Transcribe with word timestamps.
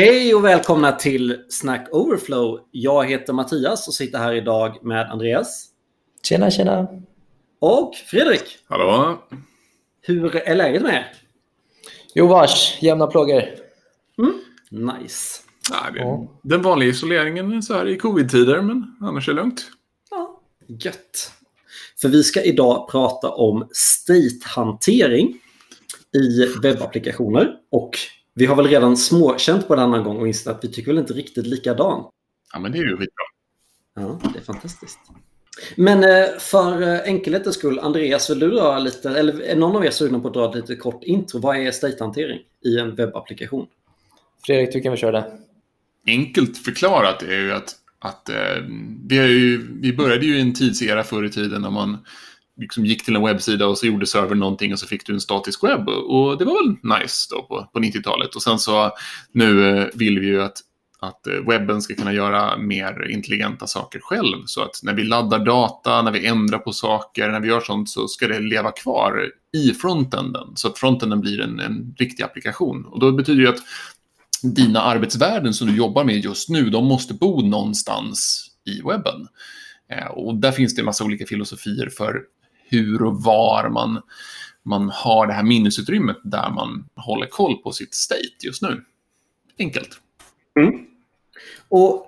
Hej 0.00 0.34
och 0.34 0.44
välkomna 0.44 0.92
till 0.92 1.44
Snack 1.48 1.88
Overflow. 1.92 2.60
Jag 2.70 3.10
heter 3.10 3.32
Mattias 3.32 3.88
och 3.88 3.94
sitter 3.94 4.18
här 4.18 4.32
idag 4.32 4.84
med 4.84 5.10
Andreas. 5.10 5.66
Tjena, 6.22 6.50
tjena. 6.50 6.88
Och 7.58 7.94
Fredrik. 7.94 8.58
Hallå. 8.68 9.18
Hur 10.00 10.36
är 10.36 10.54
läget 10.54 10.82
med 10.82 10.94
er? 10.94 11.12
Jo 12.14 12.26
vars, 12.26 12.78
jämna 12.82 13.06
plågor. 13.06 13.42
Mm. 14.18 14.40
Nice. 14.70 15.42
Ja, 15.70 15.90
det, 15.94 16.26
Den 16.48 16.62
vanliga 16.62 16.90
isoleringen 16.90 17.62
så 17.62 17.74
här 17.74 17.88
i 17.88 17.96
covid-tider, 17.96 18.62
men 18.62 18.96
annars 19.00 19.28
är 19.28 19.32
det 19.32 19.40
lugnt. 19.40 19.70
Ja, 20.10 20.40
gött. 20.66 21.32
För 22.00 22.08
vi 22.08 22.22
ska 22.22 22.42
idag 22.42 22.90
prata 22.90 23.28
om 23.30 23.68
state-hantering 23.72 25.38
i 26.12 26.46
webbapplikationer. 26.62 27.56
Och 27.70 27.98
vi 28.34 28.46
har 28.46 28.56
väl 28.56 28.66
redan 28.66 28.96
småkänt 28.96 29.68
på 29.68 29.74
det 29.74 29.82
annan 29.82 30.04
gång 30.04 30.16
och 30.16 30.28
insett 30.28 30.56
att 30.56 30.64
vi 30.64 30.68
tycker 30.68 30.90
väl 30.90 30.98
inte 30.98 31.12
riktigt 31.12 31.46
likadant. 31.46 32.08
Ja, 32.52 32.58
men 32.58 32.72
det 32.72 32.78
är 32.78 32.82
ju 32.82 32.96
skitbra. 32.96 33.24
Ja, 33.94 34.20
det 34.32 34.38
är 34.38 34.42
fantastiskt. 34.42 34.98
Men 35.76 36.04
eh, 36.04 36.38
för 36.38 36.82
eh, 36.82 37.00
enkelhetens 37.04 37.56
skull, 37.56 37.78
Andreas, 37.78 38.30
vill 38.30 38.38
du 38.38 38.50
dra 38.50 38.78
lite, 38.78 39.10
eller 39.10 39.40
är 39.40 39.56
någon 39.56 39.76
av 39.76 39.84
er 39.84 39.90
sugna 39.90 40.20
på 40.20 40.28
att 40.28 40.34
dra 40.34 40.48
ett 40.48 40.54
lite 40.54 40.76
kort 40.76 41.04
intro? 41.04 41.40
Vad 41.40 41.56
är 41.56 41.70
state-hantering 41.70 42.38
i 42.64 42.78
en 42.78 42.94
webbapplikation? 42.94 43.66
Fredrik, 44.46 44.72
du 44.72 44.80
kan 44.80 44.92
väl 44.92 44.98
köra 44.98 45.12
det. 45.12 45.38
Enkelt 46.06 46.58
förklarat 46.58 47.22
är 47.22 47.38
ju 47.38 47.52
att, 47.52 47.74
att 47.98 48.28
eh, 48.28 48.64
vi, 49.08 49.18
är 49.18 49.26
ju, 49.26 49.66
vi 49.80 49.92
började 49.92 50.26
ju 50.26 50.38
i 50.38 50.40
en 50.40 50.54
tidsera 50.54 51.04
förr 51.04 51.24
i 51.24 51.30
tiden 51.30 51.62
när 51.62 51.70
man 51.70 51.98
liksom 52.60 52.86
gick 52.86 53.04
till 53.04 53.16
en 53.16 53.22
webbsida 53.22 53.66
och 53.66 53.78
så 53.78 53.86
gjorde 53.86 54.06
servern 54.06 54.38
någonting 54.38 54.72
och 54.72 54.78
så 54.78 54.86
fick 54.86 55.06
du 55.06 55.12
en 55.12 55.20
statisk 55.20 55.64
webb. 55.64 55.88
Och 55.88 56.38
det 56.38 56.44
var 56.44 56.64
väl 56.64 57.00
nice 57.00 57.28
då 57.30 57.42
på, 57.42 57.68
på 57.72 57.78
90-talet. 57.78 58.34
Och 58.34 58.42
sen 58.42 58.58
så 58.58 58.92
nu 59.32 59.68
eh, 59.68 59.86
vill 59.94 60.18
vi 60.18 60.26
ju 60.26 60.42
att 60.42 60.56
att 61.02 61.26
eh, 61.26 61.34
webben 61.48 61.82
ska 61.82 61.94
kunna 61.94 62.12
göra 62.12 62.56
mer 62.56 63.10
intelligenta 63.10 63.66
saker 63.66 64.00
själv. 64.00 64.36
Så 64.46 64.62
att 64.62 64.80
när 64.82 64.94
vi 64.94 65.04
laddar 65.04 65.38
data, 65.38 66.02
när 66.02 66.10
vi 66.12 66.26
ändrar 66.26 66.58
på 66.58 66.72
saker, 66.72 67.28
när 67.28 67.40
vi 67.40 67.48
gör 67.48 67.60
sånt 67.60 67.90
så 67.90 68.08
ska 68.08 68.28
det 68.28 68.40
leva 68.40 68.70
kvar 68.70 69.30
i 69.56 69.72
frontenden. 69.72 70.46
Så 70.54 70.68
att 70.68 70.78
frontenden 70.78 71.20
blir 71.20 71.40
en, 71.40 71.60
en 71.60 71.94
riktig 71.98 72.22
applikation. 72.22 72.84
Och 72.84 73.00
då 73.00 73.12
betyder 73.12 73.42
det 73.42 73.48
att 73.48 73.62
dina 74.42 74.80
arbetsvärden 74.80 75.54
som 75.54 75.66
du 75.66 75.76
jobbar 75.76 76.04
med 76.04 76.16
just 76.16 76.48
nu, 76.48 76.70
de 76.70 76.86
måste 76.86 77.14
bo 77.14 77.40
någonstans 77.40 78.46
i 78.64 78.82
webben. 78.82 79.26
Eh, 79.92 80.06
och 80.06 80.34
där 80.34 80.52
finns 80.52 80.74
det 80.74 80.80
en 80.80 80.86
massa 80.86 81.04
olika 81.04 81.26
filosofier 81.26 81.88
för 81.88 82.22
hur 82.70 83.02
och 83.02 83.22
var 83.22 83.68
man, 83.68 84.02
man 84.62 84.90
har 84.94 85.26
det 85.26 85.32
här 85.32 85.42
minnesutrymmet 85.42 86.16
där 86.24 86.50
man 86.50 86.88
håller 86.96 87.26
koll 87.26 87.56
på 87.56 87.72
sitt 87.72 87.94
state 87.94 88.46
just 88.46 88.62
nu. 88.62 88.84
Enkelt. 89.58 90.00
Mm. 90.60 90.86
Och 91.68 92.06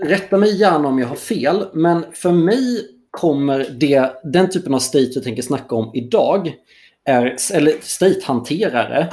rätta 0.00 0.38
mig 0.38 0.60
gärna 0.60 0.88
om 0.88 0.98
jag 0.98 1.06
har 1.06 1.16
fel, 1.16 1.66
men 1.72 2.04
för 2.12 2.32
mig 2.32 2.86
kommer 3.10 3.66
det, 3.80 4.12
den 4.24 4.50
typen 4.50 4.74
av 4.74 4.78
state 4.78 5.10
jag 5.14 5.24
tänker 5.24 5.42
snacka 5.42 5.74
om 5.74 5.90
idag, 5.94 6.54
är, 7.04 7.36
eller 7.54 7.72
state-hanterare, 7.80 9.10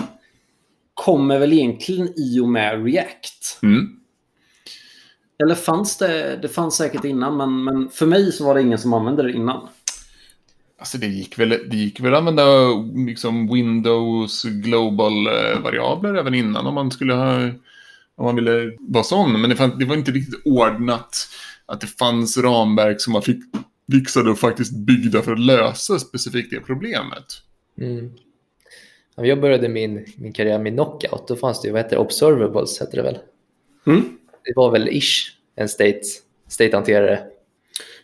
kommer 0.93 1.39
väl 1.39 1.53
egentligen 1.53 2.13
i 2.15 2.39
och 2.39 2.49
med 2.49 2.85
React. 2.85 3.59
Mm. 3.63 3.99
Eller 5.43 5.55
fanns 5.55 5.97
det, 5.97 6.39
det 6.41 6.47
fanns 6.47 6.75
säkert 6.75 7.05
innan, 7.05 7.37
men, 7.37 7.63
men 7.63 7.89
för 7.89 8.05
mig 8.05 8.31
så 8.31 8.45
var 8.45 8.55
det 8.55 8.61
ingen 8.61 8.77
som 8.77 8.93
använde 8.93 9.23
det 9.23 9.31
innan. 9.31 9.67
Alltså 10.85 10.97
det 10.97 11.07
gick 11.07 11.39
väl, 11.39 11.49
det 11.49 11.77
gick 11.77 11.99
väl 11.99 12.13
att 12.13 12.17
använda 12.17 12.67
liksom 13.05 13.53
Windows 13.53 14.43
global-variabler 14.43 16.15
även 16.15 16.33
innan 16.33 16.67
om 16.67 16.73
man 16.73 16.91
skulle 16.91 17.13
ha 17.13 17.49
om 18.15 18.25
man 18.25 18.35
ville 18.35 18.71
vara 18.79 19.03
sån. 19.03 19.41
Men 19.41 19.49
det, 19.49 19.55
fann, 19.55 19.79
det 19.79 19.85
var 19.85 19.95
inte 19.95 20.11
riktigt 20.11 20.41
ordnat 20.45 21.27
att 21.65 21.81
det 21.81 21.87
fanns 21.87 22.37
ramverk 22.37 23.01
som 23.01 23.13
man 23.13 23.21
fick 23.21 23.43
fixade 23.91 24.29
och 24.29 24.39
faktiskt 24.39 24.77
byggda 24.77 25.21
för 25.21 25.31
att 25.31 25.39
lösa 25.39 25.99
specifikt 25.99 26.51
det 26.51 26.59
problemet. 26.59 27.25
Mm. 27.81 28.11
Jag 29.15 29.41
började 29.41 29.69
min, 29.69 30.05
min 30.17 30.33
karriär 30.33 30.59
med 30.59 30.73
Knockout. 30.73 31.27
Då 31.27 31.35
fanns 31.35 31.61
det 31.61 31.67
ju, 31.67 31.71
vad 31.71 31.81
heter 31.81 31.95
det, 31.95 32.01
Observables 32.01 32.79
hette 32.79 32.97
det 32.97 33.03
väl? 33.03 33.17
Mm. 33.87 34.17
Det 34.43 34.53
var 34.55 34.71
väl 34.71 34.89
ish 34.89 35.31
en 35.55 35.69
state, 35.69 36.01
state-hanterare. 36.47 37.19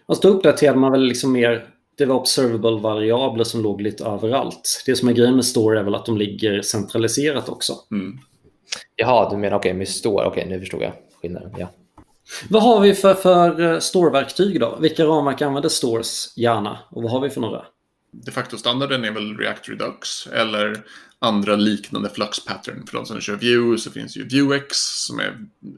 Och 0.05 0.17
så 0.17 0.27
uppdaterade 0.27 0.79
man 0.79 0.91
väl 0.91 1.03
liksom 1.03 1.31
mer, 1.31 1.67
det 1.97 2.05
var 2.05 2.15
observable-variabler 2.15 3.43
som 3.43 3.61
låg 3.61 3.81
lite 3.81 4.05
överallt. 4.05 4.83
Det 4.85 4.95
som 4.95 5.09
är 5.09 5.13
grejen 5.13 5.35
med 5.35 5.45
Store 5.45 5.79
är 5.79 5.83
väl 5.83 5.95
att 5.95 6.05
de 6.05 6.17
ligger 6.17 6.61
centraliserat 6.61 7.49
också. 7.49 7.73
Mm. 7.91 8.17
Jaha, 8.95 9.29
du 9.29 9.37
menar 9.37 9.57
okej 9.57 9.69
okay, 9.69 9.77
med 9.77 9.87
Store. 9.87 10.25
Okej, 10.25 10.43
okay, 10.43 10.53
nu 10.53 10.59
förstod 10.59 10.81
jag 10.81 10.93
skillnaden. 11.21 11.51
Ja. 11.57 11.67
Vad 12.49 12.63
har 12.63 12.79
vi 12.79 12.93
för, 12.93 13.13
för 13.13 13.79
Store-verktyg 13.79 14.59
då? 14.59 14.77
Vilka 14.81 15.05
ramverk 15.05 15.41
använder 15.41 15.69
Stores 15.69 16.33
gärna? 16.37 16.79
Och 16.89 17.03
vad 17.03 17.11
har 17.11 17.19
vi 17.19 17.29
för 17.29 17.41
några? 17.41 17.65
De 18.11 18.31
facto-standarden 18.31 19.05
är 19.05 19.11
väl 19.11 19.37
React 19.37 19.69
Redux 19.69 20.27
eller 20.27 20.83
andra 21.19 21.55
liknande 21.55 22.09
flux 22.09 22.45
pattern. 22.45 22.87
För 22.87 22.97
de 22.97 23.05
som 23.05 23.21
kör 23.21 23.35
Vue 23.35 23.77
så 23.77 23.91
finns 23.91 24.17
ju 24.17 24.27
Vuex 24.27 24.77
som 24.77 25.19
är, 25.19 25.37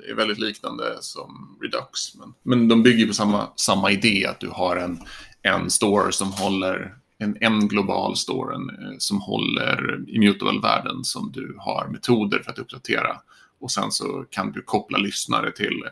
är 0.10 0.16
väldigt 0.16 0.40
liknande 0.40 0.98
som 1.02 1.60
Redux. 1.62 2.16
Men, 2.16 2.34
men 2.44 2.68
de 2.68 2.84
bygger 2.84 3.08
på 3.08 3.14
samma, 3.14 3.48
samma 3.56 3.92
idé 3.92 4.26
att 4.26 4.40
du 4.40 4.50
har 4.50 4.78
en, 4.78 5.00
en 5.44 5.70
store 5.70 6.12
som 6.12 6.32
håller 6.32 6.96
en, 7.18 7.38
en 7.42 7.68
global 7.68 8.16
store 8.16 8.56
en, 8.56 8.72
som 9.00 9.22
håller 9.22 10.06
immutable-värden 10.08 11.04
som 11.04 11.32
du 11.32 11.56
har 11.60 11.88
metoder 11.88 12.40
för 12.40 12.52
att 12.52 12.60
uppdatera. 12.60 13.22
Och 13.60 13.72
sen 13.72 13.92
så 13.92 14.26
kan 14.30 14.52
du 14.52 14.62
koppla 14.62 14.98
lyssnare 14.98 15.52
till, 15.52 15.84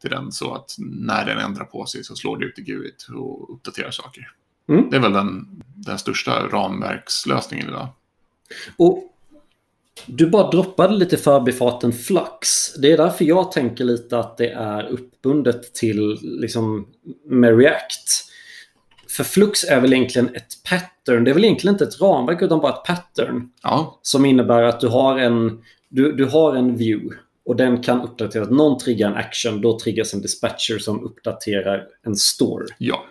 till 0.00 0.10
den 0.10 0.32
så 0.32 0.54
att 0.54 0.76
när 0.78 1.26
den 1.26 1.38
ändrar 1.38 1.64
på 1.64 1.86
sig 1.86 2.04
så 2.04 2.16
slår 2.16 2.36
det 2.36 2.46
ut 2.46 2.58
i 2.58 2.62
GUIT 2.62 3.08
och 3.14 3.54
uppdaterar 3.54 3.90
saker. 3.90 4.32
Mm. 4.68 4.90
Det 4.90 4.96
är 4.96 5.00
väl 5.00 5.12
den, 5.12 5.62
den 5.74 5.98
största 5.98 6.46
ramverkslösningen 6.46 7.68
idag. 7.68 7.88
Och 8.76 9.14
du 10.06 10.26
bara 10.26 10.50
droppade 10.50 10.96
lite 10.96 11.16
förbifarten 11.16 11.92
Flux. 11.92 12.74
Det 12.74 12.92
är 12.92 12.96
därför 12.96 13.24
jag 13.24 13.52
tänker 13.52 13.84
lite 13.84 14.18
att 14.18 14.36
det 14.36 14.50
är 14.50 14.84
uppbundet 14.84 15.74
till 15.74 16.18
liksom 16.22 16.86
med 17.24 17.58
React. 17.58 18.27
För 19.10 19.24
Flux 19.24 19.64
är 19.64 19.80
väl 19.80 19.92
egentligen 19.92 20.34
ett 20.34 20.62
pattern. 20.64 21.24
Det 21.24 21.30
är 21.30 21.34
väl 21.34 21.44
egentligen 21.44 21.74
inte 21.74 21.84
ett 21.84 22.00
ramverk 22.00 22.42
utan 22.42 22.60
bara 22.60 22.72
ett 22.72 22.84
pattern. 22.84 23.50
Ja. 23.62 23.98
Som 24.02 24.24
innebär 24.24 24.62
att 24.62 24.80
du 24.80 24.88
har 24.88 25.18
en, 25.18 25.62
du, 25.88 26.12
du 26.12 26.24
har 26.24 26.56
en 26.56 26.76
view 26.76 27.16
och 27.46 27.56
den 27.56 27.82
kan 27.82 28.00
uppdatera. 28.00 28.42
Att 28.42 28.50
någon 28.50 28.78
triggar 28.78 29.10
en 29.10 29.16
action, 29.16 29.60
då 29.60 29.80
triggas 29.80 30.14
en 30.14 30.22
dispatcher 30.22 30.78
som 30.78 31.04
uppdaterar 31.04 31.84
en 32.06 32.16
store. 32.16 32.66
Ja. 32.78 33.04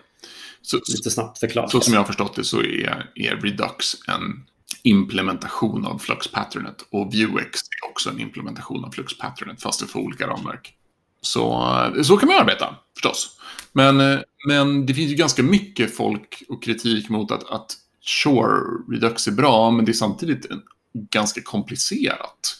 Så, 0.62 0.78
Lite 0.92 1.10
snabbt 1.10 1.38
förklarat. 1.38 1.70
Så 1.70 1.80
som 1.80 1.94
jag 1.94 2.00
har 2.00 2.06
förstått 2.06 2.36
det 2.36 2.44
så 2.44 2.60
är, 2.60 3.10
är 3.14 3.36
Redux 3.36 3.94
en 4.08 4.44
implementation 4.82 5.86
av 5.86 5.98
Flux-patternet 5.98 6.84
och 6.90 7.14
Vuex 7.14 7.60
är 7.60 7.90
också 7.90 8.10
en 8.10 8.20
implementation 8.20 8.84
av 8.84 8.90
Flux-patternet 8.90 9.62
fast 9.62 9.80
det 9.80 9.86
får 9.86 10.00
olika 10.00 10.26
ramverk. 10.26 10.74
Så, 11.20 11.64
så 12.02 12.16
kan 12.16 12.28
man 12.28 12.38
arbeta 12.40 12.76
förstås. 12.94 13.37
Men, 13.78 14.22
men 14.46 14.86
det 14.86 14.94
finns 14.94 15.12
ju 15.12 15.14
ganska 15.14 15.42
mycket 15.42 15.96
folk 15.96 16.42
och 16.48 16.62
kritik 16.62 17.08
mot 17.08 17.30
att, 17.30 17.50
att 17.50 17.76
sure, 18.00 18.60
Redux 18.90 19.26
är 19.26 19.32
bra, 19.32 19.70
men 19.70 19.84
det 19.84 19.90
är 19.90 19.94
samtidigt 19.94 20.46
ganska 20.92 21.42
komplicerat. 21.42 22.58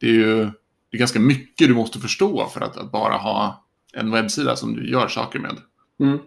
Det 0.00 0.06
är 0.06 0.12
ju 0.12 0.50
det 0.90 0.96
är 0.96 0.98
ganska 0.98 1.20
mycket 1.20 1.68
du 1.68 1.74
måste 1.74 1.98
förstå 1.98 2.48
för 2.54 2.60
att, 2.60 2.76
att 2.76 2.92
bara 2.92 3.16
ha 3.16 3.64
en 3.92 4.10
webbsida 4.10 4.56
som 4.56 4.76
du 4.76 4.90
gör 4.90 5.08
saker 5.08 5.38
med. 5.38 5.56
Mm. 6.00 6.18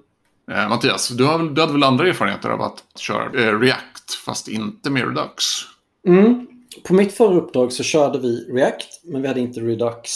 Eh, 0.52 0.70
Mattias, 0.70 1.10
du, 1.10 1.26
har, 1.26 1.40
du 1.40 1.62
hade 1.62 1.74
väl 1.74 1.84
andra 1.84 2.08
erfarenheter 2.08 2.50
av 2.50 2.62
att 2.62 2.84
köra 2.96 3.26
eh, 3.26 3.60
React, 3.60 4.14
fast 4.26 4.48
inte 4.48 4.90
med 4.90 5.08
Redux? 5.08 5.44
Mm. 6.08 6.48
På 6.88 6.94
mitt 6.94 7.14
förra 7.14 7.36
uppdrag 7.36 7.74
så 7.74 7.84
körde 7.84 8.20
vi 8.20 8.54
React, 8.54 9.02
men 9.04 9.22
vi 9.22 9.28
hade 9.28 9.40
inte 9.40 9.60
Redux. 9.60 10.12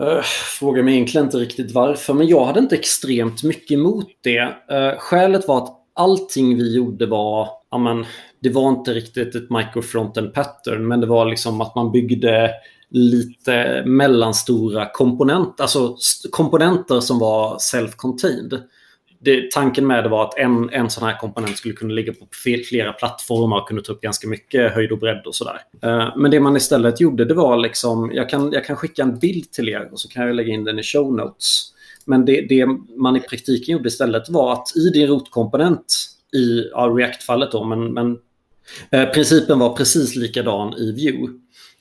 Uh, 0.00 0.22
frågar 0.58 0.82
mig 0.82 0.94
egentligen 0.94 1.24
inte 1.24 1.38
riktigt 1.38 1.72
varför, 1.72 2.14
men 2.14 2.26
jag 2.26 2.44
hade 2.44 2.60
inte 2.60 2.76
extremt 2.76 3.42
mycket 3.42 3.70
emot 3.70 4.06
det. 4.20 4.40
Uh, 4.42 4.98
skälet 4.98 5.48
var 5.48 5.58
att 5.58 5.78
allting 5.94 6.56
vi 6.56 6.76
gjorde 6.76 7.06
var, 7.06 7.48
amen, 7.70 8.04
det 8.40 8.50
var 8.50 8.68
inte 8.68 8.94
riktigt 8.94 9.34
ett 9.34 9.50
microfronten 9.50 10.32
pattern, 10.32 10.88
men 10.88 11.00
det 11.00 11.06
var 11.06 11.26
liksom 11.26 11.60
att 11.60 11.74
man 11.74 11.92
byggde 11.92 12.50
lite 12.90 13.82
mellanstora 13.86 14.88
komponenter, 14.92 15.62
alltså 15.64 15.96
komponenter 16.30 17.00
som 17.00 17.18
var 17.18 17.58
self-contained 17.58 18.58
det, 19.24 19.50
tanken 19.50 19.86
med 19.86 20.04
det 20.04 20.08
var 20.08 20.24
att 20.24 20.38
en, 20.38 20.70
en 20.70 20.90
sån 20.90 21.04
här 21.04 21.18
komponent 21.18 21.56
skulle 21.56 21.74
kunna 21.74 21.94
ligga 21.94 22.12
på 22.12 22.26
flera 22.68 22.92
plattformar 22.92 23.60
och 23.60 23.68
kunna 23.68 23.80
ta 23.80 23.92
upp 23.92 24.00
ganska 24.00 24.28
mycket 24.28 24.72
höjd 24.72 24.92
och 24.92 24.98
bredd 24.98 25.26
och 25.26 25.34
sådär. 25.34 25.60
Uh, 25.84 26.16
men 26.16 26.30
det 26.30 26.40
man 26.40 26.56
istället 26.56 27.00
gjorde 27.00 27.24
det 27.24 27.34
var 27.34 27.56
liksom, 27.56 28.10
jag 28.14 28.28
kan, 28.28 28.52
jag 28.52 28.64
kan 28.64 28.76
skicka 28.76 29.02
en 29.02 29.18
bild 29.18 29.50
till 29.50 29.68
er 29.68 29.88
och 29.92 30.00
så 30.00 30.08
kan 30.08 30.26
jag 30.26 30.36
lägga 30.36 30.52
in 30.52 30.64
den 30.64 30.78
i 30.78 30.82
show 30.82 31.14
notes. 31.14 31.72
Men 32.04 32.24
det, 32.24 32.46
det 32.48 32.66
man 32.96 33.16
i 33.16 33.20
praktiken 33.20 33.72
gjorde 33.72 33.88
istället 33.88 34.28
var 34.28 34.52
att 34.52 34.76
i 34.76 34.88
din 34.88 35.06
rotkomponent 35.06 35.94
i 36.32 36.68
ja, 36.70 36.80
React-fallet 36.80 37.52
då, 37.52 37.64
men, 37.64 37.92
men 37.92 38.18
eh, 38.90 39.08
principen 39.08 39.58
var 39.58 39.76
precis 39.76 40.16
likadan 40.16 40.74
i 40.74 40.92
Vue. 40.92 41.28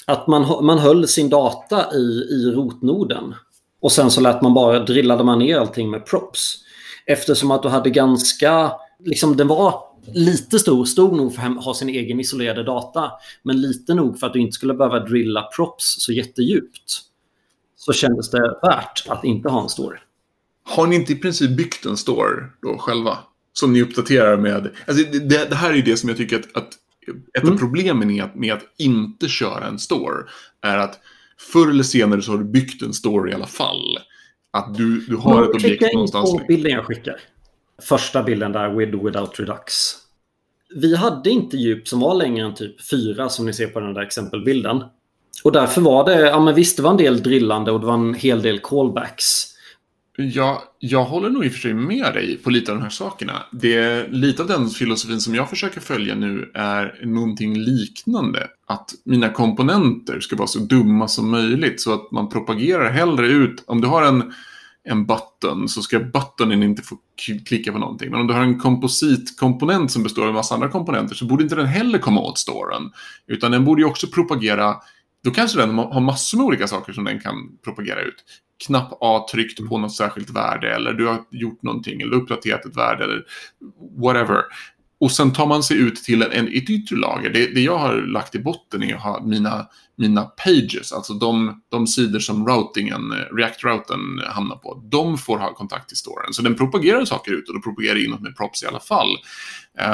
Att 0.06 0.28
man, 0.28 0.66
man 0.66 0.80
höll 0.80 1.08
sin 1.08 1.30
data 1.30 1.96
i, 1.96 2.28
i 2.30 2.52
rotnoden. 2.56 3.36
Och 3.82 3.92
sen 3.92 4.12
så 4.12 4.22
lät 4.22 4.42
man 4.42 4.54
bara, 4.54 4.80
drillade 4.80 5.24
man 5.24 5.40
ner 5.40 5.58
allting 5.58 5.90
med 5.90 6.06
props. 6.06 6.58
Eftersom 7.12 7.52
att 7.52 7.64
du 7.64 7.70
hade 7.70 7.90
ganska, 7.90 8.72
liksom 9.06 9.38
den 9.38 9.48
var 9.48 9.84
lite 10.14 10.60
stor, 10.60 10.86
stor 10.86 11.18
nog 11.18 11.36
för 11.36 11.42
att 11.42 11.66
ha 11.66 11.74
sin 11.74 11.90
egen 11.90 12.20
isolerade 12.20 12.64
data. 12.64 13.12
Men 13.44 13.62
lite 13.62 13.94
nog 13.94 14.20
för 14.20 14.28
att 14.28 14.34
du 14.34 14.40
inte 14.40 14.54
skulle 14.54 14.74
behöva 14.74 15.00
drilla 15.00 15.42
props 15.42 15.96
så 16.00 16.14
jättedjupt. 16.14 17.02
Så 17.76 17.94
kändes 17.94 18.32
det 18.32 18.60
värt 18.62 19.04
att 19.08 19.24
inte 19.24 19.50
ha 19.50 19.64
en 19.64 19.70
store. 19.70 20.00
Har 20.64 20.88
ni 20.88 20.96
inte 20.96 21.14
i 21.14 21.16
princip 21.16 21.58
byggt 21.58 21.86
en 21.86 21.98
store 21.98 22.46
då 22.62 22.78
själva? 22.78 23.18
Som 23.54 23.74
ni 23.74 23.82
uppdaterar 23.82 24.38
med? 24.38 24.70
Alltså, 24.88 25.04
det, 25.04 25.50
det 25.50 25.56
här 25.56 25.74
är 25.74 25.82
det 25.82 25.98
som 25.98 26.10
jag 26.10 26.18
tycker 26.18 26.40
att, 26.40 26.58
att 26.58 26.74
ett 27.38 27.44
mm. 27.44 27.54
av 27.54 27.60
problemen 27.60 28.08
med 28.08 28.24
att, 28.24 28.36
med 28.36 28.54
att 28.54 28.64
inte 28.78 29.28
köra 29.28 29.68
en 29.68 29.80
store 29.80 30.24
är 30.62 30.78
att 30.78 31.00
förr 31.54 31.70
eller 31.70 31.84
senare 31.84 32.22
så 32.22 32.32
har 32.32 32.38
du 32.38 32.44
byggt 32.44 32.82
en 32.82 32.94
store 32.94 33.32
i 33.32 33.34
alla 33.34 33.48
fall. 33.48 33.98
Att 34.52 34.76
du, 34.76 35.00
du 35.00 35.16
har 35.16 35.44
ett 35.44 35.50
objekt 35.50 35.94
någonstans. 35.94 36.32
På 36.32 36.42
bilden 36.48 36.72
jag 36.72 36.86
skickar. 36.86 37.16
Första 37.82 38.24
bilden 38.24 38.52
där, 38.52 38.76
with 38.76 39.04
without 39.04 39.40
redux. 39.40 39.74
Vi 40.76 40.96
hade 40.96 41.30
inte 41.30 41.58
djup 41.58 41.88
som 41.88 42.00
var 42.00 42.16
längre 42.16 42.46
än 42.46 42.54
typ 42.54 42.90
4 42.90 43.30
som 43.30 43.46
ni 43.46 43.54
ser 43.54 43.68
på 43.68 43.80
den 43.80 43.94
där 43.94 44.02
exempelbilden. 44.02 44.84
Och 45.44 45.52
därför 45.52 45.82
var 45.82 46.06
det, 46.06 46.20
ja 46.20 46.40
men 46.40 46.56
visst 46.56 46.78
det 46.78 46.84
var 46.84 46.92
en 46.92 46.98
del 46.98 47.24
drillande 47.24 47.72
och 47.72 47.80
det 47.80 47.86
var 47.86 47.94
en 47.94 48.14
hel 48.14 48.42
del 48.42 48.60
callbacks. 48.60 49.51
Jag, 50.22 50.62
jag 50.80 51.04
håller 51.04 51.30
nog 51.30 51.46
i 51.46 51.48
och 51.48 51.52
för 51.52 51.60
sig 51.60 51.74
med 51.74 52.14
dig 52.14 52.38
på 52.38 52.50
lite 52.50 52.72
av 52.72 52.78
de 52.78 52.84
här 52.84 52.90
sakerna. 52.90 53.44
Det, 53.52 54.08
lite 54.12 54.42
av 54.42 54.48
den 54.48 54.70
filosofin 54.70 55.20
som 55.20 55.36
jag 55.36 55.50
försöker 55.50 55.82
följa 55.82 56.16
nu 56.16 56.52
är 56.54 57.06
någonting 57.06 57.58
liknande. 57.58 58.48
Att 58.68 58.92
mina 59.06 59.30
komponenter 59.30 60.20
ska 60.20 60.36
vara 60.36 60.48
så 60.48 60.60
dumma 60.60 61.08
som 61.08 61.32
möjligt 61.32 61.82
så 61.82 61.94
att 61.94 62.12
man 62.12 62.30
propagerar 62.30 62.92
hellre 62.92 63.28
ut. 63.28 63.64
Om 63.68 63.82
du 63.82 63.88
har 63.88 64.04
en, 64.04 64.34
en 64.84 65.06
button 65.06 65.70
så 65.70 65.82
ska 65.82 66.00
buttonen 66.00 66.64
inte 66.64 66.82
få 66.82 66.98
klicka 67.46 67.72
på 67.72 67.78
någonting. 67.78 68.12
Men 68.12 68.20
om 68.20 68.28
du 68.28 68.34
har 68.34 68.42
en 68.42 68.60
kompositkomponent 68.60 69.92
som 69.92 70.04
består 70.04 70.22
av 70.22 70.28
en 70.28 70.36
massa 70.36 70.56
andra 70.56 70.70
komponenter 70.70 71.16
så 71.16 71.26
borde 71.26 71.44
inte 71.44 71.56
den 71.56 71.66
heller 71.66 72.00
komma 72.00 72.22
åt 72.22 72.38
storen. 72.38 72.92
Utan 73.28 73.52
den 73.52 73.66
borde 73.66 73.82
ju 73.82 73.88
också 73.88 74.08
propagera 74.08 74.76
då 75.24 75.32
kanske 75.32 75.60
den 75.60 75.78
har 75.78 76.02
massor 76.02 76.38
med 76.38 76.48
olika 76.48 76.68
saker 76.68 76.94
som 76.94 77.04
den 77.04 77.20
kan 77.20 77.58
propagera 77.64 78.02
ut 78.02 78.24
knapp 78.66 78.98
A 79.02 79.28
tryckt 79.32 79.70
på 79.70 79.78
något 79.78 79.96
särskilt 79.96 80.30
värde 80.30 80.76
eller 80.76 80.94
du 80.94 81.08
har 81.08 81.18
gjort 81.32 81.64
någonting 81.64 82.02
eller 82.02 82.16
uppdaterat 82.16 82.66
ett 82.66 82.78
värde 82.78 83.04
eller 83.04 83.24
whatever. 84.02 84.44
Och 85.02 85.12
sen 85.12 85.34
tar 85.34 85.48
man 85.48 85.64
sig 85.64 85.78
ut 85.78 85.96
till 85.96 86.22
en, 86.22 86.32
en, 86.32 86.48
ett 86.48 86.70
yttre 86.70 86.96
lager. 86.96 87.30
Det, 87.30 87.56
det 87.56 87.62
jag 87.62 87.78
har 87.78 87.96
lagt 87.96 88.36
i 88.36 88.40
botten 88.40 88.84
är 88.84 88.96
att 88.96 89.02
ha 89.02 89.24
mina, 89.26 89.68
mina 89.96 90.24
pages, 90.24 90.94
alltså 90.94 91.14
de, 91.14 91.62
de 91.70 91.88
sidor 91.88 92.20
som 92.20 92.48
routingen, 92.48 93.14
React-routern 93.32 94.28
hamnar 94.28 94.56
på. 94.56 94.84
De 94.92 95.18
får 95.18 95.38
ha 95.38 95.54
kontakt 95.54 95.88
till 95.88 95.98
storen. 95.98 96.34
Så 96.34 96.42
den 96.42 96.56
propagerar 96.56 97.06
saker 97.06 97.32
ut 97.32 97.50
och 97.50 97.56
då 97.56 97.62
propagerar 97.62 98.06
inåt 98.06 98.22
med 98.22 98.38
props 98.38 98.64
i 98.64 98.68
alla 98.68 98.80
fall. 98.80 99.10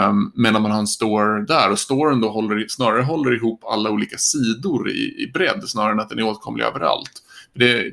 Um, 0.10 0.32
men 0.36 0.54
när 0.54 0.60
man 0.60 0.72
har 0.72 0.80
en 0.80 0.88
store 0.88 1.46
där 1.46 1.72
och 1.72 1.80
storen 1.80 2.22
då 2.22 2.30
håller, 2.30 2.66
snarare 2.68 3.02
håller 3.02 3.36
ihop 3.36 3.64
alla 3.64 3.90
olika 3.90 4.18
sidor 4.18 4.90
i, 4.90 5.24
i 5.24 5.32
bredd 5.34 5.64
snarare 5.66 5.92
än 5.92 6.00
att 6.00 6.10
den 6.10 6.20
är 6.20 6.26
åtkomlig 6.26 6.66
överallt. 6.66 7.12
Det, 7.54 7.84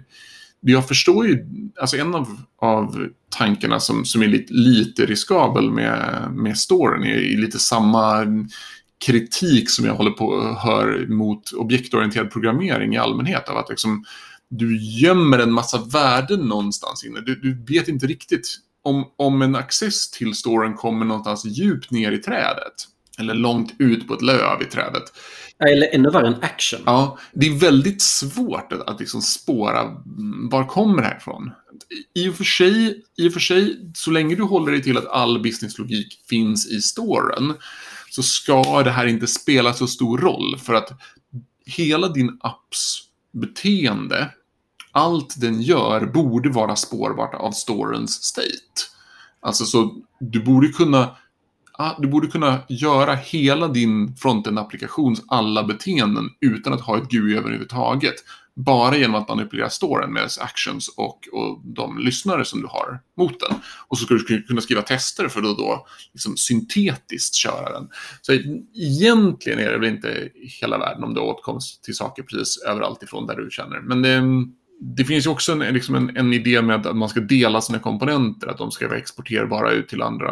jag 0.72 0.88
förstår 0.88 1.26
ju, 1.26 1.46
alltså 1.80 1.96
en 1.96 2.14
av, 2.14 2.40
av 2.60 3.08
tankarna 3.38 3.80
som, 3.80 4.04
som 4.04 4.22
är 4.22 4.26
lite, 4.26 4.52
lite 4.52 5.06
riskabel 5.06 5.70
med, 5.70 6.28
med 6.32 6.58
storyn 6.58 7.02
är, 7.02 7.16
är 7.16 7.36
lite 7.36 7.58
samma 7.58 8.26
kritik 9.06 9.70
som 9.70 9.84
jag 9.84 9.94
håller 9.94 10.10
på 10.10 10.38
att 10.38 10.58
hör 10.58 11.06
mot 11.06 11.52
objektorienterad 11.52 12.30
programmering 12.30 12.94
i 12.94 12.98
allmänhet. 12.98 13.48
Av 13.48 13.56
att 13.56 13.68
liksom, 13.68 14.04
du 14.48 14.82
gömmer 14.82 15.38
en 15.38 15.52
massa 15.52 15.78
värden 15.78 16.40
någonstans 16.40 17.04
inne. 17.04 17.20
Du, 17.20 17.34
du 17.34 17.74
vet 17.74 17.88
inte 17.88 18.06
riktigt 18.06 18.56
om, 18.82 19.04
om 19.16 19.42
en 19.42 19.56
access 19.56 20.10
till 20.10 20.34
storyn 20.34 20.74
kommer 20.74 21.06
någonstans 21.06 21.44
djupt 21.44 21.90
ner 21.90 22.12
i 22.12 22.18
trädet. 22.18 22.74
Eller 23.18 23.34
långt 23.34 23.74
ut 23.78 24.08
på 24.08 24.14
ett 24.14 24.22
löv 24.22 24.62
i 24.62 24.64
trädet. 24.64 25.02
Eller 25.72 25.94
ännu 25.94 26.10
värre 26.10 26.26
en 26.26 26.42
action. 26.42 26.80
Ja, 26.86 27.18
det 27.32 27.46
är 27.46 27.58
väldigt 27.58 28.02
svårt 28.02 28.72
att, 28.72 28.88
att 28.88 29.00
liksom 29.00 29.22
spåra 29.22 29.80
mm, 29.80 30.48
var 30.48 30.64
kommer 30.64 31.02
det 31.02 31.08
här 31.08 31.16
ifrån. 31.16 31.50
I 32.14 32.28
och, 32.28 32.34
för 32.34 32.44
sig, 32.44 33.02
I 33.16 33.28
och 33.28 33.32
för 33.32 33.40
sig, 33.40 33.90
så 33.94 34.10
länge 34.10 34.34
du 34.34 34.42
håller 34.42 34.72
dig 34.72 34.82
till 34.82 34.98
att 34.98 35.06
all 35.06 35.42
businesslogik 35.42 36.20
finns 36.28 36.66
i 36.66 36.80
storen 36.80 37.54
så 38.10 38.22
ska 38.22 38.82
det 38.82 38.90
här 38.90 39.06
inte 39.06 39.26
spela 39.26 39.72
så 39.72 39.86
stor 39.86 40.18
roll. 40.18 40.58
För 40.58 40.74
att 40.74 40.90
hela 41.66 42.08
din 42.08 42.38
apps 42.40 43.02
beteende, 43.32 44.30
allt 44.92 45.40
den 45.40 45.62
gör, 45.62 46.06
borde 46.06 46.48
vara 46.48 46.76
spårbart 46.76 47.34
av 47.34 47.52
storens 47.52 48.24
state. 48.24 48.82
Alltså 49.40 49.64
så 49.64 49.96
du 50.20 50.42
borde 50.42 50.68
kunna 50.68 51.16
ah, 51.78 51.94
du 51.98 52.08
borde 52.08 52.26
kunna 52.26 52.58
göra 52.68 53.14
hela 53.14 53.68
din 53.68 54.14
frontend-applikations 54.16 55.22
alla 55.28 55.64
beteenden 55.64 56.30
utan 56.40 56.72
att 56.72 56.80
ha 56.80 56.98
ett 56.98 57.08
GUI 57.08 57.36
överhuvudtaget. 57.36 58.14
Bara 58.56 58.96
genom 58.96 59.14
att 59.14 59.28
manipulera 59.28 59.70
storen 59.70 60.12
med 60.12 60.22
dess 60.22 60.38
actions 60.38 60.88
och, 60.88 61.28
och 61.32 61.60
de 61.64 61.98
lyssnare 61.98 62.44
som 62.44 62.60
du 62.60 62.66
har 62.66 63.00
mot 63.16 63.40
den. 63.40 63.58
Och 63.88 63.98
så 63.98 64.04
ska 64.04 64.14
du 64.14 64.42
kunna 64.42 64.60
skriva 64.60 64.82
tester 64.82 65.28
för 65.28 65.40
att 65.40 65.58
då 65.58 65.86
liksom 66.12 66.36
syntetiskt 66.36 67.34
köra 67.34 67.72
den. 67.72 67.88
Så 68.22 68.32
egentligen 68.74 69.58
är 69.58 69.72
det 69.72 69.78
väl 69.78 69.88
inte 69.88 70.28
hela 70.60 70.78
världen 70.78 71.04
om 71.04 71.14
du 71.14 71.20
har 71.20 71.26
åtkomst 71.26 71.84
till 71.84 71.96
saker 71.96 72.22
precis 72.22 72.62
överallt 72.66 73.02
ifrån 73.02 73.26
där 73.26 73.36
du 73.36 73.50
känner. 73.50 73.80
Men 73.80 74.02
det, 74.02 74.22
det 74.80 75.04
finns 75.04 75.26
ju 75.26 75.30
också 75.30 75.52
en, 75.52 75.58
liksom 75.58 75.94
en, 75.94 76.16
en, 76.16 76.32
idé 76.32 76.62
med 76.62 76.86
att 76.86 76.96
man 76.96 77.08
ska 77.08 77.20
dela 77.20 77.60
sina 77.60 77.78
komponenter, 77.78 78.48
att 78.48 78.58
de 78.58 78.70
ska 78.70 78.88
vara 78.88 78.98
exporterbara 78.98 79.72
ut 79.72 79.88
till 79.88 80.02
andra 80.02 80.30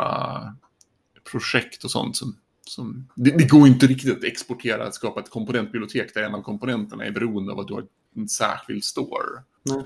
projekt 1.32 1.84
och 1.84 1.90
sånt 1.90 2.16
som, 2.16 2.36
som 2.68 3.08
det, 3.14 3.30
det, 3.30 3.44
går 3.44 3.66
inte 3.66 3.86
riktigt 3.86 4.16
att 4.16 4.24
exportera, 4.24 4.86
att 4.86 4.94
skapa 4.94 5.20
ett 5.20 5.30
komponentbibliotek 5.30 6.14
där 6.14 6.22
en 6.22 6.34
av 6.34 6.42
komponenterna 6.42 7.04
är 7.04 7.10
beroende 7.10 7.52
av 7.52 7.60
att 7.60 7.68
du 7.68 7.74
har 7.74 7.84
en 8.16 8.28
särskild 8.28 8.84
store. 8.84 9.42
Nej. 9.62 9.82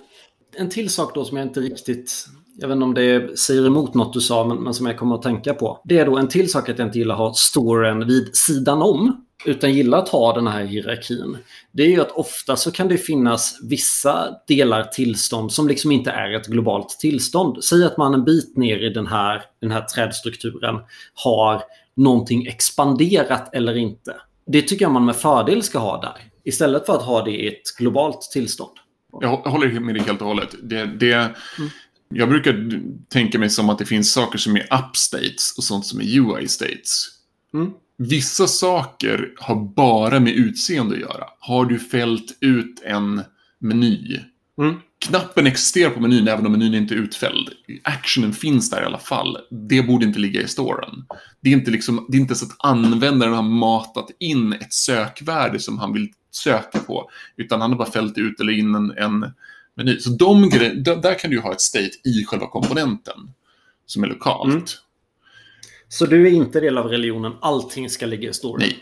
En 0.57 0.71
till 0.71 0.91
sak 0.91 1.15
då 1.15 1.25
som 1.25 1.37
jag 1.37 1.47
inte 1.47 1.61
riktigt, 1.61 2.27
jag 2.57 2.69
vet 2.69 2.75
inte 2.75 2.85
om 2.85 2.95
det 2.95 3.39
säger 3.39 3.67
emot 3.67 3.95
något 3.95 4.13
du 4.13 4.21
sa, 4.21 4.45
men, 4.45 4.57
men 4.57 4.75
som 4.75 4.87
jag 4.87 4.99
kommer 4.99 5.15
att 5.15 5.23
tänka 5.23 5.55
på. 5.55 5.81
Det 5.85 5.99
är 5.99 6.07
då 6.07 6.17
en 6.17 6.29
till 6.29 6.51
sak 6.51 6.69
att 6.69 6.79
jag 6.79 6.89
inte 6.89 6.99
gillar 6.99 7.15
att 7.15 7.19
ha 7.19 7.35
storen 7.35 8.07
vid 8.07 8.37
sidan 8.37 8.83
om 8.83 9.26
utan 9.45 9.73
gillar 9.73 9.99
att 9.99 10.09
ha 10.09 10.35
den 10.35 10.47
här 10.47 10.65
hierarkin, 10.65 11.39
det 11.73 11.83
är 11.83 11.89
ju 11.89 12.01
att 12.01 12.11
ofta 12.11 12.57
så 12.57 12.71
kan 12.71 12.89
det 12.89 12.99
finnas 12.99 13.59
vissa 13.63 14.29
delar 14.49 14.85
tillstånd 14.85 15.53
som 15.53 15.69
liksom 15.69 15.93
inte 15.93 16.11
är 16.11 16.33
ett 16.33 16.47
globalt 16.47 16.89
tillstånd. 16.89 17.65
Säg 17.65 17.85
att 17.85 17.97
man 17.97 18.15
en 18.15 18.25
bit 18.25 18.57
ner 18.57 18.79
i 18.79 18.89
den 18.89 19.07
här, 19.07 19.43
den 19.61 19.71
här 19.71 19.83
trädstrukturen 19.83 20.77
har 21.15 21.63
någonting 21.97 22.47
expanderat 22.47 23.55
eller 23.55 23.77
inte. 23.77 24.17
Det 24.47 24.63
tycker 24.63 24.85
jag 24.85 24.93
man 24.93 25.05
med 25.05 25.17
fördel 25.17 25.63
ska 25.63 25.79
ha 25.79 26.01
där. 26.01 26.17
Istället 26.45 26.87
för 26.87 26.93
att 26.93 27.03
ha 27.03 27.25
det 27.25 27.31
i 27.31 27.49
ett 27.49 27.77
globalt 27.79 28.21
tillstånd. 28.33 28.73
Jag 29.21 29.37
håller 29.37 29.81
med 29.81 29.95
dig 29.95 30.03
helt 30.03 30.21
och 30.21 30.27
hållet. 30.27 30.55
Det, 30.63 30.85
det, 30.85 31.13
mm. 31.15 31.71
Jag 32.09 32.29
brukar 32.29 32.81
tänka 33.09 33.39
mig 33.39 33.51
som 33.51 33.71
att 33.71 33.79
det 33.79 33.87
finns 33.87 34.13
saker 34.13 34.39
som 34.39 34.57
är 34.57 34.63
upstates 34.63 35.55
och 35.57 35.65
sånt 35.65 35.87
som 35.87 36.01
är 36.01 36.05
UI-states. 36.05 37.09
Mm. 37.55 37.73
Vissa 37.99 38.47
saker 38.47 39.33
har 39.37 39.75
bara 39.75 40.21
med 40.21 40.33
utseende 40.33 40.95
att 40.95 41.01
göra. 41.01 41.25
Har 41.39 41.65
du 41.65 41.79
fällt 41.79 42.39
ut 42.41 42.83
en 42.85 43.23
meny. 43.59 44.21
Mm. 44.59 44.75
Knappen 44.99 45.47
existerar 45.47 45.91
på 45.91 46.01
menyn 46.01 46.29
även 46.29 46.47
om 46.47 46.53
menyn 46.53 46.75
inte 46.75 46.95
är 46.95 46.99
utfälld. 46.99 47.51
Actionen 47.83 48.33
finns 48.33 48.71
där 48.71 48.83
i 48.83 48.85
alla 48.85 48.99
fall. 48.99 49.39
Det 49.51 49.83
borde 49.83 50.07
inte 50.07 50.19
ligga 50.19 50.41
i 50.41 50.49
storen. 50.49 51.07
Det 51.41 51.51
är 51.51 51.53
inte, 51.53 51.71
liksom, 51.71 52.07
det 52.09 52.17
är 52.17 52.21
inte 52.21 52.35
så 52.35 52.45
att 52.45 52.57
användaren 52.59 53.33
har 53.33 53.43
matat 53.43 54.11
in 54.19 54.53
ett 54.53 54.73
sökvärde 54.73 55.59
som 55.59 55.79
han 55.79 55.93
vill 55.93 56.13
söka 56.31 56.79
på. 56.79 57.11
Utan 57.37 57.61
han 57.61 57.71
har 57.71 57.79
bara 57.79 57.91
fällt 57.91 58.19
ut 58.19 58.41
eller 58.41 58.53
in 58.53 58.75
en, 58.75 58.91
en 58.91 59.33
meny. 59.75 60.01
Så 60.01 60.11
de 60.11 60.51
där 60.83 61.19
kan 61.19 61.31
du 61.31 61.41
ha 61.41 61.53
ett 61.53 61.61
state 61.61 61.91
i 62.05 62.25
själva 62.25 62.47
komponenten. 62.47 63.33
Som 63.87 64.05
är 64.05 64.09
lokalt. 64.09 64.53
Mm. 64.53 64.65
Så 65.97 66.07
du 66.07 66.27
är 66.27 66.31
inte 66.31 66.61
del 66.61 66.79
av 66.79 66.89
religionen, 66.89 67.33
allting 67.41 67.91
ska 67.91 68.07
ligga 68.07 68.31
i 68.31 68.35
storen? 68.35 68.61
Nej. 68.61 68.79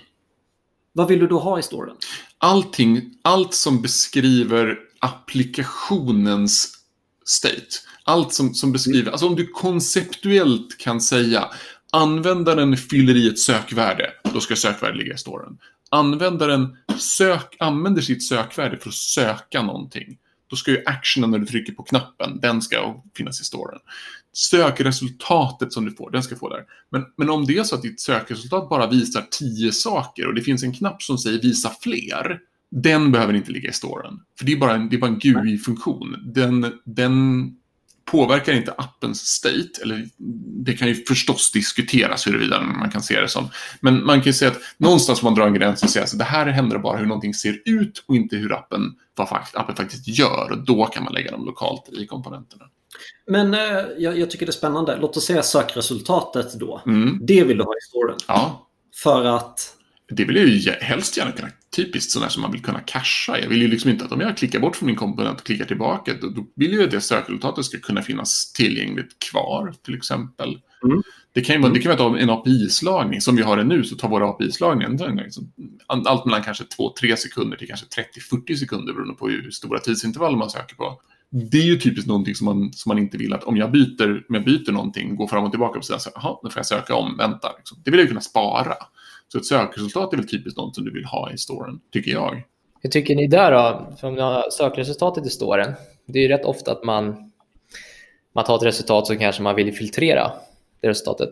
Vad 0.93 1.09
vill 1.09 1.19
du 1.19 1.27
då 1.27 1.39
ha 1.39 1.59
i 1.59 1.63
storen? 1.63 1.97
Allting, 2.39 3.19
allt 3.23 3.55
som 3.55 3.83
beskriver 3.83 4.79
applikationens 4.99 6.79
state. 7.25 7.69
Allt 8.05 8.33
som, 8.33 8.55
som 8.55 8.73
beskriver, 8.73 9.11
alltså 9.11 9.27
om 9.27 9.37
du 9.37 9.47
konceptuellt 9.47 10.79
kan 10.79 11.01
säga 11.01 11.51
användaren 11.93 12.77
fyller 12.77 13.17
i 13.17 13.29
ett 13.29 13.39
sökvärde, 13.39 14.13
då 14.33 14.41
ska 14.41 14.57
sökvärdet 14.57 14.99
ligga 14.99 15.15
i 15.15 15.19
storen. 15.19 15.59
Användaren 15.91 16.77
sök, 16.99 17.57
använder 17.59 18.03
sitt 18.03 18.25
sökvärde 18.25 18.77
för 18.77 18.89
att 18.89 18.95
söka 18.95 19.63
någonting. 19.63 20.19
Då 20.47 20.57
ska 20.57 20.71
ju 20.71 20.83
actionen 20.87 21.31
när 21.31 21.39
du 21.39 21.47
trycker 21.47 21.73
på 21.73 21.83
knappen, 21.83 22.41
den 22.41 22.63
ska 22.63 23.03
finnas 23.17 23.41
i 23.41 23.45
storen 23.45 23.79
sökresultatet 24.35 25.73
som 25.73 25.85
du 25.85 25.91
får, 25.91 26.11
den 26.11 26.23
ska 26.23 26.37
få 26.37 26.49
där. 26.49 26.65
Men, 26.91 27.05
men 27.17 27.31
om 27.31 27.47
det 27.47 27.59
är 27.59 27.65
så 27.65 27.75
att 27.75 27.83
ditt 27.83 28.01
sökresultat 28.01 28.69
bara 28.69 28.87
visar 28.87 29.25
tio 29.31 29.73
saker 29.73 30.27
och 30.27 30.35
det 30.35 30.43
finns 30.43 30.63
en 30.63 30.75
knapp 30.75 31.03
som 31.03 31.19
säger 31.19 31.43
visa 31.43 31.73
fler, 31.81 32.39
den 32.71 33.13
behöver 33.13 33.35
inte 33.35 33.53
ligga 33.53 33.69
i 33.69 33.73
storen. 33.73 34.21
För 34.39 34.47
det 34.47 34.53
är 34.53 34.57
bara 34.57 34.75
en, 34.75 34.89
det 34.89 34.97
är 34.97 35.01
bara 35.01 35.11
en 35.11 35.19
GUI-funktion. 35.19 36.17
Den, 36.35 36.73
den 36.85 37.51
påverkar 38.05 38.53
inte 38.53 38.73
appens 38.73 39.27
state. 39.27 39.83
Eller 39.83 40.09
det 40.65 40.73
kan 40.73 40.89
ju 40.89 40.95
förstås 40.95 41.53
diskuteras 41.53 42.27
huruvida 42.27 42.63
man 42.63 42.91
kan 42.91 43.03
se 43.03 43.21
det 43.21 43.29
som. 43.29 43.49
Men 43.81 44.05
man 44.07 44.21
kan 44.21 44.27
ju 44.27 44.33
säga 44.33 44.51
att 44.51 44.61
någonstans 44.79 45.21
får 45.21 45.27
man 45.27 45.35
dra 45.35 45.47
en 45.47 45.55
gräns 45.55 45.83
och 45.83 45.91
säga 45.91 46.05
att 46.05 46.19
det 46.19 46.25
här 46.25 46.47
händer 46.47 46.79
bara 46.79 46.99
hur 46.99 47.07
någonting 47.07 47.35
ser 47.35 47.63
ut 47.65 48.05
och 48.07 48.17
inte 48.17 48.37
hur 48.37 48.53
appen, 48.53 48.95
vad 49.15 49.29
appen 49.53 49.77
faktiskt 49.77 50.09
gör. 50.09 50.51
Och 50.51 50.65
då 50.65 50.87
kan 50.87 51.05
man 51.05 51.13
lägga 51.13 51.31
dem 51.31 51.45
lokalt 51.45 51.89
i 51.89 52.07
komponenterna. 52.07 52.65
Men 53.27 53.55
eh, 53.55 53.61
jag, 53.99 54.19
jag, 54.19 54.31
tycker 54.31 54.47
det 54.47 54.51
är 54.51 54.53
spännande. 54.53 54.99
Låt 55.01 55.17
oss 55.17 55.25
säga 55.25 55.43
sökresultatet 55.43 56.53
då. 56.55 56.83
Mm. 56.87 57.19
Det 57.23 57.45
vill 57.45 57.59
du 57.59 57.65
ha 57.65 57.73
i 57.73 57.81
storen. 57.89 58.17
Ja. 58.29 58.69
För 59.03 59.25
att 59.25 59.77
det 60.09 60.25
vill 60.25 60.37
jag 60.37 60.47
ju 60.47 60.71
helst 60.71 61.17
gärna 61.17 61.33
kunna, 61.33 61.49
typiskt 61.77 62.13
sådär 62.13 62.29
som 62.29 62.43
man 62.43 62.53
vill 62.53 62.63
kunna 62.63 62.81
casha. 62.81 63.39
Jag 63.39 63.49
vill 63.49 63.63
ju 63.63 63.69
liksom 63.69 63.91
inte 63.91 64.05
att 64.05 64.13
om 64.13 64.21
jag 64.21 64.37
klickar 64.37 64.61
bort 64.61 64.77
från 64.77 64.87
min 64.87 64.97
komponent 64.97 65.41
och 65.41 65.47
klickar 65.47 65.65
tillbaka, 65.65 66.15
då, 66.21 66.29
då 66.29 66.47
vill 66.57 66.71
jag 66.71 66.79
ju 66.79 66.85
att 66.85 66.91
det 66.91 67.01
sökresultatet 67.01 67.65
ska 67.65 67.79
kunna 67.79 68.03
finnas 68.03 68.53
tillgängligt 68.53 69.19
kvar, 69.31 69.75
till 69.85 69.95
exempel. 69.95 70.59
Mm. 70.85 71.03
Det 71.33 71.41
kan 71.41 71.55
ju 71.55 71.61
vara, 71.61 71.71
mm. 71.71 71.79
det 71.79 71.97
kan 71.97 71.99
vara 71.99 72.21
en 72.21 72.31
API-slagning, 72.31 73.21
som 73.21 73.37
vi 73.37 73.43
har 73.43 73.57
det 73.57 73.65
nu, 73.65 73.85
så 73.85 73.97
tar 73.97 74.09
våra 74.09 74.29
API-slagningar 74.29 75.25
liksom, 75.25 75.53
allt 75.87 76.25
mellan 76.25 76.43
kanske 76.43 76.65
2-3 76.65 77.17
sekunder 77.17 77.57
till 77.57 77.69
kanske 77.69 77.87
30-40 78.31 78.57
sekunder 78.57 78.93
beroende 78.93 79.15
på 79.15 79.29
hur 79.29 79.51
stora 79.51 79.79
tidsintervall 79.79 80.37
man 80.37 80.51
söker 80.51 80.77
på. 80.77 81.01
Det 81.37 81.59
är 81.59 81.63
ju 81.63 81.77
typiskt 81.77 82.09
någonting 82.09 82.35
som 82.35 82.45
man, 82.45 82.73
som 82.73 82.91
man 82.91 82.99
inte 82.99 83.17
vill 83.17 83.33
att 83.33 83.45
om 83.45 83.57
jag 83.57 83.71
byter, 83.71 84.25
om 84.29 84.35
jag 84.35 84.45
byter 84.45 84.73
någonting, 84.73 85.17
går 85.17 85.27
fram 85.27 85.45
och 85.45 85.51
tillbaka 85.51 85.79
på 85.79 85.85
sidan, 85.85 86.01
så 86.01 86.11
jaha, 86.15 86.39
nu 86.43 86.51
får 86.51 86.59
jag 86.59 86.67
söka 86.67 86.95
om, 86.95 87.17
vänta. 87.17 87.53
Liksom. 87.57 87.79
Det 87.85 87.91
vill 87.91 88.01
jag 88.01 88.09
kunna 88.09 88.21
spara. 88.21 88.75
Så 89.29 89.39
ett 89.39 89.47
sökresultat 89.47 90.13
är 90.13 90.17
väl 90.17 90.29
typiskt 90.29 90.59
något 90.59 90.75
som 90.75 90.85
du 90.85 90.91
vill 90.93 91.05
ha 91.05 91.33
i 91.33 91.39
storen, 91.39 91.81
tycker 91.93 92.11
jag. 92.11 92.43
Hur 92.81 92.91
tycker 92.91 93.17
ni 93.17 93.27
där 93.27 93.53
då? 93.53 93.95
För 94.01 94.09
om 94.09 94.15
ni 94.15 94.21
har 94.21 94.51
sökresultatet 94.51 95.27
i 95.27 95.31
storen, 95.31 95.73
det 96.07 96.19
är 96.19 96.23
ju 96.23 96.29
rätt 96.29 96.45
ofta 96.45 96.73
att 96.73 96.85
man, 96.85 97.33
man 98.35 98.45
tar 98.45 98.57
ett 98.57 98.63
resultat 98.63 99.07
som 99.07 99.19
kanske 99.19 99.43
man 99.43 99.57
vill 99.57 99.75
filtrera 99.75 100.33
det 100.81 100.89
resultatet. 100.89 101.31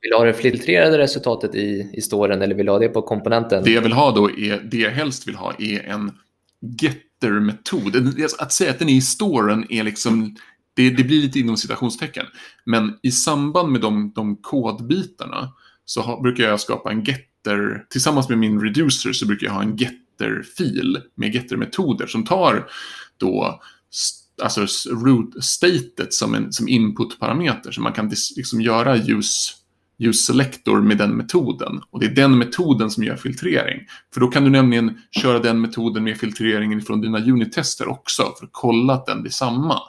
Vill 0.00 0.10
du 0.10 0.16
ha 0.16 0.24
det 0.24 0.34
filtrerade 0.34 0.98
resultatet 0.98 1.54
i, 1.54 1.90
i 1.92 2.00
storen 2.00 2.42
eller 2.42 2.54
vill 2.54 2.66
du 2.66 2.72
ha 2.72 2.78
det 2.78 2.88
på 2.88 3.02
komponenten? 3.02 3.64
Det 3.64 3.70
jag 3.70 3.82
vill 3.82 3.92
ha 3.92 4.10
då 4.10 4.30
är, 4.30 4.60
det 4.70 4.76
jag 4.76 4.90
helst 4.90 5.28
vill 5.28 5.34
ha 5.34 5.52
är 5.58 5.88
en 5.88 6.12
getter-metod. 6.60 7.96
Alltså, 7.96 8.42
att 8.42 8.52
säga 8.52 8.70
att 8.70 8.78
den 8.78 8.88
är 8.88 8.94
i 8.94 9.00
storen 9.00 9.72
är 9.72 9.84
liksom, 9.84 10.36
det, 10.74 10.90
det 10.90 11.04
blir 11.04 11.22
lite 11.22 11.38
inom 11.38 11.56
citationstecken. 11.56 12.26
Men 12.64 12.98
i 13.02 13.10
samband 13.12 13.72
med 13.72 13.80
de, 13.80 14.12
de 14.14 14.36
kodbitarna 14.36 15.52
så 15.84 16.00
ha, 16.00 16.20
brukar 16.20 16.44
jag 16.44 16.60
skapa 16.60 16.90
en 16.92 17.04
getter, 17.04 17.84
tillsammans 17.90 18.28
med 18.28 18.38
min 18.38 18.60
reducer 18.60 19.12
så 19.12 19.26
brukar 19.26 19.46
jag 19.46 19.54
ha 19.54 19.62
en 19.62 19.76
getter-fil 19.76 21.00
med 21.14 21.34
getter-metoder 21.34 22.06
som 22.06 22.24
tar 22.24 22.70
då 23.16 23.60
alltså 24.42 24.66
root-statet 24.90 26.14
som, 26.14 26.52
som 26.52 26.68
input-parameter. 26.68 27.70
Så 27.70 27.80
man 27.80 27.92
kan 27.92 28.12
liksom 28.36 28.60
göra 28.60 28.96
use, 28.96 29.54
use 29.98 30.32
selector 30.32 30.80
med 30.80 30.98
den 30.98 31.16
metoden. 31.16 31.82
Och 31.90 32.00
det 32.00 32.06
är 32.06 32.14
den 32.14 32.38
metoden 32.38 32.90
som 32.90 33.04
gör 33.04 33.16
filtrering. 33.16 33.80
För 34.14 34.20
då 34.20 34.28
kan 34.28 34.44
du 34.44 34.50
nämligen 34.50 34.98
köra 35.10 35.38
den 35.38 35.60
metoden 35.60 36.04
med 36.04 36.18
filtreringen 36.18 36.80
från 36.80 37.00
dina 37.00 37.18
unit-tester 37.18 37.88
också 37.88 38.22
för 38.38 38.44
att 38.44 38.52
kolla 38.52 38.92
att 38.92 39.06
den 39.06 39.22
blir 39.22 39.32
samma. 39.32 39.80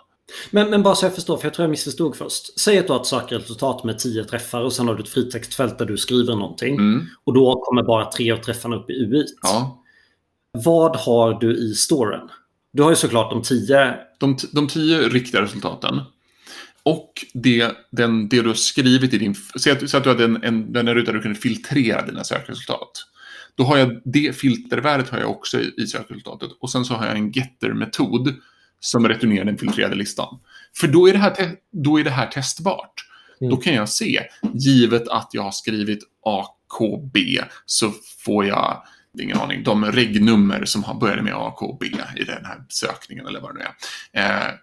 Men, 0.52 0.70
men 0.70 0.84
bara 0.84 0.96
så 0.96 1.06
jag 1.06 1.16
förstår, 1.16 1.38
för 1.38 1.46
jag 1.46 1.54
tror 1.54 1.64
jag 1.64 1.70
missförstod 1.72 2.16
först. 2.16 2.60
Säg 2.60 2.80
att 2.80 2.88
du 2.88 2.94
har 2.94 3.00
ett 3.00 3.06
sökresultat 3.06 3.84
med 3.84 4.00
10 4.00 4.24
träffar 4.24 4.62
och 4.62 4.74
sen 4.74 4.88
har 4.88 4.96
du 4.96 5.04
ett 5.04 5.10
fritextfält 5.10 5.78
där 5.78 5.86
du 5.86 5.98
skriver 5.98 6.36
någonting. 6.36 6.76
Mm. 6.76 7.06
Och 7.24 7.34
då 7.34 7.62
kommer 7.62 7.84
bara 7.84 8.12
tre 8.12 8.32
av 8.32 8.38
träffarna 8.38 8.76
upp 8.76 8.90
i 8.90 8.94
UI. 8.94 9.26
Ja. 9.42 9.84
Vad 10.52 10.96
har 10.96 11.34
du 11.34 11.58
i 11.58 11.74
storen? 11.74 12.30
Du 12.74 12.84
har 12.84 12.90
ju 12.90 12.96
såklart 12.96 13.32
de 13.32 13.42
10. 13.42 13.96
De, 14.20 14.38
de 14.52 14.68
tio 14.68 15.10
riktiga 15.10 15.42
resultaten. 15.42 16.02
Och 16.84 17.26
det, 17.34 17.72
den, 17.92 18.30
det 18.30 18.42
du 18.42 18.48
har 18.48 18.56
skrivit 18.56 19.14
i 19.14 19.18
din... 19.18 19.36
Säg 19.60 19.72
att, 19.74 19.94
att 19.94 20.04
du 20.04 20.10
hade 20.10 20.24
en, 20.24 20.44
en, 20.44 20.76
en 20.76 20.94
ruta 20.94 21.12
där 21.12 21.18
du 21.18 21.22
kunde 21.22 21.40
filtrera 21.40 22.06
dina 22.06 22.24
sökresultat. 22.24 22.92
Då 23.56 23.64
har 23.64 23.78
jag 23.78 24.02
det 24.06 24.36
filtervärdet 24.36 25.10
har 25.10 25.20
jag 25.20 25.30
också 25.30 25.60
i, 25.60 25.74
i 25.78 25.88
sökresultatet. 25.88 26.50
Och 26.60 26.72
sen 26.72 26.86
så 26.86 26.94
har 26.94 27.06
jag 27.06 27.18
en 27.18 27.32
getter-metod 27.32 28.36
som 28.80 29.08
returnerar 29.08 29.46
den 29.46 29.58
filtrerade 29.58 29.96
listan. 29.96 30.40
För 30.76 30.88
då 30.88 31.10
är 31.10 31.14
det 31.14 31.20
här, 31.20 31.56
då 31.72 32.00
är 32.00 32.04
det 32.04 32.10
här 32.10 32.28
testbart. 32.28 32.94
Mm. 33.42 33.52
Då 33.52 33.58
kan 33.58 33.74
jag 33.74 33.90
se, 33.90 34.24
givet 34.54 35.08
att 35.08 35.30
jag 35.32 35.42
har 35.42 35.52
skrivit 35.52 36.00
AKB, 36.26 37.18
så 37.66 37.94
får 38.26 38.46
jag, 38.46 38.84
ingen 39.22 39.38
aning, 39.38 39.64
de 39.64 39.86
regnummer 39.86 40.66
som 40.66 40.84
har 40.84 41.00
började 41.00 41.22
med 41.22 41.34
AKB 41.34 41.86
i 42.18 42.24
den 42.24 42.46
här 42.46 42.64
sökningen 42.70 43.28
eller 43.28 43.42
vad 43.42 43.56
det 43.56 43.60
nu 43.60 43.66
är. 44.20 44.48
Eh, 44.48 44.54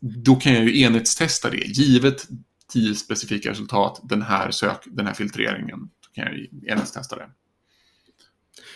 då 0.00 0.36
kan 0.36 0.54
jag 0.54 0.64
ju 0.64 0.80
enhetstesta 0.80 1.50
det. 1.50 1.66
Givet 1.66 2.26
tio 2.72 2.94
specifika 2.94 3.50
resultat, 3.50 4.00
den 4.02 4.22
här, 4.22 4.50
sök, 4.50 4.82
den 4.86 5.06
här 5.06 5.14
filtreringen, 5.14 5.78
då 5.78 6.08
kan 6.14 6.24
jag 6.24 6.34
ju 6.34 6.48
enhetstesta 6.66 7.16
det. 7.16 7.28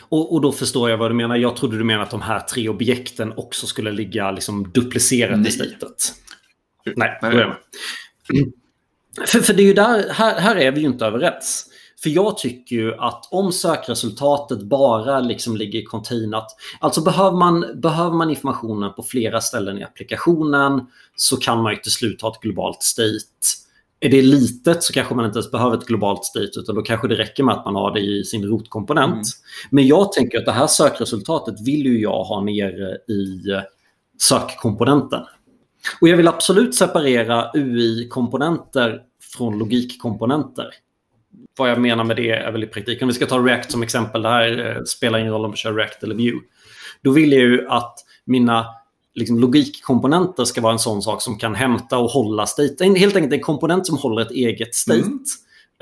Och, 0.09 0.35
och, 0.35 0.41
då 0.41 0.53
förstår 0.53 0.91
jag 0.91 0.99
vad 0.99 1.11
du 1.11 1.15
menar. 1.15 1.37
Jag 1.37 1.57
trodde 1.57 1.79
du 1.79 1.85
menade 1.85 2.05
att 2.05 2.11
de 2.11 2.23
här 2.23 2.41
tre 2.41 2.69
objekten 2.69 3.33
också 3.37 3.67
skulle 3.67 3.93
ligga 3.93 4.31
liksom 4.31 4.73
duplicerat 4.73 5.47
i 5.47 5.51
statet. 5.51 6.15
Nej, 6.97 7.19
med. 7.23 7.57
För, 9.27 9.41
för 9.41 9.55
det 9.55 9.63
är 9.63 9.67
ju 9.67 9.75
där, 9.75 10.13
här, 10.13 10.41
här 10.41 10.57
är 10.57 10.73
vi 10.73 10.81
ju 10.81 10.87
inte 10.87 11.07
överens. 11.07 11.67
För 12.03 12.11
jag 12.11 12.39
tycker 12.39 12.77
ju 12.77 12.95
att 12.95 13.29
om 13.31 13.53
sökresultatet 13.53 14.63
bara 14.63 15.21
liksom 15.21 15.57
ligger 15.57 15.83
containat, 15.83 16.47
alltså 16.81 17.01
behöver 17.01 17.37
man, 17.37 17.65
behöver 17.75 18.17
man 18.17 18.31
informationen 18.31 18.93
på 18.93 19.03
flera 19.03 19.41
ställen 19.41 19.79
i 19.79 19.85
applikationen 19.85 20.87
så 21.17 21.37
kan 21.37 21.63
man 21.63 21.73
ju 21.73 21.79
till 21.79 21.93
slut 21.93 22.23
ha 22.23 22.33
ett 22.33 22.41
globalt 22.41 22.83
state 22.83 23.19
är 24.05 24.09
det 24.09 24.23
litet 24.23 24.83
så 24.83 24.93
kanske 24.93 25.15
man 25.15 25.25
inte 25.25 25.39
ens 25.39 25.51
behöver 25.51 25.77
ett 25.77 25.87
globalt 25.87 26.25
state 26.25 26.51
utan 26.61 26.75
då 26.75 26.83
kanske 26.83 27.09
det 27.09 27.15
räcker 27.15 27.43
med 27.43 27.55
att 27.55 27.65
man 27.65 27.75
har 27.75 27.95
det 27.95 28.01
i 28.01 28.25
sin 28.25 28.45
rotkomponent. 28.45 29.13
Mm. 29.13 29.25
Men 29.71 29.87
jag 29.87 30.13
tänker 30.13 30.39
att 30.39 30.45
det 30.45 30.53
här 30.53 30.67
sökresultatet 30.67 31.67
vill 31.67 31.87
ju 31.87 32.01
jag 32.01 32.25
ha 32.25 32.41
nere 32.41 32.97
i 32.97 33.43
sökkomponenten. 34.21 35.23
Och 36.01 36.09
jag 36.09 36.17
vill 36.17 36.29
absolut 36.29 36.75
separera 36.75 37.51
UI-komponenter 37.55 39.01
från 39.37 39.59
logikkomponenter. 39.59 40.71
Vad 41.59 41.71
jag 41.71 41.81
menar 41.81 42.05
med 42.05 42.17
det 42.17 42.31
är 42.31 42.53
väl 42.53 42.65
i 42.65 42.67
praktiken, 42.67 43.07
om 43.07 43.09
vi 43.09 43.15
ska 43.15 43.27
ta 43.27 43.39
React 43.39 43.71
som 43.71 43.83
exempel, 43.83 44.23
det 44.23 44.29
här 44.29 44.77
eh, 44.77 44.83
spelar 44.83 45.19
ingen 45.19 45.33
roll 45.33 45.45
om 45.45 45.51
vi 45.51 45.57
kör 45.57 45.75
React 45.75 46.03
eller 46.03 46.15
Vue. 46.15 46.41
Då 47.03 47.11
vill 47.11 47.33
jag 47.33 47.41
ju 47.41 47.69
att 47.69 47.95
mina 48.25 48.67
liksom, 49.15 49.39
logikkomponenter 49.39 50.45
ska 50.45 50.61
vara 50.61 50.73
en 50.73 50.79
sån 50.79 51.03
sak 51.03 51.23
som 51.23 51.39
kan 51.39 51.55
hämta 51.55 51.99
och 51.99 52.11
hålla 52.11 52.47
state. 52.47 52.85
Helt 52.85 53.17
enkelt 53.17 53.33
en 53.33 53.41
komponent 53.41 53.87
som 53.87 53.97
håller 53.97 54.23
ett 54.23 54.31
eget 54.31 54.75
state. 54.75 55.01
Mm. 55.01 55.19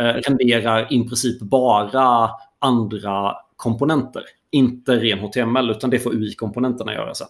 Eh, 0.00 0.21
renderar 0.21 0.93
i 0.93 1.09
princip 1.09 1.41
bara 1.41 2.31
andra 2.59 3.35
komponenter. 3.57 4.23
Inte 4.50 4.97
ren 4.97 5.19
HTML, 5.19 5.71
utan 5.71 5.91
det 5.91 5.99
får 5.99 6.14
UI-komponenterna 6.14 6.95
göra 6.95 7.14
sen. 7.14 7.26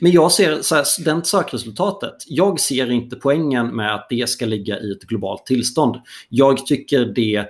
Men 0.00 0.12
jag 0.12 0.32
ser 0.32 0.62
så 0.62 0.74
här, 0.74 1.04
den 1.04 1.24
sökresultatet. 1.24 2.14
Jag 2.26 2.60
ser 2.60 2.90
inte 2.90 3.16
poängen 3.16 3.66
med 3.66 3.94
att 3.94 4.06
det 4.10 4.30
ska 4.30 4.46
ligga 4.46 4.80
i 4.80 4.92
ett 4.92 5.02
globalt 5.02 5.46
tillstånd. 5.46 5.96
Jag 6.28 6.66
tycker 6.66 7.04
det 7.04 7.46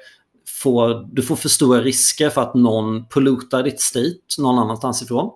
får, 0.64 1.08
du 1.12 1.22
får 1.22 1.36
för 1.36 1.48
stora 1.48 1.80
risker 1.80 2.30
för 2.30 2.40
att 2.40 2.54
någon 2.54 3.06
pollutar 3.06 3.62
ditt 3.62 3.80
state 3.80 4.18
någon 4.38 4.58
annanstans 4.58 5.02
ifrån. 5.02 5.30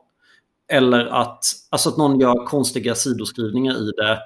Eller 0.72 1.06
att, 1.06 1.44
alltså 1.70 1.88
att 1.88 1.96
någon 1.96 2.20
gör 2.20 2.46
konstiga 2.46 2.94
sidoskrivningar 2.94 3.74
i 3.74 3.90
det. 3.90 4.18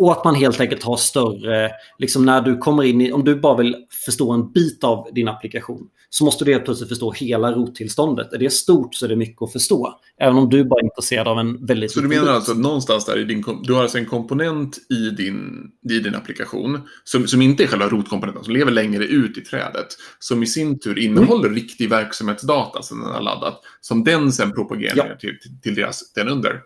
Och 0.00 0.12
att 0.12 0.24
man 0.24 0.34
helt 0.34 0.60
enkelt 0.60 0.82
har 0.82 0.96
större, 0.96 1.70
liksom 1.98 2.24
när 2.24 2.40
du 2.40 2.56
kommer 2.56 2.82
in 2.82 3.00
i, 3.00 3.12
om 3.12 3.24
du 3.24 3.34
bara 3.34 3.56
vill 3.56 3.76
förstå 4.04 4.32
en 4.32 4.52
bit 4.52 4.84
av 4.84 5.08
din 5.12 5.28
applikation 5.28 5.88
så 6.10 6.24
måste 6.24 6.44
du 6.44 6.52
helt 6.52 6.64
plötsligt 6.64 6.88
förstå 6.88 7.12
hela 7.12 7.52
rottillståndet. 7.52 8.32
Är 8.32 8.38
det 8.38 8.50
stort 8.50 8.94
så 8.94 9.04
är 9.04 9.08
det 9.08 9.16
mycket 9.16 9.42
att 9.42 9.52
förstå. 9.52 10.00
Även 10.20 10.36
om 10.36 10.48
du 10.48 10.64
bara 10.64 10.80
är 10.80 10.84
intresserad 10.84 11.28
av 11.28 11.38
en 11.38 11.66
väldigt... 11.66 11.90
Så 11.92 12.00
du 12.00 12.08
menar 12.08 12.32
alltså 12.32 12.52
att 12.52 12.58
någonstans 12.58 13.04
där 13.04 13.18
i 13.18 13.24
din, 13.24 13.44
du 13.62 13.72
har 13.72 13.82
alltså 13.82 13.98
en 13.98 14.06
komponent 14.06 14.78
i 14.90 15.10
din, 15.10 15.70
i 15.90 15.98
din 15.98 16.14
applikation 16.14 16.80
som, 17.04 17.26
som 17.26 17.42
inte 17.42 17.62
är 17.62 17.66
själva 17.66 17.88
rotkomponenten, 17.88 18.44
som 18.44 18.54
lever 18.54 18.72
längre 18.72 19.04
ut 19.04 19.38
i 19.38 19.40
trädet, 19.40 19.86
som 20.18 20.42
i 20.42 20.46
sin 20.46 20.78
tur 20.78 20.98
innehåller 20.98 21.48
mm. 21.48 21.54
riktig 21.54 21.90
verksamhetsdata 21.90 22.82
som 22.82 23.00
den 23.00 23.10
har 23.10 23.22
laddat, 23.22 23.60
som 23.80 24.04
den 24.04 24.32
sen 24.32 24.52
propagerar 24.52 24.96
ja. 24.96 25.16
till, 25.20 25.38
till, 25.40 25.60
till 25.62 25.74
deras, 25.74 26.12
den 26.12 26.28
under. 26.28 26.60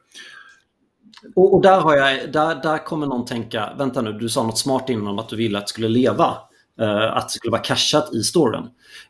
Och, 1.34 1.54
och, 1.54 1.62
där, 1.62 1.80
har 1.80 1.96
jag, 1.96 2.32
där, 2.32 2.62
där 2.62 2.84
kommer 2.84 3.06
någon 3.06 3.24
tänka, 3.24 3.72
vänta 3.78 4.02
nu, 4.02 4.12
du 4.12 4.28
sa 4.28 4.42
något 4.42 4.58
smart 4.58 4.88
innan 4.88 5.06
om 5.06 5.18
att 5.18 5.28
du 5.28 5.36
ville 5.36 5.58
att 5.58 5.64
det 5.64 5.68
skulle 5.68 5.88
leva. 5.88 6.36
Uh, 6.80 7.16
att 7.16 7.28
det 7.28 7.32
skulle 7.32 7.50
vara 7.50 7.62
cachat 7.62 8.14
i 8.14 8.22
storen. 8.22 8.64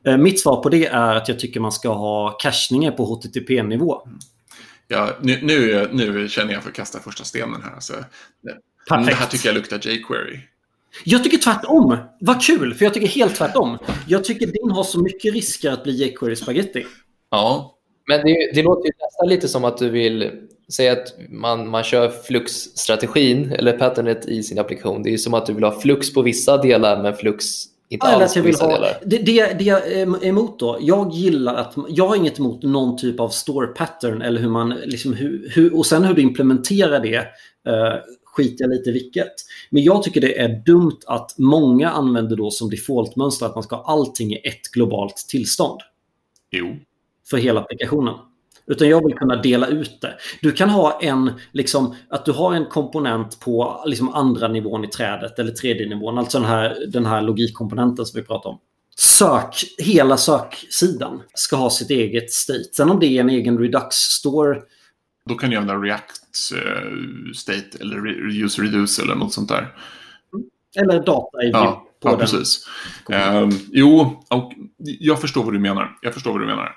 Uh, 0.08 0.16
mitt 0.16 0.40
svar 0.40 0.62
på 0.62 0.68
det 0.68 0.86
är 0.86 1.14
att 1.14 1.28
jag 1.28 1.38
tycker 1.38 1.60
man 1.60 1.72
ska 1.72 1.88
ha 1.88 2.30
cachningar 2.30 2.90
på 2.90 3.04
HTTP-nivå. 3.04 4.08
Ja, 4.88 5.16
nu, 5.20 5.38
nu, 5.42 5.88
nu 5.92 6.28
känner 6.28 6.52
jag 6.52 6.62
för 6.62 6.70
att 6.70 6.76
kasta 6.76 7.00
första 7.00 7.24
stenen 7.24 7.62
här. 7.62 7.74
Alltså, 7.74 7.92
det, 8.42 9.04
det 9.06 9.14
här 9.14 9.26
tycker 9.26 9.48
jag 9.48 9.54
luktar 9.54 9.78
jQuery. 9.78 10.40
Jag 11.04 11.24
tycker 11.24 11.38
tvärtom. 11.38 11.98
Vad 12.20 12.42
kul, 12.42 12.74
för 12.74 12.84
jag 12.84 12.94
tycker 12.94 13.08
helt 13.08 13.34
tvärtom. 13.36 13.78
Jag 14.06 14.24
tycker 14.24 14.46
din 14.46 14.70
har 14.70 14.84
så 14.84 15.02
mycket 15.02 15.34
risker 15.34 15.72
att 15.72 15.82
bli 15.82 15.92
jQuery 15.92 16.36
spaghetti. 16.36 16.86
Ja, 17.30 17.73
Men 18.08 18.20
det, 18.26 18.50
det 18.54 18.62
låter 18.62 18.86
ju 18.86 18.92
nästan 19.00 19.28
lite 19.28 19.48
som 19.48 19.64
att 19.64 19.78
du 19.78 19.90
vill 19.90 20.30
säga 20.72 20.92
att 20.92 21.14
man, 21.28 21.68
man 21.68 21.82
kör 21.82 22.08
flux-strategin 22.08 23.52
eller 23.52 23.78
patternet 23.78 24.28
i 24.28 24.42
sin 24.42 24.58
applikation. 24.58 25.02
Det 25.02 25.14
är 25.14 25.18
som 25.18 25.34
att 25.34 25.46
du 25.46 25.52
vill 25.52 25.64
ha 25.64 25.80
flux 25.80 26.12
på 26.14 26.22
vissa 26.22 26.56
delar 26.56 27.02
men 27.02 27.14
flux 27.14 27.46
inte 27.88 28.06
alls 28.06 28.34
på 28.34 28.42
vissa 28.42 28.64
ha, 28.64 28.72
delar. 28.72 28.98
det, 29.04 29.18
det, 29.18 29.58
det 29.58 29.64
jag 29.64 29.92
är 29.92 30.24
emot 30.24 30.58
då, 30.58 30.78
jag 30.80 31.12
gillar 31.12 31.54
att, 31.54 31.74
jag 31.88 32.08
har 32.08 32.16
inget 32.16 32.38
emot 32.38 32.62
någon 32.62 32.96
typ 32.96 33.20
av 33.20 33.28
store 33.28 33.66
pattern 33.66 34.22
eller 34.22 34.40
hur 34.40 34.48
man, 34.48 34.68
liksom 34.84 35.12
hur, 35.12 35.50
hur, 35.54 35.76
och 35.76 35.86
sen 35.86 36.04
hur 36.04 36.14
du 36.14 36.22
implementerar 36.22 37.00
det 37.00 37.16
eh, 37.16 37.94
skiter 38.24 38.64
jag 38.64 38.70
lite 38.70 38.92
vilket. 38.92 39.32
Men 39.70 39.82
jag 39.82 40.02
tycker 40.02 40.20
det 40.20 40.38
är 40.38 40.62
dumt 40.66 40.98
att 41.06 41.34
många 41.38 41.90
använder 41.90 42.36
då 42.36 42.50
som 42.50 42.70
defaultmönster 42.70 43.46
att 43.46 43.54
man 43.54 43.64
ska 43.64 43.76
ha 43.76 43.92
allting 43.92 44.32
i 44.32 44.36
ett 44.36 44.70
globalt 44.72 45.16
tillstånd 45.16 45.80
Jo. 46.50 46.76
För 47.30 47.36
hela 47.36 47.60
applikationen. 47.60 48.14
Utan 48.66 48.88
jag 48.88 49.06
vill 49.06 49.14
kunna 49.16 49.36
dela 49.36 49.66
ut 49.66 50.00
det. 50.00 50.14
Du 50.42 50.52
kan 50.52 50.70
ha 50.70 51.00
en, 51.02 51.32
liksom, 51.52 51.94
att 52.08 52.24
du 52.24 52.32
har 52.32 52.54
en 52.54 52.66
komponent 52.66 53.40
på 53.40 53.82
liksom, 53.86 54.14
andra 54.14 54.48
nivån 54.48 54.84
i 54.84 54.88
trädet 54.88 55.38
eller 55.38 55.52
tredje 55.52 55.88
nivån. 55.88 56.18
Alltså 56.18 56.38
den 56.38 56.48
här, 56.48 56.76
den 56.88 57.06
här 57.06 57.22
logikkomponenten 57.22 58.06
som 58.06 58.20
vi 58.20 58.26
pratar 58.26 58.50
om. 58.50 58.58
Sök, 58.96 59.64
hela 59.78 60.16
söksidan 60.16 61.22
ska 61.34 61.56
ha 61.56 61.70
sitt 61.70 61.90
eget 61.90 62.32
state. 62.32 62.64
Sen 62.76 62.90
om 62.90 63.00
det 63.00 63.06
är 63.06 63.20
en 63.20 63.30
egen 63.30 63.58
Redux-store. 63.58 64.62
Då 65.28 65.34
kan 65.34 65.50
du 65.50 65.56
använda 65.56 65.82
React 65.86 66.20
eh, 66.54 67.32
State 67.34 67.78
eller 67.80 68.06
Use 68.44 68.62
Reduce 68.62 69.02
eller 69.02 69.14
något 69.14 69.32
sånt 69.32 69.48
där. 69.48 69.74
Eller 70.76 71.02
data 71.02 71.42
i 71.42 71.50
Ja, 71.50 71.86
på 72.02 72.08
ja 72.08 72.10
den. 72.10 72.20
precis. 72.20 72.66
Ehm, 73.10 73.50
jo, 73.72 74.22
jag 74.78 75.20
förstår 75.20 75.44
vad 75.44 75.52
du 75.52 75.58
menar. 75.58 75.98
Jag 76.02 76.14
förstår 76.14 76.32
vad 76.32 76.40
du 76.40 76.46
menar. 76.46 76.72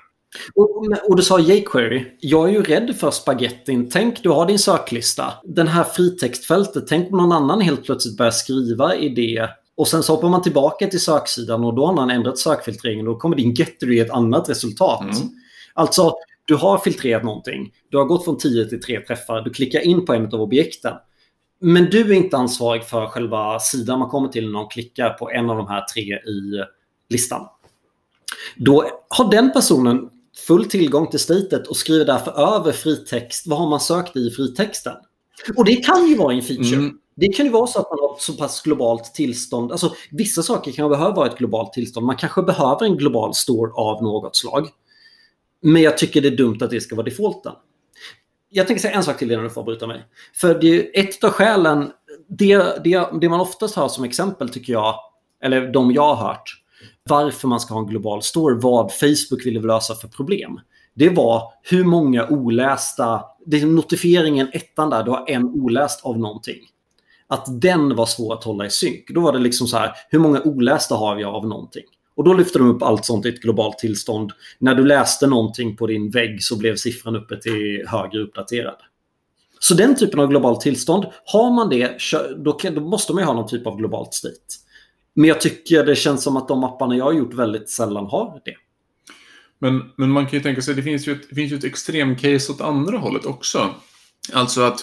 Och, 0.54 0.86
och 1.08 1.16
du 1.16 1.22
sa 1.22 1.38
jQuery. 1.38 2.04
Jag 2.20 2.48
är 2.48 2.52
ju 2.52 2.62
rädd 2.62 2.96
för 2.96 3.10
spagettin. 3.10 3.90
Tänk, 3.90 4.22
du 4.22 4.28
har 4.28 4.46
din 4.46 4.58
söklista. 4.58 5.32
Den 5.44 5.68
här 5.68 5.84
fritextfältet. 5.84 6.86
Tänk 6.86 7.12
om 7.12 7.18
någon 7.18 7.32
annan 7.32 7.60
helt 7.60 7.84
plötsligt 7.84 8.16
börjar 8.16 8.30
skriva 8.30 8.94
i 8.94 9.08
det. 9.08 9.48
Och 9.76 9.88
sen 9.88 10.02
så 10.02 10.14
hoppar 10.14 10.28
man 10.28 10.42
tillbaka 10.42 10.86
till 10.86 11.00
söksidan 11.00 11.64
och 11.64 11.74
då 11.74 11.86
har 11.86 11.94
man 11.94 12.10
ändrat 12.10 12.38
sökfiltreringen 12.38 13.08
och 13.08 13.14
då 13.14 13.20
kommer 13.20 13.36
din 13.36 13.54
getter 13.54 13.92
i 13.92 13.98
ett 13.98 14.10
annat 14.10 14.48
resultat. 14.48 15.02
Mm. 15.02 15.28
Alltså, 15.74 16.14
du 16.44 16.54
har 16.54 16.78
filtrerat 16.78 17.24
någonting. 17.24 17.72
Du 17.90 17.96
har 17.96 18.04
gått 18.04 18.24
från 18.24 18.38
10 18.38 18.64
till 18.64 18.82
3 18.82 19.00
träffar. 19.00 19.40
Du 19.40 19.50
klickar 19.50 19.80
in 19.80 20.06
på 20.06 20.14
en 20.14 20.26
av 20.26 20.40
objekten. 20.42 20.94
Men 21.60 21.84
du 21.84 22.00
är 22.00 22.12
inte 22.12 22.36
ansvarig 22.36 22.84
för 22.84 23.06
själva 23.06 23.58
sidan 23.58 23.98
man 23.98 24.08
kommer 24.08 24.28
till 24.28 24.44
när 24.44 24.52
någon 24.52 24.68
klickar 24.68 25.10
på 25.10 25.30
en 25.30 25.50
av 25.50 25.56
de 25.56 25.66
här 25.66 25.84
tre 25.94 26.02
i 26.02 26.64
listan. 27.10 27.46
Då 28.56 28.84
har 29.08 29.30
den 29.30 29.52
personen 29.52 30.10
full 30.46 30.64
tillgång 30.64 31.10
till 31.10 31.20
statet 31.20 31.66
och 31.66 31.76
skriver 31.76 32.04
därför 32.04 32.56
över 32.56 32.72
fritext. 32.72 33.46
Vad 33.46 33.58
har 33.58 33.68
man 33.68 33.80
sökt 33.80 34.16
i 34.16 34.30
fritexten? 34.30 34.94
Och 35.56 35.64
det 35.64 35.76
kan 35.76 36.08
ju 36.08 36.16
vara 36.16 36.34
en 36.34 36.42
feature. 36.42 36.76
Mm. 36.76 36.98
Det 37.14 37.28
kan 37.28 37.46
ju 37.46 37.52
vara 37.52 37.66
så 37.66 37.78
att 37.80 37.90
man 37.90 37.98
har 38.00 38.14
ett 38.14 38.22
så 38.22 38.32
pass 38.32 38.62
globalt 38.62 39.14
tillstånd. 39.14 39.72
Alltså, 39.72 39.94
vissa 40.10 40.42
saker 40.42 40.72
kan 40.72 40.90
behöva 40.90 41.14
vara 41.14 41.26
ett 41.26 41.38
globalt 41.38 41.72
tillstånd. 41.72 42.06
Man 42.06 42.16
kanske 42.16 42.42
behöver 42.42 42.84
en 42.84 42.96
global 42.96 43.34
store 43.34 43.72
av 43.72 44.02
något 44.02 44.36
slag. 44.36 44.68
Men 45.62 45.82
jag 45.82 45.98
tycker 45.98 46.20
det 46.20 46.28
är 46.28 46.36
dumt 46.36 46.58
att 46.60 46.70
det 46.70 46.80
ska 46.80 46.96
vara 46.96 47.04
defaulten. 47.04 47.52
Jag 48.50 48.66
tänker 48.66 48.80
säga 48.80 48.94
en 48.94 49.04
sak 49.04 49.18
till 49.18 49.30
innan 49.32 49.44
du 49.44 49.50
får 49.50 49.62
bryta 49.62 49.86
mig. 49.86 50.04
För 50.34 50.60
det 50.60 50.68
är 50.68 51.04
ett 51.04 51.24
av 51.24 51.30
skälen, 51.30 51.90
det, 52.28 52.84
det, 52.84 53.08
det 53.20 53.28
man 53.28 53.40
oftast 53.40 53.74
har 53.74 53.88
som 53.88 54.04
exempel 54.04 54.48
tycker 54.48 54.72
jag, 54.72 54.94
eller 55.42 55.72
de 55.72 55.92
jag 55.92 56.14
har 56.14 56.28
hört, 56.28 56.62
varför 57.08 57.48
man 57.48 57.60
ska 57.60 57.74
ha 57.74 57.80
en 57.80 57.86
global 57.86 58.22
store, 58.22 58.54
vad 58.54 58.92
Facebook 58.92 59.46
ville 59.46 59.60
lösa 59.60 59.94
för 59.94 60.08
problem. 60.08 60.60
Det 60.94 61.08
var 61.08 61.42
hur 61.62 61.84
många 61.84 62.28
olästa, 62.28 63.22
det 63.46 63.60
är 63.60 63.66
notifieringen 63.66 64.48
ettan 64.52 64.90
där, 64.90 65.02
du 65.02 65.10
har 65.10 65.24
en 65.30 65.44
oläst 65.44 66.04
av 66.04 66.18
någonting. 66.18 66.60
Att 67.26 67.60
den 67.60 67.96
var 67.96 68.06
svår 68.06 68.34
att 68.34 68.44
hålla 68.44 68.66
i 68.66 68.70
synk. 68.70 69.04
Då 69.14 69.20
var 69.20 69.32
det 69.32 69.38
liksom 69.38 69.66
så 69.66 69.76
här, 69.76 69.92
hur 70.08 70.18
många 70.18 70.42
olästa 70.42 70.94
har 70.94 71.16
vi 71.16 71.24
av 71.24 71.46
någonting? 71.46 71.84
Och 72.16 72.24
då 72.24 72.32
lyfter 72.32 72.58
de 72.58 72.68
upp 72.68 72.82
allt 72.82 73.04
sånt 73.04 73.26
i 73.26 73.28
ett 73.28 73.40
globalt 73.40 73.78
tillstånd. 73.78 74.32
När 74.58 74.74
du 74.74 74.84
läste 74.84 75.26
någonting 75.26 75.76
på 75.76 75.86
din 75.86 76.10
vägg 76.10 76.42
så 76.42 76.58
blev 76.58 76.76
siffran 76.76 77.16
uppe 77.16 77.36
till 77.36 77.84
högre 77.86 78.18
uppdaterad. 78.18 78.76
Så 79.60 79.74
den 79.74 79.96
typen 79.96 80.20
av 80.20 80.28
globalt 80.28 80.60
tillstånd, 80.60 81.06
har 81.24 81.50
man 81.54 81.68
det, 81.68 81.98
då, 82.36 82.58
då 82.74 82.80
måste 82.80 83.12
man 83.12 83.22
ju 83.22 83.26
ha 83.26 83.34
någon 83.34 83.48
typ 83.48 83.66
av 83.66 83.76
globalt 83.76 84.14
state. 84.14 84.36
Men 85.18 85.28
jag 85.28 85.40
tycker 85.40 85.84
det 85.84 85.96
känns 85.96 86.22
som 86.22 86.36
att 86.36 86.48
de 86.48 86.64
apparna 86.64 86.96
jag 86.96 87.04
har 87.04 87.12
gjort 87.12 87.34
väldigt 87.34 87.70
sällan 87.70 88.06
har 88.06 88.40
det. 88.44 88.54
Men, 89.58 89.82
men 89.96 90.10
man 90.10 90.26
kan 90.26 90.38
ju 90.38 90.42
tänka 90.42 90.62
sig, 90.62 90.74
det 90.74 90.82
finns 90.82 91.08
ju 91.08 91.12
ett, 91.12 91.36
finns 91.36 91.52
ju 91.52 91.56
ett 91.56 91.64
extremcase 91.64 92.52
åt 92.52 92.60
andra 92.60 92.98
hållet 92.98 93.26
också. 93.26 93.74
Alltså 94.32 94.60
att 94.62 94.80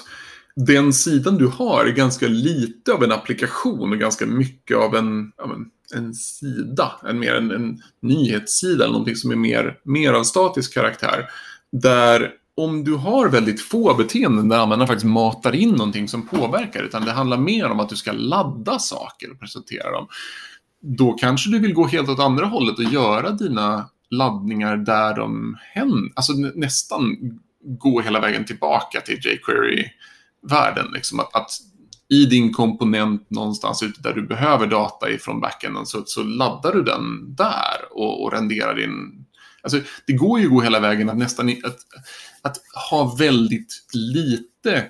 den 0.56 0.93
sidan 0.93 1.38
du 1.38 1.48
har 1.48 1.86
är 1.86 1.91
ganska 1.91 2.28
lite 2.28 2.93
av 2.93 3.04
en 3.04 3.12
applikation 3.12 3.91
och 3.91 4.00
ganska 4.00 4.26
mycket 4.26 4.78
av 4.78 4.95
en, 4.95 5.32
ja, 5.38 5.48
men, 5.48 5.69
en 5.93 6.13
sida. 6.13 6.91
En 7.10 7.19
mer 7.19 7.36
en, 7.36 7.52
en 7.52 7.82
nyhetssida 8.02 8.84
eller 8.84 8.93
någonting 8.93 9.15
som 9.15 9.32
är 9.32 9.36
mer, 9.36 9.80
mer 9.84 10.13
av 10.13 10.24
statisk 10.24 10.74
karaktär. 10.74 11.30
Där 11.71 12.32
om 12.58 12.84
du 12.84 12.94
har 12.94 13.30
väldigt 13.30 13.62
få 13.62 13.94
beteenden 13.94 14.50
där 14.50 14.58
användaren 14.58 14.88
faktiskt 14.88 15.06
matar 15.06 15.56
in 15.56 15.70
någonting 15.70 16.08
som 16.08 16.28
påverkar, 16.28 16.84
utan 16.84 17.06
det 17.06 17.12
handlar 17.12 17.38
mer 17.38 17.65
om 17.65 17.80
att 17.80 17.89
du 17.89 17.96
ska 17.96 18.12
ladda 18.12 18.80
saker 18.80 19.32
och 19.32 19.39
presentera 19.39 19.91
dem. 19.91 20.08
Då 20.82 21.13
kanske 21.13 21.50
du 21.50 21.60
vill 21.60 21.74
gå 21.74 21.88
helt 21.88 22.10
åt 22.10 22.20
andra 22.20 22.46
hållet 22.46 22.78
och 22.78 22.84
göra 22.84 23.32
dina 23.32 23.89
laddningar 24.10 24.78
där 24.78 25.15
de 25.15 25.58
händer. 25.62 26.12
Alltså 26.15 26.34
nästan 26.34 27.15
gå 27.65 28.02
hela 28.02 28.20
vägen 28.20 28.46
tillbaka 28.46 29.02
till 29.02 29.20
jQuery-världen. 29.26 30.86
Liksom 30.94 31.20
att, 31.20 31.36
att 31.36 31.50
i 32.10 32.26
din 32.26 32.54
komponent 32.54 33.30
någonstans 33.30 33.84
ute 33.84 34.02
där 34.02 34.13
du 34.13 34.28
behöver 34.28 34.68
data 34.68 35.10
ifrån 35.10 35.41
backenden 35.41 35.86
så, 35.86 36.04
så 36.06 36.24
laddar 36.24 36.74
du 36.74 36.84
den 36.84 37.36
där 37.36 37.78
och, 37.91 38.24
och 38.24 38.32
renderar 38.32 38.76
din... 38.76 39.24
Alltså, 39.65 39.82
det 40.08 40.13
går 40.13 40.39
ju 40.39 40.45
att 40.45 40.51
gå 40.51 40.62
hela 40.62 40.80
vägen 40.80 41.10
att 41.10 41.17
nästan 41.17 41.49
att, 41.49 41.78
att 42.41 42.58
ha 42.89 43.15
väldigt 43.15 43.86
lite 43.93 44.86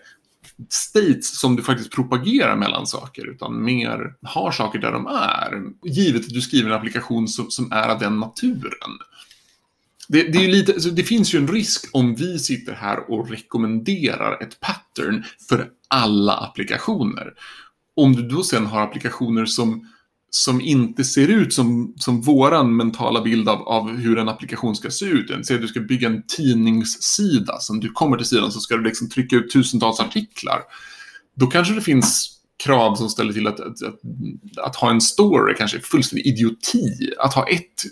states 0.69 1.39
som 1.39 1.55
du 1.55 1.63
faktiskt 1.63 1.91
propagerar 1.91 2.55
mellan 2.55 2.87
saker, 2.87 3.29
utan 3.29 3.63
mer 3.63 4.13
har 4.21 4.51
saker 4.51 4.79
där 4.79 4.91
de 4.91 5.07
är. 5.07 5.61
Givet 5.83 6.21
att 6.21 6.33
du 6.33 6.41
skriver 6.41 6.69
en 6.69 6.75
applikation 6.75 7.27
som, 7.27 7.51
som 7.51 7.71
är 7.71 7.89
av 7.89 7.99
den 7.99 8.19
naturen. 8.19 8.91
Det, 10.07 10.23
det, 10.23 10.37
är 10.37 10.41
ju 10.41 10.51
lite, 10.51 10.73
alltså 10.73 10.89
det 10.89 11.03
finns 11.03 11.33
ju 11.33 11.39
en 11.39 11.47
risk 11.47 11.89
om 11.91 12.15
vi 12.15 12.39
sitter 12.39 12.73
här 12.73 13.11
och 13.11 13.29
rekommenderar 13.29 14.43
ett 14.43 14.59
pattern 14.59 15.23
för 15.49 15.69
alla 15.87 16.33
applikationer. 16.33 17.33
Om 17.95 18.15
du 18.15 18.27
då 18.27 18.43
sen 18.43 18.65
har 18.65 18.81
applikationer 18.81 19.45
som, 19.45 19.89
som 20.37 20.61
inte 20.61 21.03
ser 21.03 21.27
ut 21.27 21.53
som, 21.53 21.93
som 21.97 22.21
våran 22.21 22.75
mentala 22.75 23.21
bild 23.21 23.49
av, 23.49 23.61
av 23.61 23.89
hur 23.89 24.17
en 24.17 24.29
applikation 24.29 24.75
ska 24.75 24.89
se 24.89 25.05
ut. 25.05 25.45
Säg 25.47 25.55
att 25.55 25.61
du 25.61 25.67
ska 25.67 25.79
bygga 25.79 26.07
en 26.07 26.23
tidningssida, 26.27 27.59
som 27.59 27.79
du 27.79 27.91
kommer 27.91 28.17
till 28.17 28.25
sidan 28.25 28.51
så 28.51 28.59
ska 28.59 28.77
du 28.77 28.83
liksom 28.83 29.09
trycka 29.09 29.35
ut 29.35 29.51
tusentals 29.51 29.99
artiklar. 29.99 30.61
Då 31.35 31.47
kanske 31.47 31.73
det 31.73 31.81
finns 31.81 32.39
krav 32.63 32.95
som 32.95 33.09
ställer 33.09 33.33
till 33.33 33.47
att, 33.47 33.59
att, 33.59 33.83
att, 33.83 33.99
att 34.57 34.75
ha 34.75 34.89
en 34.89 35.01
story 35.01 35.55
kanske 35.57 35.77
är 35.77 35.81
fullständig 35.81 36.25
idioti. 36.25 37.11
Att 37.19 37.33
ha 37.33 37.47
ett, 37.47 37.85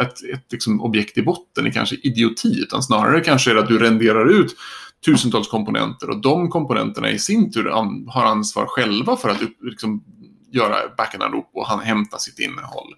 ett, 0.00 0.24
ett 0.34 0.52
liksom 0.52 0.80
objekt 0.80 1.18
i 1.18 1.22
botten 1.22 1.66
är 1.66 1.70
kanske 1.70 1.96
idioti, 2.02 2.60
utan 2.62 2.82
snarare 2.82 3.20
kanske 3.20 3.50
är 3.50 3.54
det 3.54 3.60
att 3.60 3.68
du 3.68 3.78
renderar 3.78 4.40
ut 4.40 4.56
tusentals 5.04 5.48
komponenter 5.48 6.10
och 6.10 6.20
de 6.20 6.48
komponenterna 6.48 7.10
i 7.10 7.18
sin 7.18 7.52
tur 7.52 7.78
an, 7.78 8.04
har 8.08 8.24
ansvar 8.24 8.66
själva 8.66 9.16
för 9.16 9.28
att 9.28 9.40
liksom, 9.62 10.04
göra 10.52 10.76
backend-anrop 10.96 11.50
och 11.54 11.66
han, 11.66 11.80
hämta 11.80 12.18
sitt 12.18 12.38
innehåll. 12.38 12.94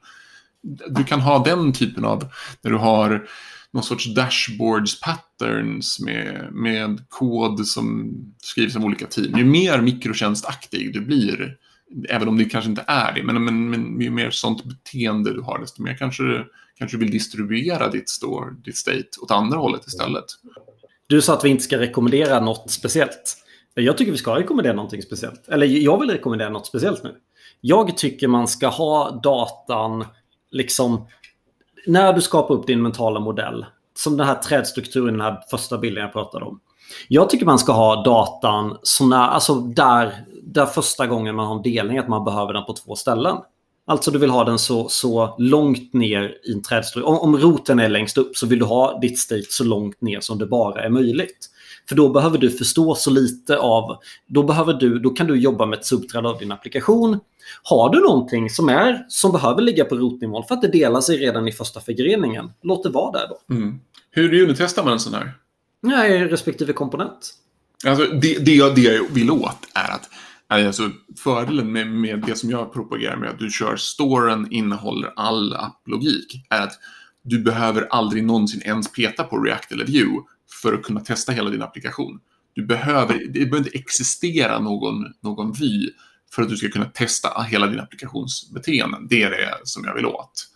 Du 0.89 1.05
kan 1.05 1.21
ha 1.21 1.45
den 1.45 1.73
typen 1.73 2.05
av, 2.05 2.25
när 2.63 2.71
du 2.71 2.77
har 2.77 3.29
någon 3.73 3.83
sorts 3.83 4.15
dashboards 4.15 5.01
patterns 5.01 6.01
med, 6.01 6.49
med 6.53 7.09
kod 7.09 7.67
som 7.67 8.13
skrivs 8.43 8.77
av 8.77 8.85
olika 8.85 9.07
team. 9.07 9.39
Ju 9.39 9.45
mer 9.45 9.81
mikrotjänstaktig 9.81 10.95
du 10.95 11.01
blir, 11.01 11.57
även 12.09 12.29
om 12.29 12.39
det 12.39 12.45
kanske 12.45 12.71
inte 12.71 12.85
är 12.87 13.13
det, 13.13 13.23
men, 13.23 13.45
men, 13.45 13.71
men 13.71 14.01
ju 14.01 14.11
mer 14.11 14.31
sånt 14.31 14.65
beteende 14.65 15.35
du 15.35 15.41
har, 15.41 15.59
desto 15.59 15.83
mer 15.83 15.95
kanske, 15.95 16.23
du- 16.23 16.53
kanske 16.79 16.97
vill 16.97 17.11
distribuera 17.11 17.89
ditt 17.89 18.09
store, 18.09 18.55
ditt 18.65 18.77
state 18.77 19.05
åt 19.23 19.31
andra 19.31 19.59
hållet 19.59 19.87
istället. 19.87 20.25
Du 21.07 21.23
sa 21.23 21.35
att 21.35 21.45
vi 21.45 21.49
inte 21.49 21.65
ska 21.65 21.79
rekommendera 21.79 22.41
något 22.41 22.71
speciellt. 22.71 23.37
Jag 23.75 23.99
tycker 23.99 24.13
vi 24.13 24.19
ska 24.19 24.37
rekommendera 24.39 24.75
någonting 24.75 25.03
speciellt. 25.03 25.49
Eller 25.49 25.67
jag 25.67 26.01
vill 26.01 26.11
rekommendera 26.11 26.49
något 26.49 26.67
speciellt 26.67 27.03
nu. 27.05 27.15
Jag 27.61 27.97
tycker 27.97 28.29
man 28.29 28.49
ska 28.49 28.69
ha 28.69 29.11
datan, 29.11 30.05
liksom, 30.51 31.07
när 31.87 32.13
du 32.13 32.21
skapar 32.21 32.55
upp 32.55 32.67
din 32.67 32.83
mentala 32.83 33.21
modell, 33.21 33.67
som 33.95 34.17
den 34.17 34.27
här 34.27 34.35
trädstrukturen, 34.35 35.13
den 35.13 35.21
här 35.21 35.43
första 35.51 35.79
bilden 35.79 36.03
jag 36.03 36.13
pratade 36.13 36.45
om. 36.45 36.61
Jag 37.09 37.31
tycker 37.31 37.47
man 37.47 37.59
ska 37.59 37.73
ha 37.73 38.03
datan 38.03 38.79
så 38.83 39.07
när, 39.07 39.29
alltså 39.29 39.55
där, 39.55 40.25
där 40.43 40.67
första 40.67 41.07
gången 41.07 41.35
man 41.35 41.47
har 41.47 41.57
en 41.57 41.63
delning, 41.63 41.99
att 41.99 42.09
man 42.09 42.25
behöver 42.25 42.53
den 42.53 42.65
på 42.65 42.73
två 42.73 42.97
ställen. 42.97 43.37
Alltså 43.87 44.11
du 44.11 44.19
vill 44.19 44.31
ha 44.31 44.45
den 44.45 44.59
så, 44.59 44.89
så 44.89 45.35
långt 45.39 45.95
ner 45.95 46.39
i 46.45 46.53
en 46.53 46.63
trädstruktur. 46.63 47.09
Om, 47.09 47.19
om 47.19 47.39
roten 47.39 47.81
är 47.81 47.89
längst 47.89 48.19
upp 48.19 48.37
så 48.37 48.47
vill 48.47 48.59
du 48.59 48.65
ha 48.65 48.99
ditt 48.99 49.19
state 49.19 49.47
så 49.49 49.65
långt 49.65 50.01
ner 50.01 50.21
som 50.21 50.39
det 50.39 50.47
bara 50.47 50.85
är 50.85 50.89
möjligt. 50.89 51.51
För 51.91 51.97
då 51.97 52.09
behöver 52.09 52.39
du 52.39 52.51
förstå 52.51 52.95
så 52.95 53.11
lite 53.11 53.59
av... 53.59 53.97
Då, 54.27 54.43
behöver 54.43 54.73
du, 54.73 54.99
då 54.99 55.11
kan 55.11 55.27
du 55.27 55.37
jobba 55.37 55.67
med 55.67 55.79
ett 55.79 55.85
subträd 55.85 56.27
av 56.27 56.39
din 56.39 56.53
applikation. 56.53 57.19
Har 57.63 57.91
du 57.91 58.01
någonting 58.01 58.51
som, 58.51 58.69
är, 58.69 59.07
som 59.09 59.33
behöver 59.33 59.63
ligga 59.63 59.85
på 59.85 59.97
rotnivån 59.97 60.45
för 60.49 60.55
att 60.55 60.63
det 60.63 60.69
delar 60.69 61.01
sig 61.01 61.17
redan 61.17 61.49
i 61.49 61.53
första 61.53 61.81
förgreningen, 61.81 62.51
låt 62.63 62.83
det 62.83 62.89
vara 62.89 63.13
där 63.13 63.29
då. 63.29 63.55
Mm. 63.55 63.81
Hur 64.11 64.43
unitestar 64.43 64.85
man 64.85 64.93
en 64.93 65.01
sån 65.01 65.15
här? 65.15 65.33
Nej, 65.83 66.25
respektive 66.25 66.73
komponent. 66.73 67.35
Alltså, 67.87 68.05
det, 68.05 68.45
det, 68.45 68.55
jag, 68.55 68.75
det 68.75 68.81
jag 68.81 69.05
vill 69.11 69.31
åt 69.31 69.67
är 69.75 69.91
att 69.91 70.11
Alltså, 70.47 70.91
fördelen 71.25 71.73
med, 71.73 71.87
med 71.87 72.25
det 72.27 72.35
som 72.37 72.51
jag 72.51 72.73
propagerar 72.73 73.17
med, 73.17 73.31
att 73.31 73.39
du 73.39 73.51
kör 73.51 73.77
storen 73.77 74.49
innehåller 74.51 75.13
all 75.17 75.55
applogik, 75.55 76.47
är 76.51 76.63
att 76.63 76.79
du 77.23 77.39
behöver 77.39 77.89
aldrig 77.91 78.25
någonsin 78.25 78.63
ens 78.65 78.93
peta 78.93 79.25
på 79.25 79.39
React 79.39 79.73
eller 79.73 79.87
Vue 79.87 80.23
för 80.63 80.75
att 80.75 80.83
kunna 80.83 81.01
testa 81.01 81.33
hela 81.33 81.51
din 81.51 81.63
applikation. 81.63 82.21
Du 82.55 82.67
behöver, 82.67 83.15
det 83.15 83.33
behöver 83.33 83.59
inte 83.59 83.79
existera 83.79 84.59
någon, 84.59 85.05
någon 85.21 85.53
vy 85.53 85.91
för 86.35 86.43
att 86.43 86.49
du 86.49 86.57
ska 86.57 86.69
kunna 86.69 86.85
testa 86.85 87.43
hela 87.43 87.67
din 87.67 87.81
applikationsbeteenden. 87.81 89.07
Det 89.11 89.23
är 89.23 89.31
det 89.31 89.61
som 89.65 89.85
jag 89.85 89.95
vill 89.95 90.07
åt. 90.07 90.47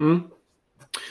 Mm. 0.00 0.20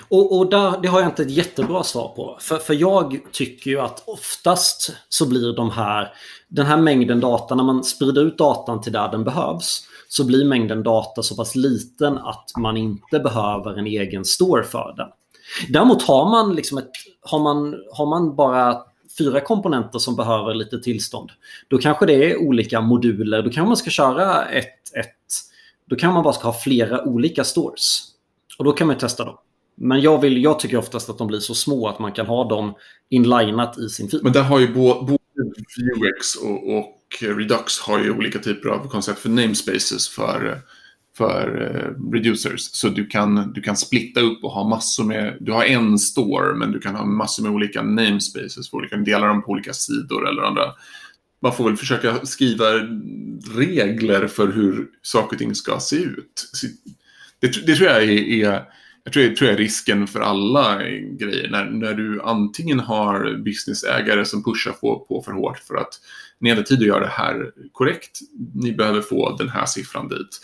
Och, 0.10 0.38
och 0.38 0.50
där, 0.50 0.82
det 0.82 0.88
har 0.88 1.00
jag 1.00 1.10
inte 1.10 1.24
ett 1.24 1.32
jättebra 1.32 1.84
svar 1.84 2.08
på. 2.16 2.38
För, 2.42 2.58
för 2.58 2.74
jag 2.74 3.20
tycker 3.32 3.72
ju 3.72 3.80
att 3.80 4.04
oftast 4.08 4.96
så 5.10 5.30
blir 5.30 5.56
de 5.56 5.72
här, 5.72 6.14
den 6.48 6.66
här 6.66 6.78
mängden 6.78 7.20
data, 7.20 7.56
när 7.56 7.64
man 7.64 7.84
sprider 7.84 8.22
ut 8.22 8.38
datan 8.38 8.82
till 8.82 8.92
där 8.92 9.12
den 9.12 9.24
behövs, 9.24 9.88
så 10.08 10.26
blir 10.26 10.46
mängden 10.46 10.84
data 10.84 11.24
så 11.24 11.36
pass 11.36 11.56
liten 11.56 12.18
att 12.18 12.52
man 12.58 12.78
inte 12.78 13.20
behöver 13.20 13.80
en 13.80 13.88
egen 13.88 14.26
store 14.26 14.64
för 14.64 14.94
den. 14.98 15.08
Däremot 15.70 16.04
har 16.04 16.30
man, 16.30 16.56
liksom 16.56 16.78
ett, 16.78 16.92
har 17.22 17.40
man, 17.40 17.76
har 17.92 18.06
man 18.06 18.36
bara 18.36 18.78
fyra 19.18 19.42
komponenter 19.42 20.00
som 20.00 20.16
behöver 20.16 20.54
lite 20.54 20.80
tillstånd, 20.80 21.30
då 21.68 21.78
kanske 21.78 22.06
det 22.06 22.32
är 22.32 22.38
olika 22.38 22.82
moduler. 22.82 23.42
Då 23.42 23.50
kanske 23.50 23.68
man 23.68 23.78
ska 23.78 23.90
köra 23.90 24.46
ett, 24.46 24.96
ett 24.96 25.16
då 25.90 25.96
kan 25.96 26.14
man 26.14 26.24
bara 26.24 26.34
ska 26.34 26.48
ha 26.48 26.60
flera 26.60 27.04
olika 27.04 27.44
stores. 27.44 28.04
Och 28.58 28.66
då 28.66 28.72
kan 28.72 28.88
man 28.88 28.98
testa 28.98 29.26
dem. 29.26 29.38
Men 29.76 30.02
jag, 30.02 30.22
vill, 30.22 30.44
jag 30.44 30.60
tycker 30.60 30.78
oftast 30.78 31.10
att 31.10 31.18
de 31.18 31.28
blir 31.28 31.40
så 31.40 31.56
små 31.56 31.88
att 31.88 32.00
man 32.00 32.12
kan 32.12 32.26
ha 32.26 32.50
dem 32.50 32.74
inlinat 33.10 33.78
i 33.78 33.90
sin 33.90 34.10
fil. 34.10 34.20
Men 34.24 34.34
där 34.34 34.44
har 34.44 34.60
ju 34.60 34.74
både 34.74 35.20
Vuex 36.00 36.36
och, 36.36 36.78
och 36.78 36.98
Redux 37.22 37.80
har 37.80 38.00
ju 38.00 38.12
olika 38.12 38.40
typer 38.40 38.70
av 38.70 38.88
koncept 38.88 39.20
för 39.20 39.30
namespaces 39.30 40.10
för, 40.10 40.62
för 41.18 41.62
eh, 41.62 42.12
reducers. 42.12 42.62
Så 42.62 42.90
du 42.90 43.08
kan, 43.08 43.54
du 43.54 43.62
kan 43.62 43.78
splitta 43.78 44.20
upp 44.20 44.44
och 44.44 44.52
ha 44.52 44.70
massor 44.70 45.04
med, 45.04 45.38
du 45.40 45.52
har 45.52 45.64
en 45.64 46.00
store 46.00 46.56
men 46.56 46.72
du 46.72 46.80
kan 46.80 46.96
ha 46.96 47.06
massor 47.06 47.44
med 47.44 47.52
olika 47.52 47.82
namespaces 47.82 48.70
för 48.70 48.78
olika, 48.78 48.98
dela 48.98 49.28
dem 49.28 49.44
på 49.44 49.52
olika 49.52 49.74
sidor 49.74 50.30
eller 50.30 50.42
andra. 50.42 50.64
Man 51.42 51.56
får 51.56 51.64
väl 51.64 51.78
försöka 51.78 52.26
skriva 52.26 52.66
regler 53.56 54.28
för 54.28 54.48
hur 54.48 54.88
saker 55.02 55.36
och 55.36 55.40
ting 55.40 55.56
ska 55.56 55.80
se 55.80 55.96
ut. 55.96 56.52
Det, 57.40 57.66
det 57.66 57.76
tror 57.76 57.90
jag 57.90 58.04
är, 58.04 58.10
är 58.10 58.66
jag 59.04 59.14
tror, 59.14 59.26
jag 59.26 59.36
tror 59.36 59.50
jag 59.50 59.54
är 59.54 59.64
risken 59.64 60.08
för 60.08 60.20
alla 60.20 60.84
grejer. 61.20 61.50
När, 61.50 61.66
när 61.66 61.94
du 61.94 62.22
antingen 62.22 62.80
har 62.80 63.38
businessägare 63.38 64.26
som 64.26 64.44
pushar 64.44 64.72
på, 64.72 65.00
på 65.00 65.22
för 65.22 65.32
hårt 65.32 65.60
för 65.60 65.76
att 65.76 66.00
ni 66.42 66.50
hade 66.50 66.64
tid 66.64 66.80
att 66.80 66.88
göra 66.88 67.00
det 67.00 67.12
här 67.12 67.52
korrekt. 67.72 68.20
Ni 68.54 68.72
behöver 68.72 69.02
få 69.02 69.36
den 69.36 69.50
här 69.50 69.66
siffran 69.66 70.08
dit. 70.08 70.42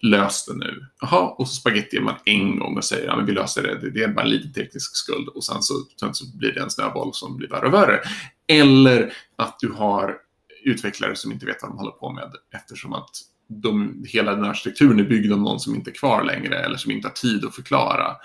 Lös 0.00 0.46
det 0.46 0.54
nu. 0.54 0.86
Jaha, 1.00 1.28
och 1.28 1.48
så 1.48 1.54
spagettiar 1.54 2.02
man 2.02 2.14
en 2.24 2.58
gång 2.58 2.76
och 2.76 2.84
säger 2.84 3.08
att 3.08 3.16
men 3.16 3.26
vi 3.26 3.32
löser 3.32 3.62
det. 3.62 3.90
Det 3.90 4.02
är 4.02 4.08
bara 4.08 4.24
en 4.24 4.30
liten 4.30 4.52
teknisk 4.52 4.96
skuld 4.96 5.28
och 5.28 5.44
sen 5.44 5.62
så, 5.62 5.74
sen 6.00 6.14
så 6.14 6.36
blir 6.36 6.52
det 6.52 6.60
en 6.60 6.70
snöboll 6.70 7.14
som 7.14 7.36
blir 7.36 7.48
värre 7.48 7.66
och 7.66 7.74
värre. 7.74 8.00
Eller 8.46 9.12
att 9.36 9.58
du 9.60 9.72
har 9.72 10.16
utvecklare 10.64 11.16
som 11.16 11.32
inte 11.32 11.46
vet 11.46 11.62
vad 11.62 11.70
de 11.70 11.78
håller 11.78 11.90
på 11.90 12.12
med 12.12 12.32
eftersom 12.54 12.92
att 12.92 13.10
de, 13.48 14.04
hela 14.08 14.34
den 14.34 14.44
här 14.44 14.54
strukturen 14.54 15.00
är 15.00 15.04
byggd 15.04 15.32
av 15.32 15.38
någon 15.38 15.60
som 15.60 15.74
inte 15.74 15.90
är 15.90 15.94
kvar 15.94 16.24
längre 16.24 16.58
eller 16.58 16.76
som 16.76 16.90
inte 16.90 17.08
har 17.08 17.12
tid 17.12 17.44
att 17.44 17.54
förklara. 17.54 18.16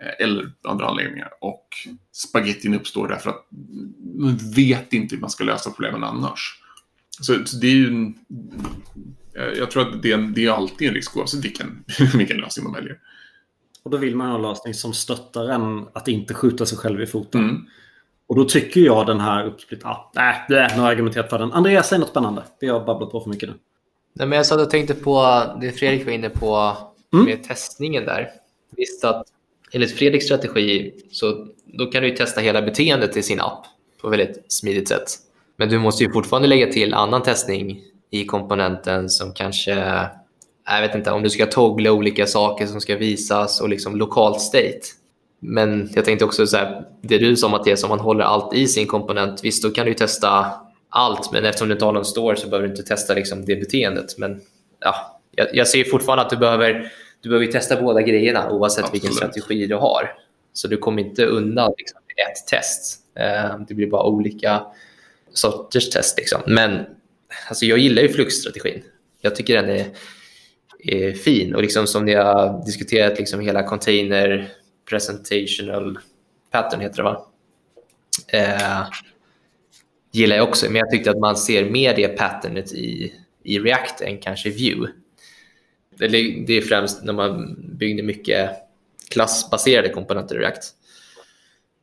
Eh, 0.00 0.24
eller 0.26 0.52
andra 0.64 0.86
anledningar. 0.86 1.30
Och 1.40 1.68
spagettin 2.12 2.74
uppstår 2.74 3.08
därför 3.08 3.30
att 3.30 3.46
man 4.14 4.38
vet 4.56 4.92
inte 4.92 5.14
hur 5.14 5.20
man 5.20 5.30
ska 5.30 5.44
lösa 5.44 5.70
problemen 5.70 6.04
annars. 6.04 6.60
Så, 7.20 7.44
så 7.44 7.56
det 7.56 7.66
är 7.66 7.74
ju 7.74 8.12
jag 9.34 9.70
tror 9.70 9.88
att 9.88 10.02
det 10.02 10.12
är, 10.12 10.18
det 10.18 10.44
är 10.44 10.50
alltid 10.50 10.88
en 10.88 10.94
risk 10.94 11.16
oavsett 11.16 11.44
vilken, 11.44 11.84
vilken 12.14 12.36
lösning 12.36 12.64
man 12.64 12.74
väljer. 12.74 12.98
Och 13.82 13.90
då 13.90 13.96
vill 13.96 14.16
man 14.16 14.28
ha 14.28 14.36
en 14.36 14.42
lösning 14.42 14.74
som 14.74 14.92
stöttar 14.92 15.48
en 15.48 15.86
att 15.92 16.08
inte 16.08 16.34
skjuta 16.34 16.66
sig 16.66 16.78
själv 16.78 17.02
i 17.02 17.06
foten. 17.06 17.40
Mm. 17.40 17.66
Och 18.26 18.36
då 18.36 18.44
tycker 18.44 18.80
jag 18.80 19.06
den 19.06 19.20
här 19.20 19.46
uppsplitt... 19.46 19.84
Ah, 19.84 20.12
nej, 20.14 20.44
nu 20.48 20.56
har 20.56 20.66
jag 20.76 20.86
argumenterat 20.86 21.30
för 21.30 21.38
den. 21.38 21.52
Andreas, 21.52 21.88
säg 21.88 21.98
något 21.98 22.08
spännande. 22.08 22.42
Vi 22.60 22.68
har 22.68 22.86
babblat 22.86 23.10
på 23.10 23.20
för 23.20 23.30
mycket 23.30 23.48
nu. 23.48 23.54
Nej, 24.12 24.28
men 24.28 24.36
jag 24.36 24.46
satt 24.46 24.60
och 24.60 24.70
tänkte 24.70 24.94
på 24.94 25.42
det 25.60 25.72
Fredrik 25.72 26.06
var 26.06 26.12
inne 26.12 26.30
på 26.30 26.76
mm. 27.12 27.24
med 27.24 27.44
testningen 27.44 28.04
där. 28.04 28.30
Visst 28.76 29.04
att 29.04 29.26
enligt 29.72 29.96
Fredriks 29.96 30.24
strategi 30.24 30.92
så 31.10 31.46
då 31.64 31.86
kan 31.86 32.02
du 32.02 32.10
testa 32.10 32.40
hela 32.40 32.62
beteendet 32.62 33.16
i 33.16 33.22
sin 33.22 33.40
app 33.40 33.66
på 34.00 34.06
ett 34.06 34.20
väldigt 34.20 34.52
smidigt 34.52 34.88
sätt. 34.88 35.23
Men 35.56 35.68
du 35.68 35.78
måste 35.78 36.04
ju 36.04 36.12
fortfarande 36.12 36.48
lägga 36.48 36.66
till 36.66 36.94
annan 36.94 37.22
testning 37.22 37.82
i 38.10 38.24
komponenten 38.24 39.08
som 39.08 39.32
kanske, 39.32 39.70
jag 40.66 40.80
vet 40.80 40.94
inte, 40.94 41.10
om 41.10 41.22
du 41.22 41.30
ska 41.30 41.46
toggla 41.46 41.92
olika 41.92 42.26
saker 42.26 42.66
som 42.66 42.80
ska 42.80 42.96
visas 42.96 43.60
och 43.60 43.68
liksom 43.68 43.96
lokalt 43.96 44.40
state. 44.40 44.80
Men 45.40 45.90
jag 45.94 46.04
tänkte 46.04 46.24
också 46.24 46.46
så 46.46 46.56
här, 46.56 46.84
det 47.00 47.18
du 47.18 47.36
sa 47.36 47.48
Mattias, 47.48 47.84
om 47.84 47.90
man 47.90 48.00
håller 48.00 48.24
allt 48.24 48.54
i 48.54 48.66
sin 48.66 48.86
komponent, 48.86 49.44
visst 49.44 49.62
då 49.62 49.70
kan 49.70 49.86
du 49.86 49.94
testa 49.94 50.46
allt, 50.88 51.32
men 51.32 51.44
eftersom 51.44 51.68
du 51.68 51.74
inte 51.74 51.84
har 51.84 51.92
någon 51.92 52.04
store 52.04 52.36
så 52.36 52.48
behöver 52.48 52.68
du 52.68 52.74
inte 52.74 52.82
testa 52.82 53.14
liksom, 53.14 53.44
det 53.44 53.56
beteendet. 53.56 54.18
Men 54.18 54.40
ja, 54.80 55.20
jag, 55.30 55.46
jag 55.52 55.68
ser 55.68 55.84
fortfarande 55.84 56.24
att 56.24 56.30
du 56.30 56.36
behöver, 56.36 56.92
du 57.20 57.28
behöver 57.28 57.46
testa 57.46 57.82
båda 57.82 58.02
grejerna 58.02 58.50
oavsett 58.50 58.84
Absolut. 58.84 58.94
vilken 58.94 59.16
strategi 59.16 59.66
du 59.66 59.74
har. 59.74 60.10
Så 60.52 60.68
du 60.68 60.76
kommer 60.76 61.02
inte 61.02 61.24
undan 61.24 61.72
liksom, 61.78 62.00
ett 62.28 62.46
test. 62.46 63.00
Eh, 63.14 63.58
det 63.68 63.74
blir 63.74 63.90
bara 63.90 64.02
olika 64.02 64.62
sorters 65.34 65.90
test. 65.90 66.18
Liksom. 66.18 66.42
Men 66.46 66.86
alltså, 67.48 67.66
jag 67.66 67.78
gillar 67.78 68.02
ju 68.02 68.08
Flux-strategin. 68.08 68.82
Jag 69.20 69.36
tycker 69.36 69.62
den 69.62 69.70
är, 69.70 69.86
är 70.78 71.12
fin. 71.12 71.54
Och 71.54 71.62
liksom, 71.62 71.86
som 71.86 72.04
ni 72.04 72.14
har 72.14 72.64
diskuterat, 72.66 73.18
liksom, 73.18 73.40
hela 73.40 73.62
container 73.62 74.48
presentational 74.88 75.98
pattern 76.50 76.80
heter 76.80 76.96
det 76.96 77.02
va? 77.02 77.26
Eh, 78.28 78.88
gillar 80.12 80.36
jag 80.36 80.48
också, 80.48 80.66
men 80.66 80.76
jag 80.76 80.90
tyckte 80.90 81.10
att 81.10 81.18
man 81.18 81.36
ser 81.36 81.70
mer 81.70 81.96
det 81.96 82.08
patternet 82.08 82.72
i, 82.72 83.12
i 83.42 83.58
React 83.58 84.00
än 84.00 84.18
kanske 84.18 84.50
Vue. 84.50 84.88
Det 86.46 86.56
är 86.56 86.60
främst 86.60 87.04
när 87.04 87.12
man 87.12 87.56
byggde 87.78 88.02
mycket 88.02 88.50
klassbaserade 89.08 89.88
komponenter 89.88 90.36
i 90.36 90.38
React. 90.38 90.74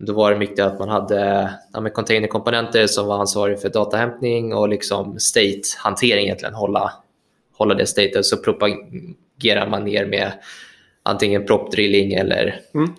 Då 0.08 0.14
var 0.14 0.32
det 0.32 0.38
mycket 0.38 0.66
att 0.66 0.80
man 0.80 0.90
hade 0.90 1.54
ja, 1.74 1.90
containerkomponenter 1.90 2.88
som 2.88 3.08
var 3.08 3.20
ansvariga 3.20 3.58
för 3.58 3.70
datahämtning 3.70 4.54
och 4.54 4.70
liksom 4.70 5.20
state-hantering 5.20 6.24
egentligen, 6.24 6.54
hålla, 6.54 6.94
hålla 7.58 7.74
det 7.74 7.86
statet. 7.86 8.26
Så 8.26 8.38
propagerar 8.38 9.70
man 9.70 9.84
ner 9.84 10.06
med 10.06 10.32
antingen 11.04 11.46
prop 11.46 11.72
drilling 11.72 12.14
eller 12.14 12.60
mm. 12.74 12.90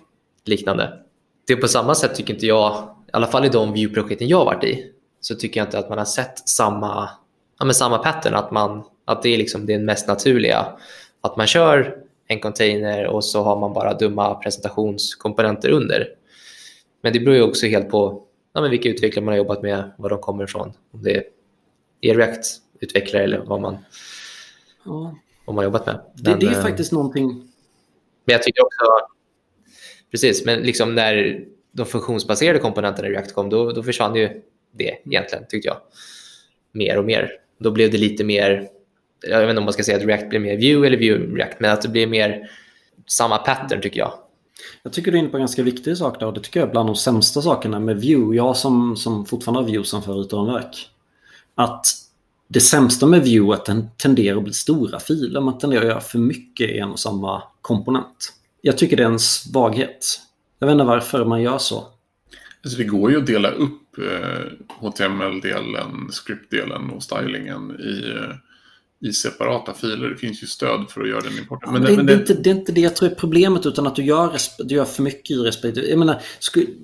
liknande. 0.45 0.99
Det 1.47 1.53
är 1.53 1.57
på 1.57 1.67
samma 1.67 1.95
sätt 1.95 2.15
tycker 2.15 2.33
inte 2.33 2.45
jag, 2.45 2.95
i 3.07 3.09
alla 3.11 3.27
fall 3.27 3.45
i 3.45 3.49
de 3.49 3.73
Vue-projekten 3.73 4.27
jag 4.27 4.37
har 4.37 4.45
varit 4.45 4.63
i, 4.63 4.91
så 5.21 5.35
tycker 5.35 5.59
jag 5.59 5.67
inte 5.67 5.79
att 5.79 5.89
man 5.89 5.97
har 5.97 6.05
sett 6.05 6.49
samma, 6.49 7.09
ja, 7.59 7.65
men 7.65 7.73
samma 7.73 7.97
pattern. 7.97 8.33
Att, 8.33 8.51
man, 8.51 8.83
att 9.05 9.23
det 9.23 9.29
är 9.29 9.37
liksom 9.37 9.65
det 9.65 9.79
mest 9.79 10.07
naturliga. 10.07 10.65
Att 11.21 11.37
man 11.37 11.47
kör 11.47 11.97
en 12.27 12.39
container 12.39 13.07
och 13.07 13.25
så 13.25 13.43
har 13.43 13.59
man 13.59 13.73
bara 13.73 13.93
dumma 13.93 14.35
presentationskomponenter 14.35 15.69
under. 15.69 16.07
Men 17.03 17.13
det 17.13 17.19
beror 17.19 17.35
ju 17.35 17.43
också 17.43 17.67
helt 17.67 17.89
på 17.89 18.27
ja, 18.53 18.61
men 18.61 18.71
vilka 18.71 18.89
utvecklare 18.89 19.25
man 19.25 19.31
har 19.31 19.37
jobbat 19.37 19.61
med, 19.61 19.91
var 19.97 20.09
de 20.09 20.19
kommer 20.19 20.43
ifrån. 20.43 20.73
Om 20.91 21.03
det 21.03 21.23
är 22.01 22.15
React-utvecklare 22.15 23.23
eller 23.23 23.37
vad 23.37 23.61
man, 23.61 23.77
ja. 24.85 25.15
vad 25.45 25.55
man 25.55 25.57
har 25.57 25.63
jobbat 25.63 25.85
med. 25.85 25.99
Men, 26.13 26.39
det, 26.39 26.45
det, 26.45 26.53
är 26.53 26.57
eh, 26.57 26.63
faktiskt 26.63 26.91
någonting... 26.91 27.27
Men 28.25 28.33
jag 28.33 28.43
tycker 28.43 28.65
också... 28.65 28.83
Precis, 30.11 30.45
men 30.45 30.59
liksom 30.59 30.95
när 30.95 31.45
de 31.71 31.85
funktionsbaserade 31.85 32.59
komponenterna 32.59 33.07
i 33.07 33.11
React 33.11 33.33
kom, 33.33 33.49
då, 33.49 33.71
då 33.71 33.83
försvann 33.83 34.15
ju 34.15 34.41
det 34.71 34.97
egentligen, 35.05 35.45
tyckte 35.49 35.67
jag. 35.67 35.77
Mer 36.71 36.97
och 36.97 37.05
mer. 37.05 37.31
Då 37.57 37.71
blev 37.71 37.91
det 37.91 37.97
lite 37.97 38.23
mer, 38.23 38.67
jag 39.21 39.39
vet 39.39 39.49
inte 39.49 39.59
om 39.59 39.63
man 39.63 39.73
ska 39.73 39.83
säga 39.83 39.97
att 39.97 40.03
React 40.03 40.29
blir 40.29 40.39
mer 40.39 40.57
Vue 40.57 40.87
eller 40.87 40.97
Vue 40.97 41.37
React, 41.37 41.59
men 41.59 41.71
att 41.71 41.81
det 41.81 41.89
blir 41.89 42.07
mer 42.07 42.49
samma 43.07 43.37
pattern 43.37 43.81
tycker 43.81 43.99
jag. 43.99 44.13
Jag 44.83 44.93
tycker 44.93 45.11
du 45.11 45.17
är 45.17 45.21
inne 45.21 45.29
på 45.29 45.37
en 45.37 45.41
ganska 45.41 45.63
viktig 45.63 45.97
sak 45.97 46.19
där 46.19 46.27
och 46.27 46.33
det 46.33 46.39
tycker 46.39 46.59
jag 46.59 46.67
är 46.67 46.71
bland 46.71 46.89
de 46.89 46.95
sämsta 46.95 47.41
sakerna 47.41 47.79
med 47.79 48.01
view. 48.01 48.35
Jag 48.37 48.57
som, 48.57 48.97
som 48.97 49.25
fortfarande 49.25 49.61
har 49.61 49.67
view 49.67 49.85
som 49.87 50.03
favoritramverk. 50.03 50.89
Att 51.55 51.85
det 52.47 52.61
sämsta 52.61 53.05
med 53.05 53.23
view 53.23 53.53
är 53.53 53.59
att 53.59 53.65
den 53.65 53.89
tenderar 53.97 54.37
att 54.37 54.43
bli 54.43 54.53
stora 54.53 54.99
filer. 54.99 55.41
Man 55.41 55.57
tenderar 55.57 55.81
att 55.81 55.87
göra 55.87 56.01
för 56.01 56.19
mycket 56.19 56.69
i 56.69 56.77
en 56.77 56.91
och 56.91 56.99
samma 56.99 57.43
komponent. 57.61 58.33
Jag 58.61 58.77
tycker 58.77 58.97
det 58.97 59.03
är 59.03 59.07
en 59.07 59.19
svaghet. 59.19 60.21
Jag 60.59 60.67
vet 60.67 60.73
inte 60.73 60.83
varför 60.83 61.25
man 61.25 61.41
gör 61.41 61.57
så. 61.57 61.87
Alltså 62.63 62.77
det 62.77 62.83
går 62.83 63.11
ju 63.11 63.17
att 63.17 63.25
dela 63.25 63.49
upp 63.49 63.97
eh, 63.97 64.45
HTML-delen, 64.67 66.09
script-delen 66.11 66.89
och 66.89 67.03
stylingen 67.03 67.71
i, 67.79 68.11
eh, 68.11 68.35
i 69.03 69.13
separata 69.13 69.73
filer. 69.73 70.09
Det 70.09 70.17
finns 70.17 70.43
ju 70.43 70.47
stöd 70.47 70.85
för 70.89 71.01
att 71.01 71.09
göra 71.09 71.21
den 71.21 71.37
importen. 71.37 71.73
Men, 71.73 71.81
det, 71.81 71.95
men 71.95 72.05
det, 72.05 72.13
det, 72.13 72.13
är 72.13 72.19
inte, 72.19 72.33
det 72.33 72.49
är 72.49 72.55
inte 72.55 72.71
det 72.71 72.81
jag 72.81 72.95
tror 72.95 73.11
är 73.11 73.15
problemet 73.15 73.65
utan 73.65 73.87
att 73.87 73.95
du 73.95 74.03
gör, 74.03 74.37
du 74.57 74.75
gör 74.75 74.85
för 74.85 75.03
mycket 75.03 75.31
i 75.31 75.39
respektive. 75.39 75.87
Jag 75.87 75.99
menar, 75.99 76.21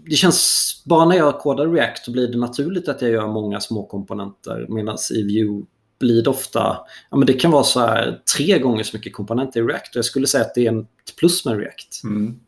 det 0.09 0.15
känns, 0.15 0.83
bara 0.85 1.05
när 1.05 1.17
jag 1.17 1.39
kodar 1.39 1.67
React 1.67 2.05
så 2.05 2.11
blir 2.11 2.27
det 2.27 2.37
naturligt 2.37 2.87
att 2.87 3.01
jag 3.01 3.11
gör 3.11 3.27
många 3.27 3.59
små 3.59 3.85
komponenter 3.85 4.65
medan 4.69 4.97
i 5.15 5.23
Vue 5.23 5.65
blir 5.99 6.23
det 6.23 6.29
ofta, 6.29 6.77
ja 7.11 7.17
men 7.17 7.25
det 7.25 7.33
kan 7.33 7.51
vara 7.51 7.63
så 7.63 7.79
här 7.79 8.21
tre 8.37 8.59
gånger 8.59 8.83
så 8.83 8.97
mycket 8.97 9.13
komponenter 9.13 9.59
i 9.59 9.63
React 9.63 9.95
och 9.95 9.97
jag 9.97 10.05
skulle 10.05 10.27
säga 10.27 10.43
att 10.43 10.55
det 10.55 10.67
är 10.67 10.79
ett 10.79 11.15
plus 11.19 11.45
med 11.45 11.59
React. 11.59 12.03
Mm. 12.03 12.39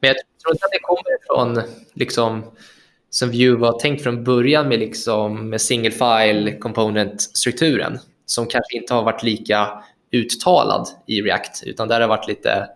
Men 0.00 0.08
jag 0.08 0.16
tror 0.42 0.54
inte 0.54 0.64
att 0.64 0.72
det 0.72 0.78
kommer 0.82 1.26
från 1.26 1.62
liksom 1.94 2.42
som 3.10 3.30
Vue 3.30 3.56
var 3.56 3.78
tänkt 3.78 4.02
från 4.02 4.24
början 4.24 4.68
med, 4.68 4.78
liksom, 4.78 5.48
med 5.48 5.60
single 5.60 5.90
file 5.90 6.58
component-strukturen 6.58 7.98
som 8.30 8.46
kanske 8.46 8.76
inte 8.76 8.94
har 8.94 9.02
varit 9.02 9.22
lika 9.22 9.82
uttalad 10.12 10.88
i 11.06 11.22
React 11.22 11.62
utan 11.66 11.88
där 11.88 12.00
har 12.00 12.08
varit 12.08 12.28
lite 12.28 12.68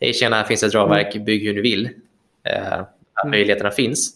hej 0.00 0.12
tjena, 0.12 0.36
här 0.36 0.44
finns 0.44 0.62
ett 0.62 0.74
ramverk, 0.74 1.24
bygg 1.24 1.42
hur 1.42 1.54
ni 1.54 1.60
vill. 1.60 1.88
Eh, 2.48 2.72
mm. 2.72 2.86
Möjligheterna 3.30 3.70
finns. 3.70 4.14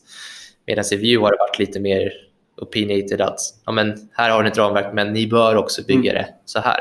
Medan 0.67 0.85
i 0.93 0.97
Vue 0.97 1.23
har 1.23 1.31
det 1.31 1.37
varit 1.39 1.59
lite 1.59 1.81
mer 1.81 2.13
opinionated 2.61 3.21
att 3.21 3.41
ja, 3.67 3.73
men 3.73 4.09
här 4.13 4.31
har 4.31 4.43
ni 4.43 4.49
ett 4.49 4.59
ramverk 4.59 4.95
men 4.95 5.13
ni 5.13 5.27
bör 5.27 5.57
också 5.57 5.83
bygga 5.83 6.11
mm. 6.11 6.23
det 6.23 6.29
så 6.45 6.59
här. 6.59 6.81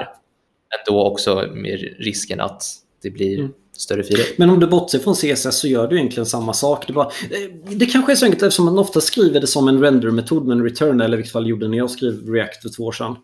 Men 0.70 0.94
då 0.94 1.04
också 1.04 1.50
med 1.54 1.80
risken 2.00 2.42
att 2.42 2.64
det 3.02 3.10
blir 3.10 3.40
mm. 3.40 3.52
större 3.78 4.04
filer. 4.04 4.26
Men 4.38 4.50
om 4.50 4.60
du 4.60 4.68
bortser 4.68 5.00
från 5.00 5.16
CSS 5.16 5.60
så 5.60 5.68
gör 5.68 5.88
du 5.88 5.98
egentligen 5.98 6.26
samma 6.26 6.54
sak. 6.54 6.88
Det, 6.88 6.94
bara, 6.94 7.08
eh, 7.08 7.76
det 7.76 7.86
kanske 7.86 8.12
är 8.12 8.16
så 8.16 8.26
enkelt 8.26 8.44
eftersom 8.44 8.66
man 8.66 8.80
ofta 8.80 9.02
skriver 9.02 9.40
det 9.40 9.48
som 9.48 9.68
en 9.68 9.82
render-metod 9.82 10.48
med 10.48 10.58
en 10.58 10.64
return 10.64 11.02
eller 11.02 11.14
i 11.14 11.18
vilket 11.18 11.34
fall 11.34 11.48
gjorde 11.48 11.68
när 11.68 11.78
jag 11.78 11.92
skrev 11.92 12.34
React 12.34 12.62
för 12.62 12.70
två 12.70 12.84
år 12.84 12.92
sedan. 12.92 13.16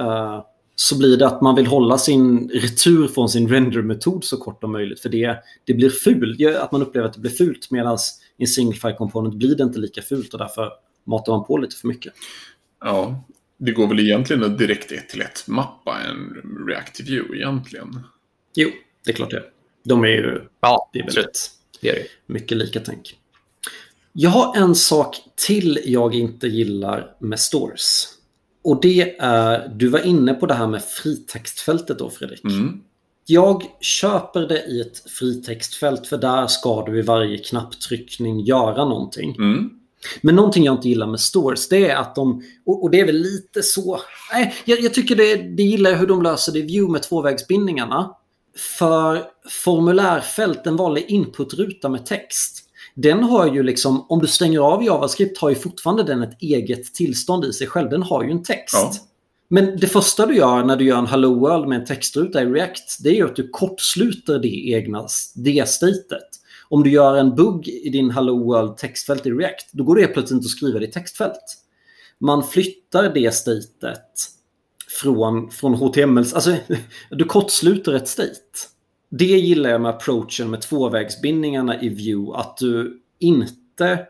Uh, 0.00 0.44
så 0.80 0.98
blir 0.98 1.16
det 1.16 1.26
att 1.26 1.40
man 1.40 1.54
vill 1.54 1.66
hålla 1.66 1.98
sin 1.98 2.48
retur 2.48 3.08
från 3.08 3.28
sin 3.28 3.48
render-metod 3.48 4.24
så 4.24 4.36
kort 4.36 4.60
som 4.60 4.72
möjligt. 4.72 5.00
För 5.00 5.08
det, 5.08 5.36
det 5.64 5.74
blir 5.74 5.90
fult, 5.90 6.56
att 6.56 6.72
man 6.72 6.82
upplever 6.82 7.08
att 7.08 7.14
det 7.14 7.20
blir 7.20 7.30
fult 7.30 7.70
medan 7.70 7.98
i 8.36 8.42
en 8.42 8.48
single 8.48 8.78
file 8.78 8.94
component 8.94 9.34
blir 9.34 9.56
det 9.56 9.62
inte 9.62 9.78
lika 9.78 10.02
fult 10.02 10.32
och 10.32 10.38
därför 10.38 10.70
matar 11.04 11.32
man 11.32 11.44
på 11.44 11.56
lite 11.56 11.76
för 11.76 11.88
mycket. 11.88 12.12
Ja, 12.80 13.24
det 13.58 13.72
går 13.72 13.86
väl 13.86 14.00
egentligen 14.00 14.44
att 14.44 14.58
direkt 14.58 14.92
ett 14.92 15.08
till 15.08 15.20
ett 15.20 15.44
mappa 15.46 15.98
en 16.00 16.42
Reactive 16.68 17.10
View 17.10 17.36
egentligen. 17.36 18.00
Jo, 18.54 18.70
det 19.04 19.10
är 19.10 19.14
klart 19.14 19.30
det. 19.30 19.44
De 19.84 20.04
är 20.04 20.08
ju 20.08 20.40
ja, 20.60 20.90
det 20.92 20.98
är 20.98 21.04
väldigt 21.04 21.50
det 21.80 21.88
är 21.88 21.94
det. 21.94 22.06
mycket 22.26 22.58
lika 22.58 22.80
tänk. 22.80 23.16
Jag 24.12 24.30
har 24.30 24.56
en 24.56 24.74
sak 24.74 25.16
till 25.46 25.78
jag 25.84 26.14
inte 26.14 26.48
gillar 26.48 27.16
med 27.18 27.40
stores. 27.40 28.16
Och 28.64 28.80
det 28.80 29.16
är, 29.18 29.68
du 29.68 29.88
var 29.88 30.06
inne 30.06 30.34
på 30.34 30.46
det 30.46 30.54
här 30.54 30.66
med 30.66 30.82
fritextfältet 30.82 31.98
då 31.98 32.10
Fredrik. 32.10 32.44
Mm. 32.44 32.80
Jag 33.26 33.62
köper 33.80 34.40
det 34.40 34.62
i 34.64 34.80
ett 34.80 35.10
fritextfält 35.10 36.06
för 36.06 36.18
där 36.18 36.46
ska 36.46 36.84
du 36.84 36.98
i 36.98 37.02
varje 37.02 37.38
knapptryckning 37.38 38.40
göra 38.40 38.84
någonting. 38.84 39.34
Mm. 39.38 39.70
Men 40.20 40.34
någonting 40.34 40.64
jag 40.64 40.74
inte 40.74 40.88
gillar 40.88 41.06
med 41.06 41.20
stores 41.20 41.68
det 41.68 41.90
är 41.90 41.96
att 41.96 42.14
de, 42.14 42.42
och, 42.66 42.90
det 42.90 43.00
är 43.00 43.06
väl 43.06 43.16
lite 43.16 43.62
så, 43.62 44.00
nej, 44.32 44.54
jag, 44.64 44.80
jag 44.80 44.94
tycker 44.94 45.16
det, 45.16 45.36
det 45.36 45.62
gillar 45.62 45.94
hur 45.94 46.06
de 46.06 46.22
löser 46.22 46.52
det 46.52 46.58
i 46.58 46.62
View 46.62 46.92
med 46.92 47.02
tvåvägsbindningarna. 47.02 48.16
För 48.78 49.24
formulärfält, 49.64 50.66
en 50.66 50.76
vanlig 50.76 51.04
inputruta 51.08 51.88
med 51.88 52.06
text, 52.06 52.69
den 53.02 53.22
har 53.22 53.54
ju 53.54 53.62
liksom, 53.62 54.06
om 54.08 54.18
du 54.18 54.26
stänger 54.26 54.58
av 54.58 54.84
JavaScript 54.84 55.38
har 55.38 55.48
ju 55.48 55.54
fortfarande 55.54 56.02
den 56.02 56.22
ett 56.22 56.42
eget 56.42 56.94
tillstånd 56.94 57.44
i 57.44 57.52
sig 57.52 57.66
själv. 57.66 57.90
Den 57.90 58.02
har 58.02 58.24
ju 58.24 58.30
en 58.30 58.42
text. 58.42 58.74
Ja. 58.74 58.92
Men 59.48 59.76
det 59.76 59.86
första 59.86 60.26
du 60.26 60.36
gör 60.36 60.64
när 60.64 60.76
du 60.76 60.84
gör 60.84 60.98
en 60.98 61.06
Hello 61.06 61.34
World 61.34 61.68
med 61.68 61.80
en 61.80 61.86
textruta 61.86 62.42
i 62.42 62.46
React, 62.46 63.02
det 63.02 63.08
är 63.08 63.14
ju 63.14 63.24
att 63.24 63.36
du 63.36 63.48
kortsluter 63.48 64.38
det 64.38 64.70
egna 64.70 65.06
det-statet. 65.34 66.28
Om 66.68 66.82
du 66.82 66.90
gör 66.90 67.16
en 67.16 67.34
bugg 67.34 67.68
i 67.68 67.88
din 67.88 68.10
Hello 68.10 68.44
World 68.44 68.76
textfält 68.76 69.26
i 69.26 69.30
React, 69.30 69.72
då 69.72 69.84
går 69.84 69.96
det 69.96 70.06
plötsligt 70.06 70.36
inte 70.36 70.46
att 70.46 70.50
skriva 70.50 70.78
det 70.78 70.86
i 70.86 70.90
textfält. 70.90 71.42
Man 72.18 72.44
flyttar 72.44 73.14
det 73.14 73.34
statet 73.34 74.14
från, 75.00 75.50
från 75.50 75.74
HTML. 75.74 76.24
Alltså, 76.34 76.56
du 77.10 77.24
kortsluter 77.24 77.92
ett 77.92 78.08
state. 78.08 78.40
Det 79.10 79.24
gillar 79.24 79.70
jag 79.70 79.80
med 79.80 79.90
approachen 79.90 80.50
med 80.50 80.60
tvåvägsbindningarna 80.60 81.82
i 81.82 81.88
Vue. 81.88 82.36
Att 82.36 82.56
du 82.56 83.02
inte... 83.18 84.06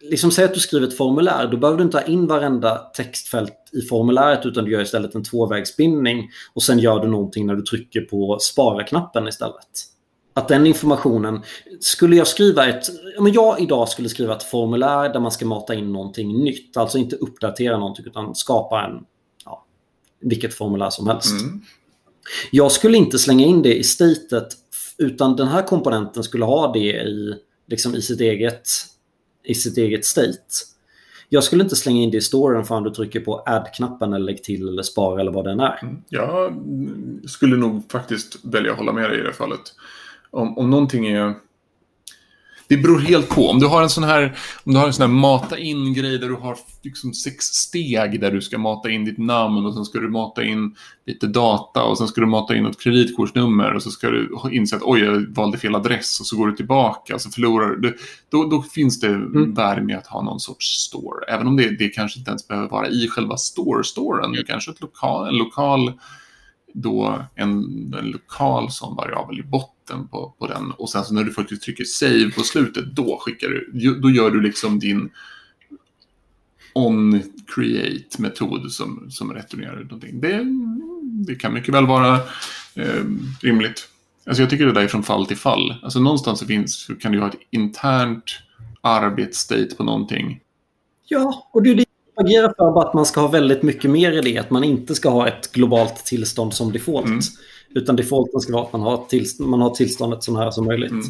Liksom 0.00 0.30
säg 0.30 0.44
att 0.44 0.54
du 0.54 0.60
skriver 0.60 0.86
ett 0.86 0.96
formulär. 0.96 1.48
Då 1.48 1.56
behöver 1.56 1.78
du 1.78 1.84
inte 1.84 1.96
ha 1.96 2.04
in 2.04 2.26
varenda 2.26 2.78
textfält 2.78 3.54
i 3.72 3.80
formuläret 3.80 4.46
utan 4.46 4.64
du 4.64 4.70
gör 4.72 4.80
istället 4.80 5.14
en 5.14 5.24
tvåvägsbindning. 5.24 6.30
Och 6.54 6.62
sen 6.62 6.78
gör 6.78 7.00
du 7.00 7.08
någonting 7.08 7.46
när 7.46 7.54
du 7.54 7.62
trycker 7.62 8.00
på 8.00 8.38
spara-knappen 8.40 9.28
istället 9.28 9.92
att 10.34 10.48
den 10.48 10.66
informationen, 10.66 11.42
skulle 11.80 12.16
jag 12.16 12.26
skriva 12.26 12.66
ett, 12.66 12.86
men 13.20 13.32
jag 13.32 13.60
idag 13.60 13.88
skulle 13.88 14.08
skriva 14.08 14.36
ett 14.36 14.42
formulär 14.42 15.12
där 15.12 15.20
man 15.20 15.32
ska 15.32 15.46
mata 15.46 15.74
in 15.74 15.92
någonting 15.92 16.44
nytt, 16.44 16.76
alltså 16.76 16.98
inte 16.98 17.16
uppdatera 17.16 17.78
någonting 17.78 18.06
utan 18.06 18.34
skapa 18.34 18.84
en, 18.84 19.04
ja, 19.44 19.64
vilket 20.20 20.54
formulär 20.54 20.90
som 20.90 21.06
helst. 21.06 21.40
Mm. 21.40 21.60
Jag 22.50 22.72
skulle 22.72 22.96
inte 22.96 23.18
slänga 23.18 23.46
in 23.46 23.62
det 23.62 23.78
i 23.78 23.84
statet 23.84 24.48
utan 24.98 25.36
den 25.36 25.48
här 25.48 25.62
komponenten 25.62 26.22
skulle 26.22 26.44
ha 26.44 26.72
det 26.72 26.78
i, 26.78 27.34
liksom 27.66 27.94
i, 27.94 28.02
sitt, 28.02 28.20
eget, 28.20 28.68
i 29.44 29.54
sitt 29.54 29.78
eget 29.78 30.04
state. 30.04 30.38
Jag 31.28 31.44
skulle 31.44 31.62
inte 31.62 31.76
slänga 31.76 32.02
in 32.02 32.10
det 32.10 32.16
i 32.16 32.20
storyn 32.20 32.64
förrän 32.64 32.82
du 32.82 32.90
trycker 32.90 33.20
på 33.20 33.42
add-knappen 33.46 34.12
eller 34.12 34.26
lägg 34.26 34.44
till 34.44 34.68
eller 34.68 34.82
spara 34.82 35.20
eller 35.20 35.32
vad 35.32 35.44
den 35.44 35.60
är. 35.60 35.78
Mm. 35.82 36.02
Jag 36.08 36.54
skulle 37.26 37.56
nog 37.56 37.90
faktiskt 37.92 38.44
välja 38.44 38.72
att 38.72 38.78
hålla 38.78 38.92
med 38.92 39.10
dig 39.10 39.20
i 39.20 39.22
det 39.22 39.32
fallet 39.32 39.60
om, 40.30 40.58
om 40.58 40.70
någonting 40.70 41.06
är... 41.06 41.34
Det 42.72 42.78
beror 42.78 42.98
helt 42.98 43.28
på. 43.28 43.48
Om 43.48 43.58
du 43.58 43.66
har 43.66 43.82
en 43.82 43.90
sån 43.90 44.04
här, 44.04 44.36
om 44.64 44.72
du 44.72 44.78
har 44.78 44.86
en 44.86 44.92
sån 44.92 45.10
här 45.10 45.18
mata 45.18 45.58
in-grej 45.58 46.18
där 46.18 46.28
du 46.28 46.34
har 46.34 46.56
liksom 46.82 47.14
sex 47.14 47.44
steg 47.44 48.20
där 48.20 48.30
du 48.30 48.40
ska 48.40 48.58
mata 48.58 48.90
in 48.90 49.04
ditt 49.04 49.18
namn 49.18 49.66
och 49.66 49.74
sen 49.74 49.84
ska 49.84 49.98
du 49.98 50.08
mata 50.08 50.44
in 50.44 50.76
lite 51.06 51.26
data 51.26 51.82
och 51.82 51.98
sen 51.98 52.08
ska 52.08 52.20
du 52.20 52.26
mata 52.26 52.56
in 52.56 52.66
ett 52.66 52.80
kreditkortsnummer 52.80 53.74
och 53.74 53.82
så 53.82 53.90
ska 53.90 54.10
du 54.10 54.30
inse 54.52 54.76
att 54.76 54.82
oj, 54.82 55.00
jag 55.00 55.34
valde 55.34 55.58
fel 55.58 55.74
adress 55.74 56.20
och 56.20 56.26
så 56.26 56.36
går 56.36 56.46
du 56.46 56.56
tillbaka 56.56 57.14
och 57.14 57.20
så 57.20 57.30
förlorar 57.30 57.76
du. 57.76 57.96
Då, 58.30 58.44
då 58.44 58.62
finns 58.62 59.00
det 59.00 59.08
mm. 59.08 59.54
värde 59.54 59.82
med 59.82 59.98
att 59.98 60.06
ha 60.06 60.22
någon 60.22 60.40
sorts 60.40 60.66
store. 60.66 61.24
Även 61.28 61.46
om 61.46 61.56
det, 61.56 61.78
det 61.78 61.88
kanske 61.88 62.18
inte 62.18 62.30
ens 62.30 62.48
behöver 62.48 62.68
vara 62.68 62.88
i 62.88 63.08
själva 63.08 63.36
store-storen. 63.36 64.32
Det 64.32 64.44
kanske 64.46 64.70
ett 64.70 64.80
lokal, 64.80 65.28
en 65.28 65.36
lokal 65.36 65.92
då 66.74 67.24
en, 67.34 67.48
en 67.98 68.10
lokal 68.10 68.70
som 68.70 68.96
variabel 68.96 69.38
i 69.38 69.42
botten 69.42 70.08
på, 70.08 70.34
på 70.38 70.46
den. 70.46 70.70
Och 70.70 70.90
sen 70.90 71.04
så 71.04 71.14
när 71.14 71.24
du 71.24 71.32
faktiskt 71.32 71.62
trycker 71.62 71.84
save 71.84 72.30
på 72.30 72.42
slutet, 72.42 72.96
då 72.96 73.18
skickar 73.20 73.48
du, 73.48 74.00
då 74.00 74.10
gör 74.10 74.30
du 74.30 74.40
liksom 74.40 74.78
din 74.78 75.10
on 76.74 77.22
create 77.54 78.22
metod 78.22 78.72
som, 78.72 79.06
som 79.10 79.34
returnerar 79.34 79.80
någonting. 79.82 80.20
Det, 80.20 80.44
det 81.26 81.34
kan 81.34 81.54
mycket 81.54 81.74
väl 81.74 81.86
vara 81.86 82.14
eh, 82.74 83.04
rimligt. 83.40 83.88
Alltså 84.26 84.42
jag 84.42 84.50
tycker 84.50 84.66
det 84.66 84.72
där 84.72 84.82
är 84.82 84.88
från 84.88 85.02
fall 85.02 85.26
till 85.26 85.36
fall. 85.36 85.74
Alltså 85.82 86.00
någonstans 86.00 86.38
så 86.38 86.46
finns, 86.46 86.90
kan 87.00 87.12
du 87.12 87.20
ha 87.20 87.28
ett 87.28 87.40
internt 87.50 88.24
arbetsstate 88.80 89.74
på 89.76 89.84
någonting. 89.84 90.40
Ja, 91.08 91.50
och 91.52 91.62
det 91.62 91.70
är 91.70 91.74
det 91.74 91.84
agerar 92.16 92.54
för 92.56 92.80
att 92.80 92.94
man 92.94 93.06
ska 93.06 93.20
ha 93.20 93.28
väldigt 93.28 93.62
mycket 93.62 93.90
mer 93.90 94.12
i 94.12 94.20
det. 94.20 94.38
Att 94.38 94.50
man 94.50 94.64
inte 94.64 94.94
ska 94.94 95.10
ha 95.10 95.28
ett 95.28 95.52
globalt 95.52 96.04
tillstånd 96.04 96.54
som 96.54 96.72
default. 96.72 97.06
Mm. 97.06 97.20
Utan 97.74 97.96
defaulten 97.96 98.40
ska 98.40 98.52
vara 98.52 98.62
att 98.62 98.72
man 98.72 98.80
har, 98.80 99.04
tillst 99.08 99.40
man 99.40 99.60
har 99.60 99.70
tillståndet 99.70 100.22
så 100.22 100.32
nära 100.32 100.52
som 100.52 100.64
möjligt. 100.64 100.90
Mm. 100.90 101.04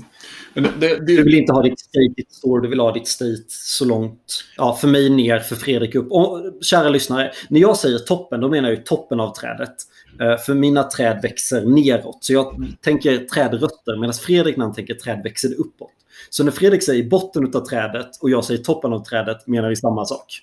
Det, 0.54 0.70
det. 0.80 1.06
Du 1.06 1.22
vill 1.22 1.34
inte 1.34 1.52
ha 1.52 1.62
ditt 1.62 1.80
state 1.80 2.12
ditt 2.16 2.32
store, 2.32 2.62
du 2.62 2.68
vill 2.68 2.80
ha 2.80 2.92
ditt 2.92 3.08
state 3.08 3.42
så 3.48 3.84
långt, 3.84 4.44
ja, 4.56 4.76
för 4.80 4.88
mig 4.88 5.10
ner, 5.10 5.38
för 5.38 5.56
Fredrik 5.56 5.94
upp. 5.94 6.12
Och, 6.12 6.52
kära 6.62 6.88
lyssnare, 6.88 7.32
när 7.50 7.60
jag 7.60 7.76
säger 7.76 7.98
toppen, 7.98 8.40
då 8.40 8.48
menar 8.48 8.70
jag 8.70 8.86
toppen 8.86 9.20
av 9.20 9.34
trädet. 9.34 9.74
Uh, 10.22 10.36
för 10.36 10.54
mina 10.54 10.82
träd 10.82 11.20
växer 11.22 11.64
neråt. 11.64 12.24
Så 12.24 12.32
jag 12.32 12.74
tänker 12.80 13.18
trädrötter, 13.18 14.00
medan 14.00 14.14
Fredrik 14.14 14.56
när 14.56 14.64
han 14.64 14.74
tänker 14.74 14.94
träd 14.94 15.20
växer 15.24 15.60
uppåt. 15.60 15.90
Så 16.30 16.44
när 16.44 16.52
Fredrik 16.52 16.82
säger 16.82 17.10
botten 17.10 17.52
av 17.54 17.60
trädet 17.60 18.10
och 18.20 18.30
jag 18.30 18.44
säger 18.44 18.62
toppen 18.62 18.92
av 18.92 19.04
trädet 19.04 19.46
menar 19.46 19.68
vi 19.68 19.76
samma 19.76 20.04
sak. 20.04 20.42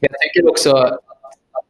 Jag 0.00 0.10
tycker 0.20 0.48
också 0.48 0.70
att 0.70 1.00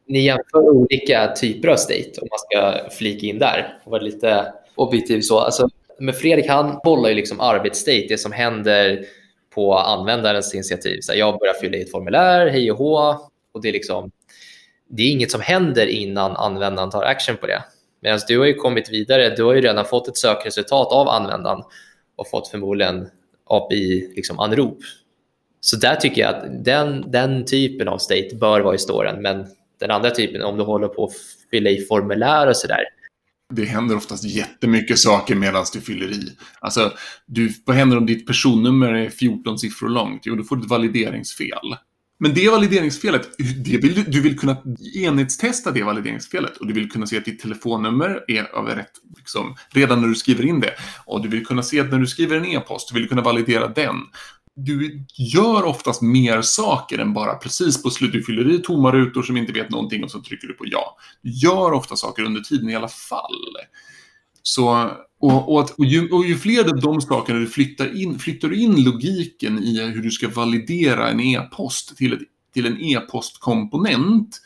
ni 0.07 0.25
jämför 0.25 0.59
olika 0.59 1.33
typer 1.35 1.67
av 1.67 1.75
state 1.75 2.11
om 2.21 2.27
man 2.31 2.39
ska 2.39 2.89
flika 2.89 3.25
in 3.25 3.39
där 3.39 3.79
och 3.83 3.91
vara 3.91 4.01
lite 4.01 4.53
objektiv 4.75 5.21
så. 5.21 5.39
Alltså, 5.39 5.69
men 5.99 6.13
Fredrik 6.13 6.47
han 6.47 6.79
bollar 6.83 7.09
ju 7.09 7.15
liksom 7.15 7.39
arbetsstate, 7.39 8.05
det 8.09 8.17
som 8.17 8.31
händer 8.31 9.05
på 9.53 9.75
användarens 9.77 10.55
initiativ. 10.55 10.99
Så 11.01 11.11
här, 11.11 11.19
jag 11.19 11.39
börjar 11.39 11.53
fylla 11.53 11.77
i 11.77 11.81
ett 11.81 11.91
formulär, 11.91 12.47
hej 12.47 12.71
och 12.71 12.77
hå. 12.77 13.17
Och 13.53 13.61
det 13.61 13.69
är 13.69 13.73
liksom 13.73 14.11
det 14.93 15.03
är 15.03 15.11
inget 15.11 15.31
som 15.31 15.41
händer 15.41 15.87
innan 15.87 16.31
användaren 16.31 16.89
tar 16.89 17.03
action 17.03 17.37
på 17.37 17.47
det. 17.47 17.63
Medan 18.01 18.19
du 18.27 18.39
har 18.39 18.45
ju 18.45 18.53
kommit 18.53 18.89
vidare, 18.89 19.35
du 19.35 19.43
har 19.43 19.53
ju 19.53 19.61
redan 19.61 19.85
fått 19.85 20.07
ett 20.07 20.17
sökresultat 20.17 20.91
av 20.91 21.07
användaren 21.07 21.63
och 22.15 22.29
fått 22.29 22.47
förmodligen 22.47 23.09
API-anrop. 23.45 24.15
Liksom, 24.15 24.39
så 25.61 25.77
där 25.77 25.95
tycker 25.95 26.21
jag 26.21 26.35
att 26.35 26.65
den, 26.65 27.11
den 27.11 27.45
typen 27.45 27.87
av 27.87 27.97
state 27.97 28.35
bör 28.39 28.61
vara 28.61 28.75
i 28.75 28.77
storen, 28.77 29.21
men 29.21 29.45
den 29.79 29.91
andra 29.91 30.11
typen, 30.11 30.43
om 30.43 30.57
du 30.57 30.63
håller 30.63 30.87
på 30.87 31.05
att 31.05 31.11
fylla 31.51 31.69
i 31.69 31.85
formulär 31.85 32.47
och 32.47 32.57
sådär, 32.57 32.83
det 33.53 33.65
händer 33.65 33.95
oftast 33.95 34.23
jättemycket 34.23 34.99
saker 34.99 35.35
medan 35.35 35.65
du 35.73 35.81
fyller 35.81 36.11
i. 36.11 36.37
Alltså, 36.59 36.93
du, 37.25 37.53
vad 37.65 37.75
händer 37.75 37.97
om 37.97 38.05
ditt 38.05 38.27
personnummer 38.27 38.93
är 38.93 39.09
14 39.09 39.59
siffror 39.59 39.89
långt? 39.89 40.21
Jo, 40.25 40.35
då 40.35 40.43
får 40.43 40.55
du 40.55 40.61
ett 40.61 40.69
valideringsfel. 40.69 41.75
Men 42.19 42.33
det 42.33 42.49
valideringsfelet, 42.49 43.29
det 43.65 43.77
vill 43.77 43.93
du, 43.93 44.03
du 44.03 44.21
vill 44.21 44.39
kunna 44.39 44.57
enhetstesta 44.95 45.71
det 45.71 45.83
valideringsfelet 45.83 46.57
och 46.57 46.67
du 46.67 46.73
vill 46.73 46.91
kunna 46.91 47.07
se 47.07 47.17
att 47.17 47.25
ditt 47.25 47.39
telefonnummer 47.39 48.23
är 48.27 48.55
av 48.55 48.67
rätt, 48.67 48.91
liksom, 49.17 49.55
redan 49.69 50.01
när 50.01 50.07
du 50.07 50.15
skriver 50.15 50.45
in 50.45 50.59
det. 50.59 50.73
Och 51.05 51.21
du 51.21 51.29
vill 51.29 51.45
kunna 51.45 51.63
se 51.63 51.79
att 51.79 51.91
när 51.91 51.99
du 51.99 52.07
skriver 52.07 52.37
en 52.37 52.45
e-post, 52.45 52.89
du 52.93 52.99
vill 52.99 53.09
kunna 53.09 53.21
validera 53.21 53.67
den. 53.67 53.95
Du 54.55 55.05
gör 55.17 55.63
oftast 55.63 56.01
mer 56.01 56.41
saker 56.41 56.99
än 56.99 57.13
bara 57.13 57.35
precis 57.35 57.83
på 57.83 57.89
slutet. 57.89 58.13
Du 58.13 58.23
fyller 58.23 58.51
i 58.51 58.57
tomma 58.57 58.91
rutor 58.91 59.23
som 59.23 59.37
inte 59.37 59.53
vet 59.53 59.69
någonting 59.69 60.03
och 60.03 60.11
så 60.11 60.21
trycker 60.21 60.47
du 60.47 60.53
på 60.53 60.63
ja. 60.67 60.97
Du 61.21 61.29
gör 61.29 61.71
ofta 61.71 61.95
saker 61.95 62.23
under 62.23 62.41
tiden 62.41 62.69
i 62.69 62.75
alla 62.75 62.87
fall. 62.87 63.55
Så, 64.43 64.91
och, 65.19 65.53
och, 65.53 65.61
att, 65.61 65.71
och, 65.71 65.85
ju, 65.85 66.09
och 66.09 66.25
ju 66.25 66.37
fler 66.37 66.69
av 66.69 66.79
de 66.79 67.01
sakerna 67.01 67.39
du 67.39 67.47
flyttar 67.47 68.01
in, 68.01 68.19
flyttar 68.19 68.47
du 68.47 68.61
in 68.61 68.83
logiken 68.83 69.63
i 69.63 69.81
hur 69.81 70.01
du 70.01 70.11
ska 70.11 70.29
validera 70.29 71.09
en 71.09 71.19
e-post 71.19 71.97
till, 71.97 72.13
ett, 72.13 72.19
till 72.53 72.65
en 72.65 72.81
e-postkomponent, 72.81 74.41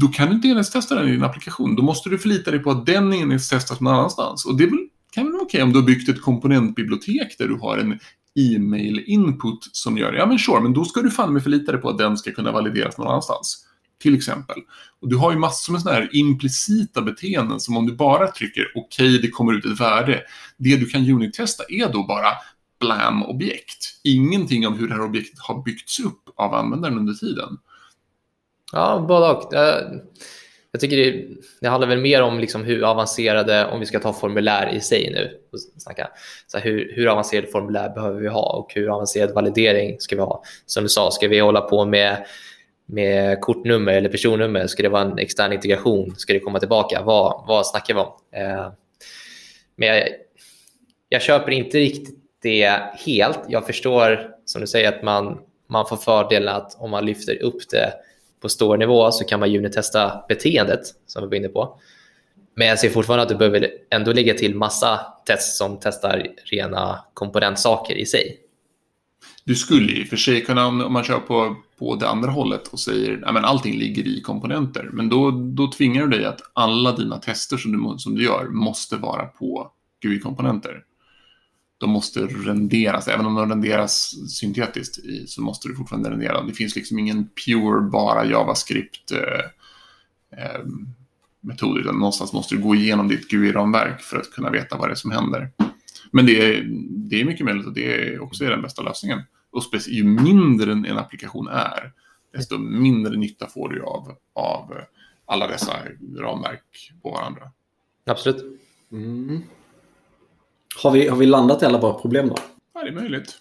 då 0.00 0.08
kan 0.08 0.28
du 0.28 0.34
inte 0.34 0.48
enhetstesta 0.48 0.94
den 0.94 1.08
i 1.08 1.12
din 1.12 1.24
applikation. 1.24 1.76
Då 1.76 1.82
måste 1.82 2.08
du 2.08 2.18
förlita 2.18 2.50
dig 2.50 2.60
på 2.60 2.70
att 2.70 2.86
den 2.86 3.12
enhetstestas 3.12 3.80
någon 3.80 3.94
annanstans. 3.94 4.44
Och 4.44 4.56
det 4.56 4.66
väl, 4.66 4.88
kan 5.16 5.24
väl 5.24 5.32
vara 5.32 5.42
okej 5.42 5.62
om 5.62 5.72
du 5.72 5.78
har 5.78 5.86
byggt 5.86 6.08
ett 6.08 6.20
komponentbibliotek 6.20 7.38
där 7.38 7.48
du 7.48 7.54
har 7.54 7.78
en 7.78 7.98
e-mail 8.34 9.04
input 9.06 9.68
som 9.72 9.98
gör 9.98 10.12
det. 10.12 10.18
Ja 10.18 10.26
men 10.26 10.38
sure, 10.38 10.60
men 10.60 10.72
då 10.72 10.84
ska 10.84 11.02
du 11.02 11.10
fan 11.10 11.32
med 11.32 11.42
förlita 11.42 11.72
dig 11.72 11.80
på 11.80 11.88
att 11.88 11.98
den 11.98 12.16
ska 12.16 12.32
kunna 12.32 12.52
valideras 12.52 12.98
någon 12.98 13.08
annanstans 13.08 13.66
till 13.98 14.14
exempel. 14.14 14.56
Och 15.00 15.08
du 15.08 15.16
har 15.16 15.32
ju 15.32 15.38
massor 15.38 15.72
med 15.72 15.82
sådana 15.82 16.00
här 16.00 16.08
implicita 16.12 17.02
beteenden 17.02 17.60
som 17.60 17.76
om 17.76 17.86
du 17.86 17.92
bara 17.92 18.30
trycker 18.30 18.72
okej, 18.74 19.06
okay, 19.06 19.18
det 19.18 19.30
kommer 19.30 19.52
ut 19.52 19.64
ett 19.64 19.80
värde. 19.80 20.22
Det 20.56 20.76
du 20.76 20.86
kan 20.86 21.10
unit-testa 21.10 21.64
är 21.68 21.92
då 21.92 22.02
bara 22.06 22.28
blam-objekt. 22.80 24.00
Ingenting 24.04 24.66
om 24.66 24.78
hur 24.78 24.88
det 24.88 24.94
här 24.94 25.04
objektet 25.04 25.38
har 25.38 25.62
byggts 25.62 26.00
upp 26.00 26.22
av 26.36 26.54
användaren 26.54 26.98
under 26.98 27.14
tiden. 27.14 27.58
Ja, 28.72 29.04
både 29.08 29.30
och. 29.30 29.54
Eh, 29.54 29.90
jag 30.76 30.80
tycker 30.80 30.96
det, 30.96 31.26
det 31.60 31.68
handlar 31.68 31.88
väl 31.88 32.00
mer 32.00 32.22
om 32.22 32.40
liksom 32.40 32.64
hur 32.64 32.84
avancerade, 32.84 33.66
om 33.66 33.80
vi 33.80 33.86
ska 33.86 34.00
ta 34.00 34.12
formulär 34.12 34.74
i 34.74 34.80
sig 34.80 35.10
nu, 35.10 35.38
snacka, 35.76 36.10
så 36.46 36.58
hur, 36.58 36.92
hur 36.96 37.08
avancerade 37.08 37.46
formulär 37.46 37.88
behöver 37.88 38.20
vi 38.20 38.28
ha 38.28 38.56
och 38.56 38.74
hur 38.74 38.94
avancerad 38.94 39.34
validering 39.34 39.96
ska 40.00 40.16
vi 40.16 40.22
ha? 40.22 40.42
Som 40.66 40.82
du 40.82 40.88
sa, 40.88 41.10
ska 41.10 41.28
vi 41.28 41.38
hålla 41.38 41.60
på 41.60 41.84
med 41.84 42.26
med 42.86 43.40
kortnummer 43.40 43.92
eller 43.92 44.08
personnummer? 44.08 44.66
Ska 44.66 44.82
det 44.82 44.88
vara 44.88 45.02
en 45.02 45.18
extern 45.18 45.52
integration? 45.52 46.14
Ska 46.16 46.32
det 46.32 46.40
komma 46.40 46.58
tillbaka? 46.58 47.02
Vad, 47.02 47.44
vad 47.48 47.66
snackar 47.66 47.94
vi 47.94 48.00
om? 48.00 48.12
Eh, 48.32 48.72
men 49.76 49.88
jag, 49.88 50.08
jag 51.08 51.22
köper 51.22 51.52
inte 51.52 51.78
riktigt 51.78 52.18
det 52.42 52.82
helt. 53.06 53.40
Jag 53.48 53.66
förstår, 53.66 54.30
som 54.44 54.60
du 54.60 54.66
säger, 54.66 54.88
att 54.88 55.02
man, 55.02 55.38
man 55.68 55.86
får 55.86 55.96
fördelen 55.96 56.54
att 56.54 56.76
om 56.78 56.90
man 56.90 57.06
lyfter 57.06 57.42
upp 57.42 57.70
det 57.70 57.92
på 58.40 58.48
stor 58.48 58.76
nivå 58.76 59.12
så 59.12 59.24
kan 59.24 59.40
man 59.40 59.52
junitesta 59.52 60.24
beteendet, 60.28 60.80
som 61.06 61.22
vi 61.22 61.28
var 61.28 61.34
inne 61.36 61.48
på. 61.48 61.80
Men 62.54 62.66
jag 62.66 62.78
ser 62.78 62.90
fortfarande 62.90 63.22
att 63.22 63.28
du 63.28 63.34
behöver 63.34 63.68
ändå 63.90 64.12
lägga 64.12 64.34
till 64.34 64.54
massa 64.54 65.00
test 65.26 65.56
som 65.56 65.78
testar 65.82 66.26
rena 66.44 67.04
komponentsaker 67.14 67.94
i 67.94 68.06
sig. 68.06 68.40
Du 69.44 69.54
skulle 69.54 69.92
i 69.92 70.04
och 70.04 70.08
för 70.08 70.16
sig 70.16 70.44
kunna, 70.44 70.66
om 70.66 70.92
man 70.92 71.04
kör 71.04 71.18
på, 71.18 71.56
på 71.78 71.94
det 71.94 72.08
andra 72.08 72.30
hållet 72.30 72.68
och 72.68 72.80
säger 72.80 73.22
att 73.24 73.44
allting 73.44 73.78
ligger 73.78 74.06
i 74.06 74.20
komponenter, 74.20 74.90
men 74.92 75.08
då, 75.08 75.30
då 75.30 75.72
tvingar 75.72 76.06
du 76.06 76.18
dig 76.18 76.24
att 76.24 76.40
alla 76.52 76.92
dina 76.92 77.18
tester 77.18 77.56
som 77.56 77.72
du, 77.72 77.98
som 77.98 78.14
du 78.14 78.24
gör 78.24 78.44
måste 78.44 78.96
vara 78.96 79.26
på 79.26 79.70
GUI-komponenter. 80.02 80.82
De 81.78 81.90
måste 81.90 82.20
renderas, 82.20 83.08
även 83.08 83.26
om 83.26 83.34
de 83.34 83.48
renderas 83.48 84.14
syntetiskt 84.30 84.98
i, 84.98 85.26
så 85.26 85.42
måste 85.42 85.68
du 85.68 85.74
fortfarande 85.74 86.10
rendera. 86.10 86.42
Det 86.42 86.52
finns 86.52 86.76
liksom 86.76 86.98
ingen 86.98 87.28
pure, 87.46 87.80
bara 87.80 88.24
JavaScript 88.24 89.12
eh, 89.12 89.44
eh, 90.42 90.60
utan 91.80 91.98
någonstans 91.98 92.32
måste 92.32 92.54
du 92.54 92.62
gå 92.62 92.74
igenom 92.74 93.08
ditt 93.08 93.28
GUI-ramverk 93.30 94.00
för 94.00 94.16
att 94.16 94.30
kunna 94.30 94.50
veta 94.50 94.76
vad 94.76 94.88
det 94.88 94.92
är 94.92 94.94
som 94.94 95.10
händer. 95.10 95.50
Men 96.12 96.26
det 96.26 96.56
är, 96.56 96.64
det 96.88 97.20
är 97.20 97.24
mycket 97.24 97.46
möjligt 97.46 97.66
att 97.66 97.74
det 97.74 98.18
också 98.18 98.44
är 98.44 98.50
den 98.50 98.62
bästa 98.62 98.82
lösningen. 98.82 99.22
Och 99.50 99.62
ju 99.88 100.04
mindre 100.04 100.72
en 100.72 100.98
applikation 100.98 101.48
är, 101.48 101.92
desto 102.32 102.58
mindre 102.58 103.16
nytta 103.16 103.46
får 103.46 103.68
du 103.68 103.82
av, 103.82 104.16
av 104.34 104.74
alla 105.26 105.46
dessa 105.46 105.72
ramverk 106.18 106.92
på 107.02 107.10
varandra. 107.10 107.50
Absolut. 108.06 108.60
Mm. 108.92 109.42
Har, 110.82 110.90
vi, 110.90 111.08
har 111.08 111.16
vi 111.16 111.26
landat 111.26 111.62
i 111.62 111.66
alla 111.66 111.78
våra 111.78 111.94
problem 111.94 112.28
då? 112.28 112.34
Ja, 112.74 112.82
det 112.82 112.88
är 112.88 112.92
möjligt. 112.92 113.34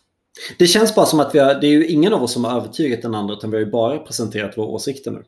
Det 0.60 0.68
känns 0.68 0.96
bara 0.96 1.06
som 1.06 1.20
att 1.20 1.36
vi 1.36 1.40
har, 1.40 1.54
det 1.54 1.68
är 1.68 1.72
ju 1.72 1.88
ingen 1.88 2.14
av 2.14 2.24
oss 2.24 2.34
som 2.34 2.44
har 2.44 2.58
övertygat 2.58 3.02
den 3.02 3.16
andra 3.16 3.34
utan 3.34 3.52
vi 3.52 3.58
har 3.58 3.66
ju 3.66 3.72
bara 3.72 3.98
presenterat 3.98 4.58
våra 4.58 4.68
åsikter 4.68 5.12
nu. 5.12 5.24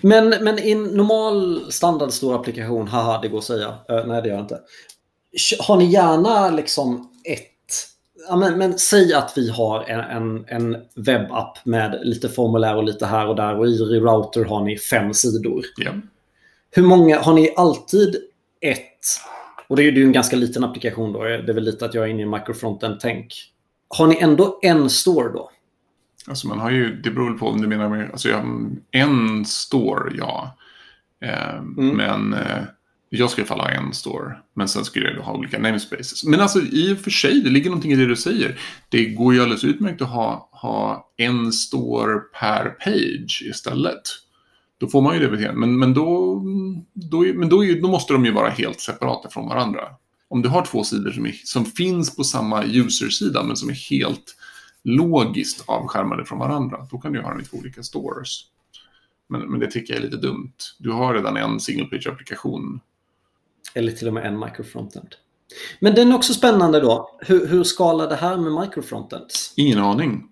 Men, 0.00 0.28
men 0.28 0.58
i 0.58 0.70
en 0.70 0.84
normal 0.84 1.72
standard 1.72 2.10
stor 2.10 2.34
applikation, 2.34 2.88
haha 2.88 3.20
det 3.22 3.28
går 3.28 3.38
att 3.38 3.44
säga, 3.44 3.68
uh, 3.68 4.06
nej 4.06 4.22
det 4.22 4.28
gör 4.28 4.36
det 4.36 4.42
inte. 4.42 4.60
Har 5.58 5.76
ni 5.76 5.84
gärna 5.84 6.50
liksom 6.50 7.10
ett 7.24 7.52
ja, 8.28 8.36
men, 8.36 8.58
men 8.58 8.78
säg 8.78 9.14
att 9.14 9.32
vi 9.36 9.50
har 9.50 9.82
en, 9.82 10.00
en, 10.00 10.44
en 10.48 10.76
webbapp 10.94 11.58
med 11.64 12.00
lite 12.02 12.28
formulär 12.28 12.76
och 12.76 12.84
lite 12.84 13.06
här 13.06 13.28
och 13.28 13.36
där 13.36 13.58
och 13.58 13.66
i 13.66 13.78
Router 13.78 14.44
har 14.44 14.64
ni 14.64 14.78
fem 14.78 15.14
sidor. 15.14 15.64
Ja. 15.76 15.92
Hur 16.70 16.82
många, 16.82 17.20
har 17.20 17.34
ni 17.34 17.54
alltid 17.56 18.16
ett, 18.60 19.06
och 19.72 19.76
det 19.76 19.82
är 19.82 19.92
ju 19.92 20.04
en 20.04 20.12
ganska 20.12 20.36
liten 20.36 20.64
applikation 20.64 21.12
då, 21.12 21.22
det 21.22 21.34
är 21.34 21.52
väl 21.52 21.64
lite 21.64 21.84
att 21.84 21.94
jag 21.94 22.04
är 22.04 22.08
inne 22.08 22.22
i 22.22 22.26
microfronten-tänk. 22.26 23.34
Har 23.88 24.06
ni 24.06 24.16
ändå 24.20 24.58
en 24.62 24.90
store 24.90 25.32
då? 25.32 25.50
Alltså 26.26 26.48
man 26.48 26.58
har 26.58 26.70
ju, 26.70 26.96
det 27.02 27.10
beror 27.10 27.38
på 27.38 27.46
om 27.46 27.60
du 27.60 27.68
menar 27.68 27.88
med, 27.88 28.10
alltså 28.10 28.28
en 28.90 29.44
store, 29.44 30.12
ja. 30.18 30.56
Eh, 31.24 31.54
mm. 31.54 31.96
Men 31.96 32.32
eh, 32.32 32.62
jag 33.08 33.30
skulle 33.30 33.46
falla 33.46 33.62
ha 33.62 33.70
en 33.70 33.92
store, 33.92 34.36
men 34.54 34.68
sen 34.68 34.84
skulle 34.84 35.10
jag 35.10 35.22
ha 35.22 35.34
olika 35.34 35.58
namespaces. 35.58 36.24
Men 36.24 36.40
alltså 36.40 36.60
i 36.60 36.94
och 36.94 36.98
för 36.98 37.10
sig, 37.10 37.40
det 37.40 37.50
ligger 37.50 37.70
någonting 37.70 37.92
i 37.92 37.96
det 37.96 38.06
du 38.06 38.16
säger. 38.16 38.58
Det 38.88 39.04
går 39.04 39.34
ju 39.34 39.40
alldeles 39.40 39.64
utmärkt 39.64 40.02
att 40.02 40.08
ha, 40.08 40.48
ha 40.52 41.12
en 41.16 41.52
store 41.52 42.18
per 42.18 42.64
page 42.70 43.42
istället. 43.50 44.02
Då 44.82 44.88
får 44.88 45.02
man 45.02 45.14
ju 45.14 45.20
det 45.20 45.28
beteendet. 45.28 45.58
Men, 45.58 45.78
men, 45.78 45.94
då, 45.94 46.34
då, 46.94 47.20
men 47.20 47.48
då, 47.48 47.62
då 47.82 47.88
måste 47.88 48.12
de 48.12 48.24
ju 48.24 48.32
vara 48.32 48.48
helt 48.48 48.80
separata 48.80 49.28
från 49.28 49.48
varandra. 49.48 49.80
Om 50.28 50.42
du 50.42 50.48
har 50.48 50.64
två 50.64 50.84
sidor 50.84 51.10
som, 51.10 51.26
är, 51.26 51.32
som 51.44 51.64
finns 51.64 52.16
på 52.16 52.24
samma 52.24 52.64
user-sida 52.64 53.42
men 53.42 53.56
som 53.56 53.68
är 53.68 53.90
helt 53.90 54.36
logiskt 54.84 55.64
avskärmade 55.66 56.24
från 56.24 56.38
varandra, 56.38 56.86
då 56.90 56.98
kan 56.98 57.12
du 57.12 57.20
ha 57.20 57.30
dem 57.30 57.40
i 57.40 57.44
två 57.44 57.56
olika 57.56 57.82
stores. 57.82 58.28
Men, 59.28 59.40
men 59.40 59.60
det 59.60 59.70
tycker 59.70 59.94
jag 59.94 60.00
är 60.00 60.04
lite 60.04 60.16
dumt. 60.16 60.52
Du 60.78 60.90
har 60.90 61.14
redan 61.14 61.36
en 61.36 61.60
single 61.60 61.84
page-applikation 61.84 62.80
eller 63.74 63.92
till 63.92 64.08
och 64.08 64.14
med 64.14 64.26
en 64.26 64.38
microfrontend. 64.38 65.14
Men 65.80 65.94
den 65.94 66.12
är 66.12 66.16
också 66.16 66.34
spännande 66.34 66.80
då. 66.80 67.18
Hur, 67.20 67.46
hur 67.46 67.64
skalar 67.64 68.08
det 68.08 68.16
här 68.16 68.36
med 68.36 68.52
microfrontends? 68.62 69.54
Ingen 69.56 69.78
aning. 69.78 70.28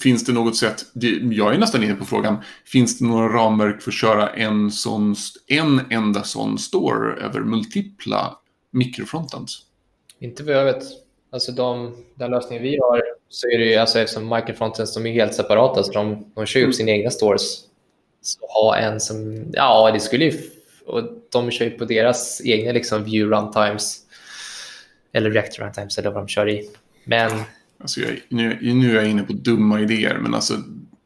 Finns 0.00 0.24
det 0.24 0.32
något 0.32 0.56
sätt, 0.56 0.84
jag 1.30 1.54
är 1.54 1.58
nästan 1.58 1.82
inne 1.82 1.94
på 1.94 2.04
frågan, 2.04 2.36
finns 2.64 2.98
det 2.98 3.04
några 3.04 3.28
ramverk 3.28 3.82
för 3.82 3.90
att 3.90 3.94
köra 3.94 4.28
en, 4.28 4.70
sån, 4.70 5.14
en 5.46 5.80
enda 5.90 6.22
sån 6.22 6.58
store 6.58 7.24
över 7.24 7.40
multipla 7.40 8.38
mikrofrontends? 8.70 9.58
Inte 10.18 10.42
vad 10.42 10.54
jag 10.54 10.64
vet. 10.64 10.82
Alltså 11.32 11.52
de, 11.52 11.96
den 12.14 12.30
lösningen 12.30 12.62
vi 12.62 12.78
har 12.78 13.02
så 13.28 13.48
är 13.48 13.58
det 13.58 13.64
ju, 13.64 13.74
alltså 13.74 13.98
eftersom 13.98 14.28
microfrontends 14.28 14.94
de 14.94 15.06
är 15.06 15.12
helt 15.12 15.34
separata 15.34 15.82
så 15.82 15.92
de, 15.92 16.32
de 16.34 16.46
kör 16.46 16.60
upp 16.60 16.64
mm. 16.64 16.72
sina 16.72 16.90
egna 16.90 17.10
stores. 17.10 17.60
Så 18.22 18.38
ha 18.40 18.76
en 18.76 19.00
som, 19.00 19.44
ja 19.52 19.90
det 19.92 20.00
skulle 20.00 20.24
ju 20.24 20.40
och 20.86 21.02
de 21.32 21.50
kör 21.50 21.64
ju 21.64 21.70
på 21.70 21.84
deras 21.84 22.40
egna 22.44 22.72
liksom, 22.72 23.04
view 23.04 23.36
runtimes. 23.36 24.00
Eller 25.12 25.30
react 25.30 25.58
runtimes 25.58 25.98
eller 25.98 26.10
vad 26.10 26.22
de 26.22 26.28
kör 26.28 26.48
i. 26.48 26.70
Men... 27.04 27.30
Alltså 27.80 28.00
jag, 28.00 28.20
nu, 28.28 28.58
nu 28.62 28.90
är 28.90 28.94
jag 28.94 29.10
inne 29.10 29.22
på 29.22 29.32
dumma 29.32 29.80
idéer, 29.80 30.18
men 30.18 30.34
alltså 30.34 30.54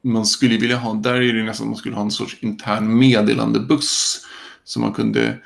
man 0.03 0.27
skulle 0.27 0.57
vilja 0.57 0.77
ha, 0.77 0.95
där 0.95 1.15
är 1.15 1.33
det 1.33 1.43
nästan 1.43 1.67
man 1.67 1.77
skulle 1.77 1.95
ha 1.95 2.03
en 2.03 2.11
sorts 2.11 2.37
intern 2.41 2.99
meddelandebuss. 2.99 4.21
Så 4.65 4.81
man 4.81 4.93
kunde 4.93 5.39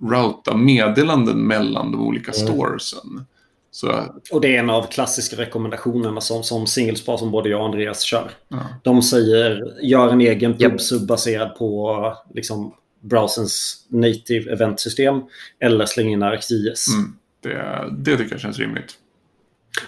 routa 0.00 0.56
meddelanden 0.56 1.46
mellan 1.46 1.92
de 1.92 2.00
olika 2.00 2.32
mm. 2.32 2.46
storesen. 2.46 3.24
Så, 3.70 4.04
Och 4.30 4.40
det 4.40 4.56
är 4.56 4.58
en 4.58 4.70
av 4.70 4.86
klassiska 4.86 5.36
rekommendationerna 5.36 6.20
som, 6.20 6.42
som 6.42 6.66
singelspar 6.66 7.16
som 7.16 7.30
både 7.30 7.48
jag 7.48 7.60
och 7.60 7.66
Andreas 7.66 8.02
kör. 8.02 8.30
ja. 8.48 8.66
De 8.82 9.02
säger 9.02 9.62
gör 9.82 10.08
en 10.08 10.20
egen 10.20 10.58
pubsub 10.58 11.06
baserad 11.06 11.56
på 11.56 12.16
liksom, 12.34 12.74
browsens 13.00 13.86
native 13.88 14.52
eventsystem 14.52 15.20
eller 15.60 15.86
släng 15.86 16.12
in 16.12 16.22
ArcGIS. 16.22 16.86
Mm, 16.88 17.16
det, 17.40 17.88
det 17.98 18.16
tycker 18.16 18.32
jag 18.32 18.40
känns 18.40 18.58
rimligt. 18.58 18.98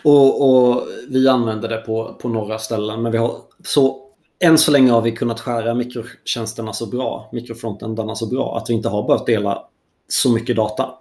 Och, 0.02 0.48
och 0.48 0.88
vi 1.08 1.28
använder 1.28 1.68
det 1.68 1.76
på, 1.76 2.18
på 2.20 2.28
några 2.28 2.58
ställen, 2.58 3.02
men 3.02 3.12
vi 3.12 3.18
har 3.18 3.36
så 3.64 4.00
än 4.44 4.58
så 4.58 4.70
länge 4.70 4.90
har 4.90 5.02
vi 5.02 5.12
kunnat 5.12 5.40
skära 5.40 5.74
mikrotjänsterna 5.74 6.72
så 6.72 6.86
bra, 6.86 7.28
mikrofrontendarna 7.32 8.14
så 8.14 8.26
bra, 8.26 8.56
att 8.56 8.70
vi 8.70 8.74
inte 8.74 8.88
har 8.88 9.06
behövt 9.06 9.26
dela 9.26 9.66
så 10.08 10.32
mycket 10.32 10.56
data. 10.56 10.94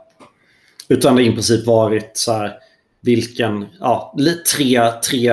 Utan 0.88 1.16
det 1.16 1.24
har 1.24 1.30
i 1.30 1.34
princip 1.34 1.66
varit 1.66 2.12
så 2.14 2.32
här, 2.32 2.54
vilken, 3.02 3.66
ja, 3.80 4.16
tre, 4.56 4.92
tre 5.10 5.32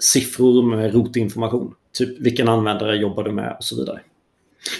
siffror 0.00 0.76
med 0.76 0.94
rotinformation. 0.94 1.74
Typ 1.92 2.20
vilken 2.20 2.48
användare 2.48 2.96
jobbar 2.96 3.22
du 3.22 3.32
med 3.32 3.56
och 3.58 3.64
så 3.64 3.76
vidare. 3.76 4.00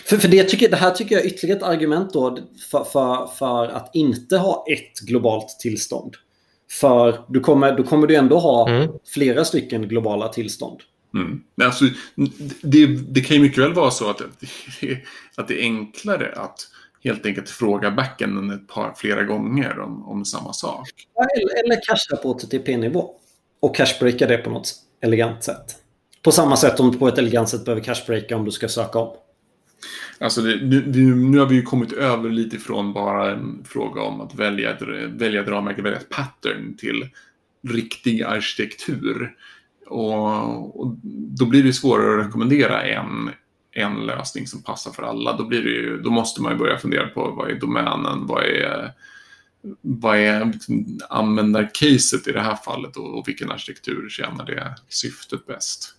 För, 0.05 0.17
för 0.17 0.29
det, 0.29 0.45
tycker, 0.45 0.71
det 0.71 0.77
här 0.77 0.91
tycker 0.91 1.15
jag 1.15 1.25
är 1.25 1.29
ytterligare 1.29 1.59
ett 1.59 1.65
argument 1.65 2.13
då 2.13 2.39
för, 2.71 2.85
för, 2.85 3.27
för 3.27 3.69
att 3.69 3.95
inte 3.95 4.37
ha 4.37 4.65
ett 4.69 5.01
globalt 5.01 5.49
tillstånd. 5.61 6.15
För 6.81 7.25
du 7.29 7.41
kommer, 7.41 7.77
då 7.77 7.83
kommer 7.83 8.07
du 8.07 8.15
ändå 8.17 8.39
ha 8.39 8.69
Mm. 8.69 8.91
flera 9.15 9.45
stycken 9.45 9.89
globala 9.89 10.29
tillstånd. 10.29 10.81
Mm. 11.15 11.41
Alltså, 11.63 11.85
det, 12.63 12.87
det 12.87 13.21
kan 13.21 13.37
ju 13.37 13.43
mycket 13.43 13.59
väl 13.65 13.75
vara 13.75 13.91
så 13.91 14.11
att 14.11 14.19
det, 14.19 14.27
att 15.37 15.49
det 15.49 15.55
är 15.61 15.63
enklare 15.63 16.33
att 16.37 16.57
helt 17.05 17.27
enkelt 17.27 17.51
fråga 17.51 17.91
backenden 17.91 18.51
ett 18.51 18.69
par 18.69 18.95
flera 18.97 19.23
gånger 19.23 19.79
om, 19.81 20.09
om 20.09 20.25
samma 20.25 20.53
sak. 20.53 20.89
Eller, 21.37 21.65
eller 21.65 21.81
casha 21.87 22.17
på 22.23 22.35
TTP-nivå. 22.35 23.11
Och 23.61 23.77
cashbreaka 23.77 24.27
det 24.27 24.39
på 24.39 24.51
något 24.51 24.75
elegant 25.01 25.45
sätt. 25.45 25.77
På 26.23 26.33
samma 26.33 26.57
sätt 26.57 26.77
som 26.77 26.93
du 26.93 26.99
på 26.99 27.09
ett 27.09 27.19
elegant 27.19 27.49
sätt 27.49 27.65
behöver 27.65 27.83
cashbreaka 27.83 28.37
om 28.37 28.45
du 28.45 28.51
ska 28.51 28.69
söka 28.69 28.99
om. 28.99 29.17
Alltså 30.19 30.43
det, 30.43 30.57
nu, 30.87 31.15
nu 31.15 31.39
har 31.39 31.47
vi 31.47 31.55
ju 31.55 31.63
kommit 31.63 31.93
över 31.93 32.31
lite 32.31 32.59
från 32.59 32.93
bara 32.93 33.33
en 33.33 33.65
fråga 33.65 34.03
om 34.03 34.21
att 34.21 34.35
välja 34.35 34.77
ett, 34.77 34.83
välja 35.09 35.43
ett 35.43 35.49
ramverk, 35.49 35.79
välja 35.79 35.99
ett 35.99 36.09
pattern 36.09 36.77
till 36.77 37.09
riktig 37.69 38.23
arkitektur. 38.23 39.35
Och, 39.87 40.81
och 40.81 40.97
då 41.39 41.47
blir 41.47 41.63
det 41.63 41.73
svårare 41.73 42.21
att 42.21 42.27
rekommendera 42.27 42.83
en, 42.83 43.31
en 43.73 44.07
lösning 44.07 44.47
som 44.47 44.63
passar 44.63 44.93
för 44.93 45.03
alla. 45.03 45.37
Då, 45.37 45.45
blir 45.45 45.63
det 45.63 45.71
ju, 45.71 46.01
då 46.03 46.11
måste 46.11 46.43
man 46.43 46.53
ju 46.53 46.59
börja 46.59 46.79
fundera 46.79 47.09
på 47.09 47.31
vad 47.31 47.51
är 47.51 47.55
domänen, 47.55 48.27
vad 48.27 48.45
är, 48.45 48.93
vad 49.81 50.19
är 50.19 50.45
liksom 50.45 51.01
användarcaset 51.09 52.29
i 52.29 52.33
det 52.33 52.41
här 52.41 52.57
fallet 52.57 52.97
och, 52.97 53.19
och 53.19 53.29
vilken 53.29 53.51
arkitektur 53.51 54.09
tjänar 54.09 54.47
det 54.47 54.77
syftet 54.89 55.47
bäst. 55.47 55.97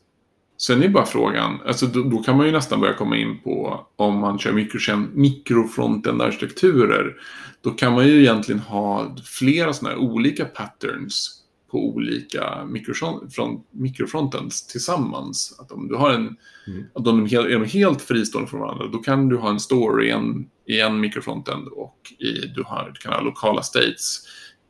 Sen 0.68 0.84
är 0.84 0.90
bara 0.90 1.06
frågan, 1.06 1.60
alltså 1.66 1.86
då, 1.88 2.04
då 2.04 2.18
kan 2.18 2.38
man 2.38 2.46
ju 2.46 2.52
nästan 2.52 2.80
börja 2.80 2.94
komma 2.94 3.18
in 3.18 3.40
på 3.44 3.88
om 3.96 4.18
man 4.20 4.40
kör 4.40 4.52
mikrokän- 4.54 5.10
mikrofrontend-arkitekturer. 5.14 7.14
Då 7.62 7.70
kan 7.70 7.94
man 7.94 8.08
ju 8.08 8.20
egentligen 8.22 8.60
ha 8.62 9.16
flera 9.26 9.74
sådana 9.74 9.96
här 9.96 10.02
olika 10.04 10.46
patterns 10.46 11.40
på 11.72 11.88
olika 11.90 12.44
mikrofront- 12.66 13.62
mikrofrontends 13.72 14.68
tillsammans. 14.68 15.56
Att 15.60 15.72
om 15.72 15.88
du 15.88 15.96
har 15.96 16.10
en, 16.14 16.36
Mm. 16.68 16.84
att 16.96 17.06
de 17.06 17.26
är 17.26 17.50
de 17.60 17.66
helt 17.66 18.02
fristående 18.02 18.50
från 18.50 18.60
varandra, 18.60 18.88
då 18.88 18.98
kan 18.98 19.30
du 19.30 19.38
ha 19.38 19.50
en 19.50 19.60
story 19.60 20.08
i 20.08 20.12
en, 20.12 20.46
i 20.68 20.80
en 20.80 21.00
mikrofrontend 21.00 21.68
och 21.68 21.98
i, 22.20 22.32
du, 22.56 22.64
har, 22.66 22.92
du 22.94 23.00
kan 23.00 23.14
ha 23.14 23.22
lokala 23.22 23.62
states 23.62 24.20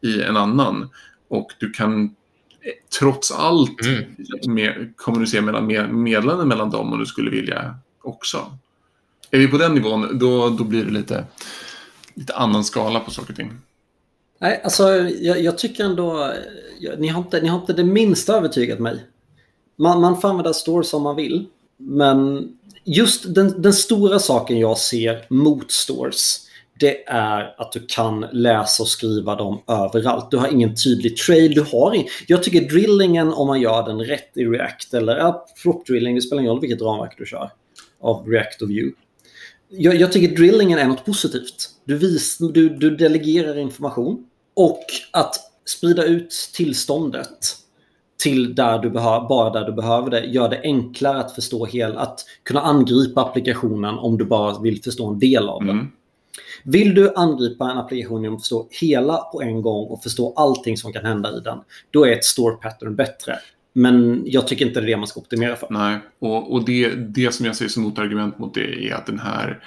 i 0.03 0.21
en 0.21 0.37
annan. 0.37 0.89
Och 1.29 1.47
du 1.59 1.69
kan 1.69 2.15
trots 2.99 3.31
allt 3.31 3.81
Mm. 3.81 4.53
med, 4.53 4.93
kommunicera 4.95 5.41
mellan 5.41 5.67
med, 5.67 5.93
meddelanden 5.93 6.47
mellan 6.47 6.69
dem 6.69 6.93
om 6.93 6.99
du 6.99 7.05
skulle 7.05 7.31
vilja 7.31 7.75
också. 8.03 8.57
Är 9.31 9.39
vi 9.39 9.47
på 9.47 9.57
den 9.57 9.73
nivån, 9.73 10.19
då, 10.19 10.49
då 10.49 10.63
blir 10.63 10.85
det 10.85 10.91
lite, 10.91 11.25
lite 12.13 12.33
annan 12.35 12.63
skala 12.63 12.99
på 12.99 13.11
saker 13.11 13.29
och 13.29 13.37
ting. 13.37 13.51
Nej, 14.39 14.61
alltså 14.63 14.83
jag, 14.97 15.41
jag 15.41 15.57
tycker 15.57 15.83
ändå... 15.83 16.33
Jag, 16.79 16.99
ni, 16.99 17.07
har 17.07 17.21
inte, 17.21 17.41
ni 17.41 17.47
har 17.47 17.59
inte 17.59 17.73
det 17.73 17.83
minsta 17.83 18.37
övertygat 18.37 18.79
mig. 18.79 19.05
Man, 19.75 20.01
man 20.01 20.21
får 20.21 20.29
använda 20.29 20.53
store 20.53 20.83
som 20.83 21.03
man 21.03 21.15
vill. 21.15 21.45
Men 21.77 22.49
just 22.83 23.35
den, 23.35 23.61
den 23.61 23.73
stora 23.73 24.19
saken 24.19 24.59
jag 24.59 24.77
ser 24.77 25.25
mot 25.29 25.71
stores 25.71 26.47
det 26.83 27.03
är 27.07 27.55
att 27.57 27.71
du 27.71 27.85
kan 27.87 28.25
läsa 28.31 28.83
och 28.83 28.89
skriva 28.89 29.35
dem 29.35 29.61
överallt. 29.67 30.31
Du 30.31 30.37
har 30.37 30.47
ingen 30.47 30.75
tydlig 30.75 31.17
trail. 31.17 31.53
Du 31.53 31.61
har 31.61 31.93
in... 31.93 32.07
Jag 32.27 32.43
tycker 32.43 32.61
drillingen, 32.61 33.33
om 33.33 33.47
man 33.47 33.61
gör 33.61 33.85
den 33.85 33.99
rätt 33.99 34.37
i 34.37 34.45
React, 34.45 34.93
eller 34.93 35.17
ja, 35.17 35.45
prop 35.63 35.85
drilling, 35.85 36.15
det 36.15 36.21
spelar 36.21 36.41
ingen 36.41 36.51
roll 36.51 36.61
vilket 36.61 36.81
ramverk 36.81 37.15
du 37.17 37.25
kör, 37.25 37.51
av 38.01 38.27
React 38.27 38.61
och 38.61 38.69
Vue. 38.69 38.91
Jag, 39.69 39.95
jag 39.95 40.11
tycker 40.11 40.35
drillingen 40.35 40.79
är 40.79 40.87
något 40.87 41.05
positivt. 41.05 41.69
Du, 41.85 41.97
vis, 41.97 42.37
du, 42.37 42.69
du 42.69 42.95
delegerar 42.95 43.57
information 43.57 44.25
och 44.55 44.83
att 45.11 45.35
sprida 45.65 46.03
ut 46.03 46.29
tillståndet 46.53 47.55
till 48.23 48.55
där 48.55 48.79
du 48.79 48.89
behöver, 48.89 49.27
bara 49.27 49.49
där 49.49 49.65
du 49.65 49.71
behöver 49.71 50.09
det 50.09 50.25
gör 50.25 50.49
det 50.49 50.61
enklare 50.63 51.19
att 51.19 51.35
förstå 51.35 51.65
hel, 51.65 51.97
att 51.97 52.25
kunna 52.43 52.61
angripa 52.61 53.21
applikationen 53.21 53.97
om 53.97 54.17
du 54.17 54.25
bara 54.25 54.59
vill 54.59 54.83
förstå 54.83 55.07
en 55.07 55.19
del 55.19 55.49
av 55.49 55.59
den. 55.59 55.69
Mm. 55.69 55.91
Vill 56.63 56.95
du 56.95 57.13
angripa 57.15 57.71
en 57.71 57.77
applikation 57.77 58.23
genom 58.23 58.35
att 58.35 58.41
förstå 58.41 58.67
hela 58.81 59.17
på 59.17 59.41
en 59.41 59.61
gång 59.61 59.87
och 59.87 60.03
förstå 60.03 60.33
allting 60.35 60.77
som 60.77 60.93
kan 60.93 61.05
hända 61.05 61.37
i 61.37 61.39
den, 61.39 61.57
då 61.91 62.05
är 62.05 62.11
ett 62.11 62.25
store 62.25 62.55
pattern 62.55 62.95
bättre. 62.95 63.39
Men 63.73 64.23
jag 64.25 64.47
tycker 64.47 64.65
inte 64.65 64.79
det 64.79 64.85
är 64.85 64.87
det 64.87 64.97
man 64.97 65.07
ska 65.07 65.19
optimera 65.19 65.55
för. 65.55 65.67
Nej, 65.69 65.99
och, 66.19 66.53
och 66.53 66.65
det, 66.65 66.89
det 66.89 67.33
som 67.33 67.45
jag 67.45 67.55
ser 67.55 67.67
som 67.67 67.83
motargument 67.83 68.39
mot 68.39 68.53
det 68.53 68.89
är 68.89 68.93
att 68.93 69.05
den 69.05 69.19
här 69.19 69.63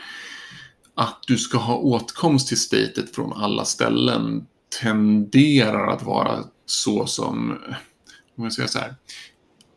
att 0.94 1.18
du 1.26 1.38
ska 1.38 1.58
ha 1.58 1.76
åtkomst 1.76 2.48
till 2.48 2.60
statet 2.60 3.14
från 3.14 3.32
alla 3.32 3.64
ställen 3.64 4.46
tenderar 4.82 5.92
att 5.92 6.02
vara 6.02 6.44
så 6.66 7.06
som, 7.06 7.58
om 8.36 8.44
jag 8.44 8.52
säger 8.52 8.68
så 8.68 8.78
här. 8.78 8.94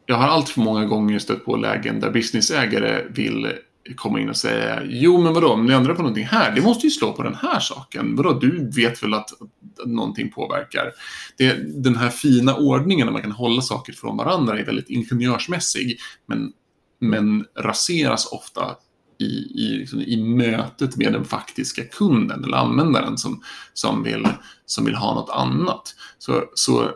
Jag 0.05 0.15
har 0.15 0.27
allt 0.27 0.49
för 0.49 0.61
många 0.61 0.85
gånger 0.85 1.19
stött 1.19 1.45
på 1.45 1.55
lägen 1.55 1.99
där 1.99 2.11
businessägare 2.11 3.03
vill 3.09 3.51
komma 3.93 4.19
in 4.19 4.29
och 4.29 4.37
säga 4.37 4.81
Jo, 4.85 5.21
men 5.21 5.33
vadå, 5.33 5.49
om 5.49 5.65
ni 5.65 5.73
ändrar 5.73 5.93
på 5.93 6.01
någonting 6.01 6.25
här, 6.25 6.55
det 6.55 6.61
måste 6.61 6.87
ju 6.87 6.91
slå 6.91 7.13
på 7.13 7.23
den 7.23 7.35
här 7.35 7.59
saken. 7.59 8.15
Vadå, 8.15 8.33
du 8.33 8.69
vet 8.75 9.03
väl 9.03 9.13
att, 9.13 9.31
att 9.31 9.87
någonting 9.87 10.31
påverkar? 10.31 10.91
Det, 11.37 11.83
den 11.83 11.95
här 11.95 12.09
fina 12.09 12.55
ordningen 12.55 13.05
när 13.05 13.13
man 13.13 13.21
kan 13.21 13.31
hålla 13.31 13.61
saker 13.61 13.93
från 13.93 14.17
varandra 14.17 14.59
är 14.59 14.65
väldigt 14.65 14.89
ingenjörsmässig, 14.89 15.99
men, 16.27 16.51
men 16.99 17.45
raseras 17.55 18.25
ofta 18.31 18.75
i, 19.19 19.25
i, 19.63 19.77
liksom, 19.77 20.01
i 20.01 20.17
mötet 20.17 20.97
med 20.97 21.13
den 21.13 21.25
faktiska 21.25 21.83
kunden 21.83 22.43
eller 22.43 22.57
användaren 22.57 23.17
som, 23.17 23.43
som, 23.73 24.03
vill, 24.03 24.27
som 24.65 24.85
vill 24.85 24.95
ha 24.95 25.13
något 25.13 25.29
annat. 25.29 25.95
Så, 26.17 26.43
så 26.53 26.91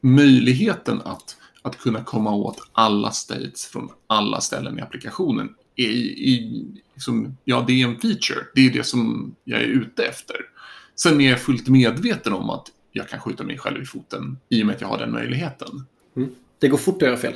möjligheten 0.00 1.00
att, 1.04 1.36
att 1.62 1.78
kunna 1.78 2.04
komma 2.04 2.34
åt 2.34 2.58
alla 2.72 3.10
states 3.10 3.66
från 3.66 3.88
alla 4.06 4.40
ställen 4.40 4.78
i 4.78 4.82
applikationen 4.82 5.48
är, 5.84 5.90
i, 5.90 6.66
liksom, 6.94 7.36
ja, 7.44 7.64
det 7.66 7.82
är 7.82 7.86
en 7.86 8.00
feature. 8.00 8.40
Det 8.54 8.66
är 8.66 8.70
det 8.70 8.84
som 8.84 9.34
jag 9.44 9.60
är 9.60 9.66
ute 9.66 10.02
efter. 10.04 10.36
Sen 10.96 11.20
är 11.20 11.30
jag 11.30 11.40
fullt 11.40 11.68
medveten 11.68 12.32
om 12.32 12.50
att 12.50 12.66
jag 12.92 13.08
kan 13.08 13.20
skjuta 13.20 13.44
mig 13.44 13.58
själv 13.58 13.82
i 13.82 13.86
foten 13.86 14.38
i 14.48 14.62
och 14.62 14.66
med 14.66 14.74
att 14.74 14.80
jag 14.80 14.88
har 14.88 14.98
den 14.98 15.12
möjligheten. 15.12 15.86
Det 16.58 16.68
går 16.68 16.78
fort 16.78 17.02
att 17.02 17.08
göra 17.08 17.16
fel. 17.16 17.34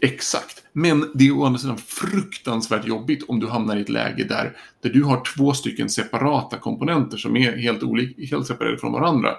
Exakt. 0.00 0.62
Men 0.72 1.10
det 1.14 1.26
är 1.26 1.38
å 1.38 1.44
andra 1.44 1.58
sidan 1.58 1.78
fruktansvärt 1.78 2.86
jobbigt 2.86 3.24
om 3.28 3.40
du 3.40 3.46
hamnar 3.46 3.76
i 3.76 3.80
ett 3.80 3.88
läge 3.88 4.24
där, 4.24 4.56
där 4.82 4.90
du 4.90 5.02
har 5.02 5.24
två 5.36 5.52
stycken 5.52 5.88
separata 5.88 6.58
komponenter 6.58 7.16
som 7.16 7.36
är 7.36 7.56
helt, 7.56 7.82
olik, 7.82 8.30
helt 8.30 8.46
separerade 8.46 8.78
från 8.78 8.92
varandra. 8.92 9.30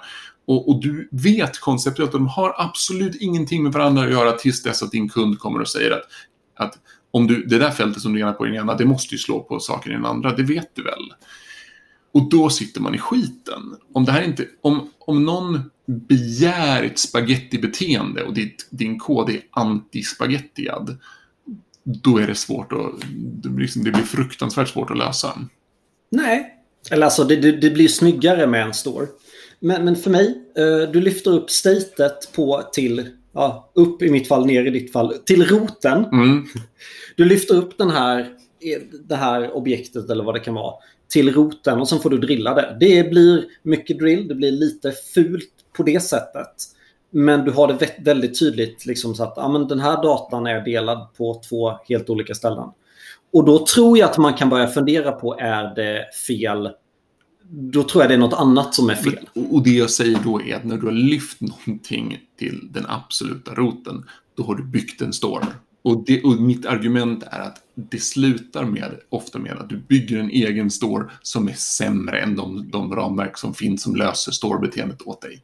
Och, 0.46 0.70
och 0.70 0.82
du 0.82 1.10
vet 1.12 1.60
konceptuellt 1.60 2.10
att 2.10 2.20
de 2.20 2.28
har 2.28 2.56
absolut 2.58 3.16
ingenting 3.16 3.64
med 3.64 3.72
varandra 3.72 4.04
att 4.04 4.12
göra 4.12 4.32
tills 4.32 4.64
dess 4.64 4.84
att 4.84 4.92
din 4.92 5.10
kund 5.10 5.40
kommer 5.40 5.62
och 5.62 5.68
säger 5.68 5.92
att, 5.92 6.04
att 6.56 6.78
om 7.16 7.28
du, 7.28 7.44
det 7.44 7.60
där 7.60 7.72
fältet 7.72 8.02
som 8.02 8.14
du 8.14 8.20
gärna 8.20 8.34
på 8.34 8.48
i 8.48 8.50
den 8.50 8.60
ena, 8.60 8.76
det 8.76 8.86
måste 8.86 9.16
ju 9.16 9.18
slå 9.18 9.40
på 9.40 9.60
saker 9.60 9.90
i 9.90 9.94
den 9.94 10.06
andra, 10.06 10.36
det 10.36 10.44
vet 10.44 10.70
du 10.74 10.84
väl. 10.84 11.14
Och 12.12 12.30
då 12.30 12.50
sitter 12.50 12.82
man 12.82 12.96
i 12.96 12.98
skiten. 12.98 13.78
Om, 13.94 14.06
det 14.06 14.12
här 14.12 14.22
inte, 14.22 14.48
om, 14.62 14.90
om 15.00 15.26
någon 15.26 15.62
begär 15.86 16.84
ett 16.84 17.00
spagettibeteende 17.00 18.24
och 18.24 18.34
ditt, 18.34 18.68
din 18.70 19.00
kod 19.00 19.30
är 19.30 19.42
antispagettiad, 19.52 20.98
då 21.84 22.18
är 22.18 22.28
det 22.28 22.36
svårt 22.36 22.74
att... 22.74 23.02
Det 23.16 23.50
blir, 23.50 23.64
liksom, 23.66 23.84
det 23.84 23.92
blir 23.92 24.04
fruktansvärt 24.04 24.70
svårt 24.70 24.92
att 24.92 24.98
lösa. 24.98 25.40
Nej. 26.10 26.54
Eller 26.92 27.06
alltså, 27.06 27.24
det, 27.24 27.36
det, 27.36 27.52
det 27.52 27.70
blir 27.70 27.88
snyggare 27.88 28.48
med 28.48 28.62
en 28.62 28.74
store. 28.74 29.08
Men, 29.60 29.86
men 29.86 29.96
för 29.96 30.10
mig, 30.10 30.42
eh, 30.58 30.92
du 30.92 31.02
lyfter 31.02 31.32
upp 31.32 31.50
statet 31.50 32.32
på 32.36 32.64
till, 32.74 33.10
ja, 33.36 33.72
upp 33.76 34.02
i 34.02 34.12
mitt 34.12 34.28
fall, 34.28 34.46
ner 34.46 34.66
i 34.66 34.70
ditt 34.70 34.92
fall, 34.92 35.14
till 35.14 35.46
roten. 35.46 36.06
Mm. 36.06 36.46
Du 37.16 37.26
lyfter 37.26 37.56
upp 37.56 37.78
den 37.78 37.90
här, 37.90 38.30
det 39.04 39.16
här 39.16 39.56
objektet 39.56 40.10
eller 40.10 40.24
vad 40.24 40.36
det 40.36 40.40
kan 40.40 40.54
vara 40.54 40.74
till 41.10 41.34
roten 41.34 41.80
och 41.80 41.90
sen 41.90 42.00
får 42.00 42.10
du 42.10 42.18
drilla 42.18 42.54
det. 42.54 42.78
Det 42.80 43.10
blir 43.10 43.46
mycket 43.64 44.00
drill, 44.00 44.28
det 44.28 44.36
blir 44.36 44.52
lite 44.52 44.92
fult 44.92 45.52
på 45.78 45.84
det 45.84 46.00
sättet. 46.00 46.54
Men 47.12 47.46
du 47.46 47.52
har 47.52 47.68
det 47.68 47.96
väldigt 48.00 48.40
tydligt 48.40 48.86
liksom 48.86 49.16
så 49.16 49.24
att 49.24 49.34
ja, 49.36 49.50
men 49.50 49.68
den 49.68 49.80
här 49.80 50.04
datan 50.04 50.48
är 50.48 50.62
delad 50.62 51.14
på 51.18 51.42
två 51.50 51.74
helt 51.90 52.10
olika 52.10 52.34
ställen. 52.36 52.70
Och 53.34 53.46
då 53.46 53.66
tror 53.66 53.98
jag 53.98 54.10
att 54.10 54.18
man 54.18 54.34
kan 54.34 54.50
börja 54.50 54.68
fundera 54.68 55.12
på, 55.12 55.40
är 55.40 55.76
det 55.76 56.06
fel? 56.28 56.70
Då 57.50 57.84
tror 57.84 58.04
jag 58.04 58.10
det 58.10 58.14
är 58.14 58.20
något 58.20 58.40
annat 58.40 58.76
som 58.76 58.90
är 58.90 58.96
fel. 58.96 59.30
Och 59.34 59.64
det 59.64 59.70
jag 59.70 59.90
säger 59.90 60.20
då 60.24 60.42
är 60.42 60.56
att 60.56 60.64
när 60.64 60.78
du 60.78 60.86
har 60.86 60.94
lyft 60.94 61.42
någonting 61.42 62.20
till 62.40 62.68
den 62.72 62.86
absoluta 62.88 63.54
roten, 63.54 64.06
då 64.38 64.44
har 64.44 64.56
du 64.56 64.64
byggt 64.64 65.02
en 65.02 65.14
store. 65.14 65.48
Och, 65.82 66.04
det, 66.06 66.24
och 66.24 66.42
mitt 66.42 66.66
argument 66.66 67.24
är 67.24 67.40
att 67.40 67.62
det 67.76 68.00
slutar 68.00 68.66
med, 68.66 69.00
ofta 69.10 69.40
med 69.40 69.58
att 69.58 69.70
du 69.70 69.78
bygger 69.78 70.20
en 70.20 70.30
egen 70.30 70.72
store 70.72 71.10
som 71.22 71.48
är 71.48 71.54
sämre 71.54 72.20
än 72.20 72.36
de, 72.36 72.70
de 72.72 72.96
ramverk 72.96 73.38
som 73.38 73.54
finns 73.54 73.84
som 73.84 73.96
löser 73.96 74.32
store-beteendet 74.32 75.02
åt 75.02 75.22
dig. 75.22 75.44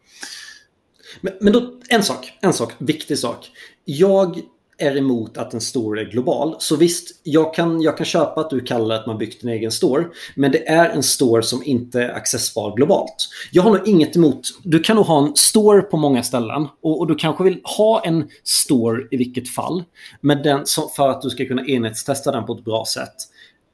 Men, 1.21 1.33
men 1.41 1.53
då, 1.53 1.79
en 1.89 2.03
sak, 2.03 2.33
en 2.41 2.53
sak, 2.53 2.73
viktig 2.77 3.17
sak. 3.17 3.51
Jag 3.85 4.39
är 4.81 4.97
emot 4.97 5.37
att 5.37 5.53
en 5.53 5.61
store 5.61 6.01
är 6.01 6.05
global. 6.05 6.55
Så 6.59 6.75
visst, 6.75 7.19
jag 7.23 7.53
kan, 7.53 7.81
jag 7.81 7.97
kan 7.97 8.05
köpa 8.05 8.41
att 8.41 8.49
du 8.49 8.59
kallar 8.59 8.95
att 8.95 9.07
man 9.07 9.17
byggt 9.17 9.43
en 9.43 9.49
egen 9.49 9.71
store. 9.71 10.05
Men 10.35 10.51
det 10.51 10.69
är 10.69 10.89
en 10.89 11.03
store 11.03 11.43
som 11.43 11.63
inte 11.63 12.01
är 12.01 12.09
accessbar 12.09 12.75
globalt. 12.75 13.29
Jag 13.51 13.63
har 13.63 13.71
nog 13.71 13.87
inget 13.87 14.15
emot... 14.15 14.41
Du 14.63 14.79
kan 14.79 14.95
nog 14.95 15.05
ha 15.05 15.27
en 15.27 15.35
store 15.35 15.81
på 15.81 15.97
många 15.97 16.23
ställen. 16.23 16.67
Och, 16.81 16.99
och 16.99 17.07
du 17.07 17.15
kanske 17.15 17.43
vill 17.43 17.61
ha 17.77 18.01
en 18.03 18.29
store 18.43 19.07
i 19.11 19.17
vilket 19.17 19.49
fall. 19.49 19.83
Men 20.21 20.43
den, 20.43 20.65
för 20.95 21.09
att 21.09 21.21
du 21.21 21.29
ska 21.29 21.45
kunna 21.45 21.65
enhetstesta 21.65 22.31
den 22.31 22.45
på 22.45 22.53
ett 22.53 22.65
bra 22.65 22.85
sätt. 22.85 23.15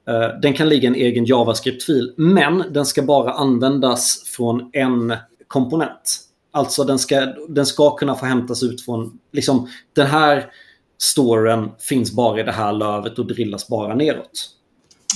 Uh, 0.09 0.39
den 0.41 0.53
kan 0.53 0.69
ligga 0.69 0.83
i 0.83 0.87
en 0.87 0.95
egen 0.95 1.25
JavaScript-fil. 1.25 2.13
Men 2.17 2.63
den 2.71 2.85
ska 2.85 3.01
bara 3.01 3.31
användas 3.31 4.23
från 4.25 4.69
en 4.73 5.13
komponent. 5.47 6.19
Alltså 6.51 6.83
den 6.83 6.99
ska, 6.99 7.33
den 7.49 7.65
ska 7.65 7.95
kunna 7.95 8.15
få 8.15 8.25
hämtas 8.25 8.63
ut 8.63 8.81
från... 8.81 9.19
Liksom, 9.31 9.69
den 9.93 10.07
här 10.07 10.51
storen 10.97 11.69
finns 11.79 12.11
bara 12.11 12.39
i 12.39 12.43
det 12.43 12.51
här 12.51 12.73
lövet 12.73 13.19
och 13.19 13.27
drillas 13.27 13.67
bara 13.67 13.95
neråt. 13.95 14.49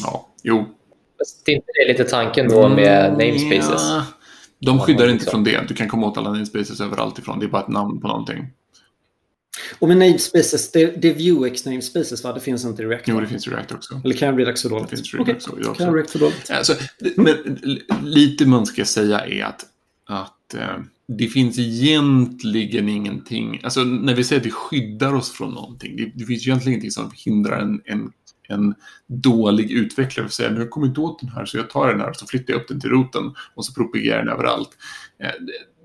Ja, 0.04 0.28
jo. 0.44 0.66
Det 1.46 1.52
är 1.52 1.56
inte 1.56 1.72
det 1.76 1.92
lite 1.92 2.04
tanken 2.04 2.50
då 2.50 2.70
med 2.70 3.06
mm, 3.06 3.18
namespaces? 3.18 3.82
Ja. 3.90 4.06
De 4.60 4.80
skyddar 4.80 5.08
inte 5.08 5.26
från 5.26 5.44
det. 5.44 5.68
Du 5.68 5.74
kan 5.74 5.90
komma 5.90 6.08
åt 6.08 6.18
alla 6.18 6.32
namespaces 6.32 6.82
överallt 6.82 7.20
ifrån. 7.20 7.40
Det 7.40 7.46
är 7.46 7.48
bara 7.48 7.62
ett 7.62 7.68
namn 7.68 8.02
på 8.02 8.08
någonting. 8.08 8.48
Och 9.80 9.88
med 9.88 9.98
namespaces, 9.98 10.72
det, 10.72 11.02
det 11.02 11.10
är 11.10 11.34
Vuex 11.34 11.66
namespaces 11.66 12.24
va? 12.24 12.34
Det 12.34 12.40
finns 12.40 12.66
inte 12.66 12.84
i 12.84 12.86
React? 12.86 13.08
Jo, 13.08 13.20
det 13.20 13.28
finns 13.28 13.48
i 13.48 13.50
React 13.50 13.72
också. 13.72 14.02
Eller 14.04 14.16
kan 14.16 14.38
Redux 14.38 14.62
för 14.62 14.70
dåligt? 14.70 14.90
Det 14.90 14.96
finns 14.96 15.14
Redux 15.14 15.48
okay. 15.48 15.66
också. 15.66 15.84
Kan 15.84 15.94
React 15.94 16.10
för 16.10 16.20
dåligt? 16.20 16.52
Alltså, 16.52 16.74
men, 17.16 17.60
lite 18.04 18.46
man 18.46 18.66
ska 18.66 18.86
säga 18.86 19.20
är 19.20 19.44
att, 19.44 19.66
att 20.06 20.54
eh, 20.54 20.78
det 21.08 21.28
finns 21.28 21.60
egentligen 21.60 22.90
ingenting, 22.90 23.62
alltså 23.64 23.84
när 23.84 24.16
vi 24.16 24.24
säger 24.24 24.40
att 24.40 24.46
vi 24.46 24.52
skyddar 24.52 25.14
oss 25.14 25.32
från 25.32 25.54
någonting, 25.54 25.96
det, 25.96 26.12
det 26.16 26.26
finns 26.26 26.48
egentligen 26.48 26.74
ingenting 26.74 26.92
som 26.92 27.12
hindrar 27.14 27.60
en, 27.60 27.82
en, 27.86 28.12
en 28.48 28.76
dålig 29.08 29.72
utvecklare 29.72 30.26
att 30.26 30.34
säga 30.34 30.50
nu 30.50 30.68
kommer 30.68 30.88
inte 30.88 31.02
åt 31.02 31.20
den 31.20 31.30
här 31.30 31.46
så 31.46 31.58
jag 31.58 31.70
tar 31.70 31.88
den 31.88 32.00
här 32.00 32.10
och 32.10 32.16
så 32.16 32.28
flyttar 32.28 32.54
jag 32.54 32.62
upp 32.62 32.68
den 32.68 32.80
till 32.80 32.90
roten 32.90 33.24
och 33.56 33.66
så 33.66 33.74
propagerar 33.74 34.18
den 34.18 34.34
överallt. 34.34 34.70
Eh, 35.24 35.32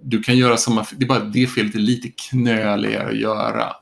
du 0.02 0.22
kan 0.22 0.36
göra 0.36 0.56
samma, 0.56 0.86
det 0.96 1.04
är 1.04 1.08
bara 1.08 1.24
det 1.24 1.46
felet 1.46 1.74
är 1.74 1.78
lite 1.78 2.08
knöligare 2.08 3.08
att 3.08 3.16
göra. 3.16 3.72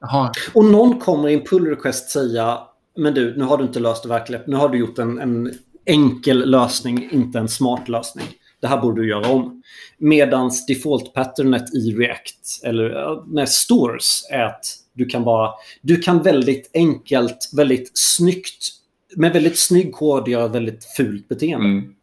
Jaha. 0.00 0.32
Och 0.52 0.64
någon 0.64 1.00
kommer 1.00 1.28
i 1.28 1.34
en 1.34 1.44
pull 1.44 1.66
request 1.66 2.10
säga 2.10 2.58
men 2.98 3.14
du, 3.14 3.36
nu 3.36 3.44
har 3.44 3.58
du 3.58 3.64
inte 3.64 3.80
löst 3.80 4.02
det 4.02 4.08
verkligen. 4.08 4.42
Nu 4.46 4.56
har 4.56 4.68
du 4.68 4.78
gjort 4.78 4.98
en, 4.98 5.18
en 5.18 5.52
enkel 5.86 6.50
lösning, 6.50 7.08
inte 7.10 7.38
en 7.38 7.48
smart 7.48 7.88
lösning. 7.88 8.26
Det 8.60 8.66
här 8.66 8.80
borde 8.80 9.02
du 9.02 9.08
göra 9.08 9.28
om. 9.28 9.62
Medans 9.98 10.66
default-patternet 10.66 11.74
i 11.74 11.94
React, 11.94 12.60
eller 12.64 13.16
med 13.34 13.48
stores, 13.48 14.26
är 14.30 14.44
att 14.44 14.64
du 14.92 15.06
kan 15.06 15.24
bara... 15.24 15.50
Du 15.82 15.96
kan 15.96 16.22
väldigt 16.22 16.70
enkelt, 16.74 17.50
väldigt 17.56 17.90
snyggt, 17.94 18.68
med 19.16 19.32
väldigt 19.32 19.58
snygg 19.58 19.92
kod 19.92 20.28
göra 20.28 20.48
väldigt 20.48 20.84
fult 20.96 21.28
beteende. 21.28 21.66
Mm. 21.66 21.94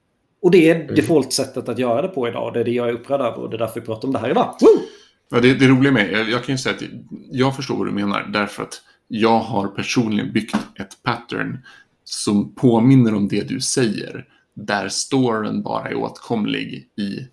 Och 0.41 0.51
det 0.51 0.69
är 0.69 0.75
mm. 0.75 0.95
default-sättet 0.95 1.69
att 1.69 1.79
göra 1.79 2.01
det 2.01 2.07
på 2.07 2.27
idag. 2.27 2.53
Det 2.53 2.59
är 2.59 2.63
det 2.63 2.71
jag 2.71 2.89
är 2.89 2.93
upprörd 2.93 3.21
över 3.21 3.37
och 3.37 3.49
det 3.49 3.55
är 3.55 3.59
därför 3.59 3.79
vi 3.79 3.85
pratar 3.85 4.07
om 4.07 4.13
det 4.13 4.19
här 4.19 4.29
idag. 4.29 4.55
Woo! 4.61 4.81
Ja, 5.29 5.39
det, 5.39 5.53
det 5.53 5.67
roliga 5.67 5.91
med 5.91 6.11
jag, 6.11 6.29
jag 6.29 6.43
kan 6.43 6.53
ju 6.53 6.57
säga 6.57 6.75
att 6.75 6.83
jag 7.31 7.55
förstår 7.55 7.77
vad 7.77 7.87
du 7.87 7.91
menar 7.91 8.29
därför 8.33 8.63
att 8.63 8.81
jag 9.07 9.39
har 9.39 9.67
personligen 9.67 10.33
byggt 10.33 10.55
ett 10.55 11.03
pattern 11.03 11.57
som 12.03 12.55
påminner 12.55 13.13
om 13.13 13.27
det 13.27 13.49
du 13.49 13.61
säger 13.61 14.25
där 14.55 14.89
storen 14.89 15.61
bara 15.61 15.89
är 15.89 15.95
åtkomlig 15.95 16.89
i 16.95 17.27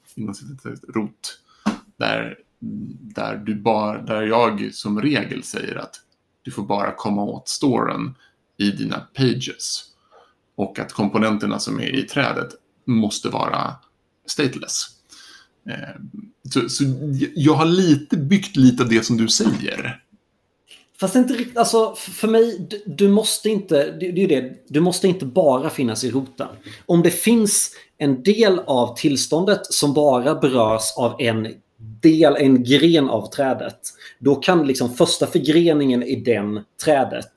rot. 0.95 1.39
Där, 1.97 2.39
där, 3.01 3.37
du 3.37 3.55
bara, 3.55 4.03
där 4.03 4.23
jag 4.23 4.71
som 4.73 5.01
regel 5.01 5.43
säger 5.43 5.77
att 5.77 6.01
du 6.43 6.51
får 6.51 6.63
bara 6.63 6.95
komma 6.95 7.23
åt 7.23 7.49
storen 7.49 8.15
i 8.57 8.71
dina 8.71 9.01
pages. 9.01 9.85
Och 10.55 10.79
att 10.79 10.93
komponenterna 10.93 11.59
som 11.59 11.81
är 11.81 11.97
i 11.97 12.03
trädet 12.03 12.49
måste 12.85 13.29
vara 13.29 13.75
stateless. 14.27 14.87
Eh, 15.69 16.01
så, 16.51 16.69
så 16.69 16.85
jag 17.35 17.55
har 17.55 17.67
lite 17.67 18.17
byggt 18.17 18.57
lite 18.57 18.83
av 18.83 18.89
det 18.89 19.07
som 19.07 19.17
du 19.17 19.29
säger. 19.29 20.02
Fast 21.03 21.17
inte 21.17 21.35
riktigt, 21.35 21.57
alltså 21.57 21.95
för 21.95 22.29
mig, 22.29 22.67
du, 22.71 22.83
du 22.87 23.09
måste 23.09 23.49
inte, 23.49 23.91
det, 24.01 24.13
det 24.13 24.25
är 24.25 24.29
det, 24.29 24.55
du 24.69 24.81
måste 24.81 25.09
inte 25.09 25.27
bara 25.27 25.71
finnas 25.71 26.05
i 26.05 26.11
roten. 26.11 26.49
Om 26.87 27.03
det 27.03 27.11
finns 27.11 27.71
en 27.99 28.23
del 28.23 28.59
av 28.59 28.97
tillståndet 28.97 29.67
som 29.67 29.95
bara 29.95 30.35
berörs 30.35 30.83
av 30.97 31.21
en 31.21 31.49
del, 32.03 32.37
en 32.37 32.65
gren 32.65 33.09
av 33.09 33.31
trädet, 33.31 33.79
då 34.19 34.35
kan 34.35 34.67
liksom 34.67 34.95
första 34.95 35.27
förgreningen 35.27 36.03
i 36.03 36.17
den 36.17 36.61
trädet, 36.85 37.33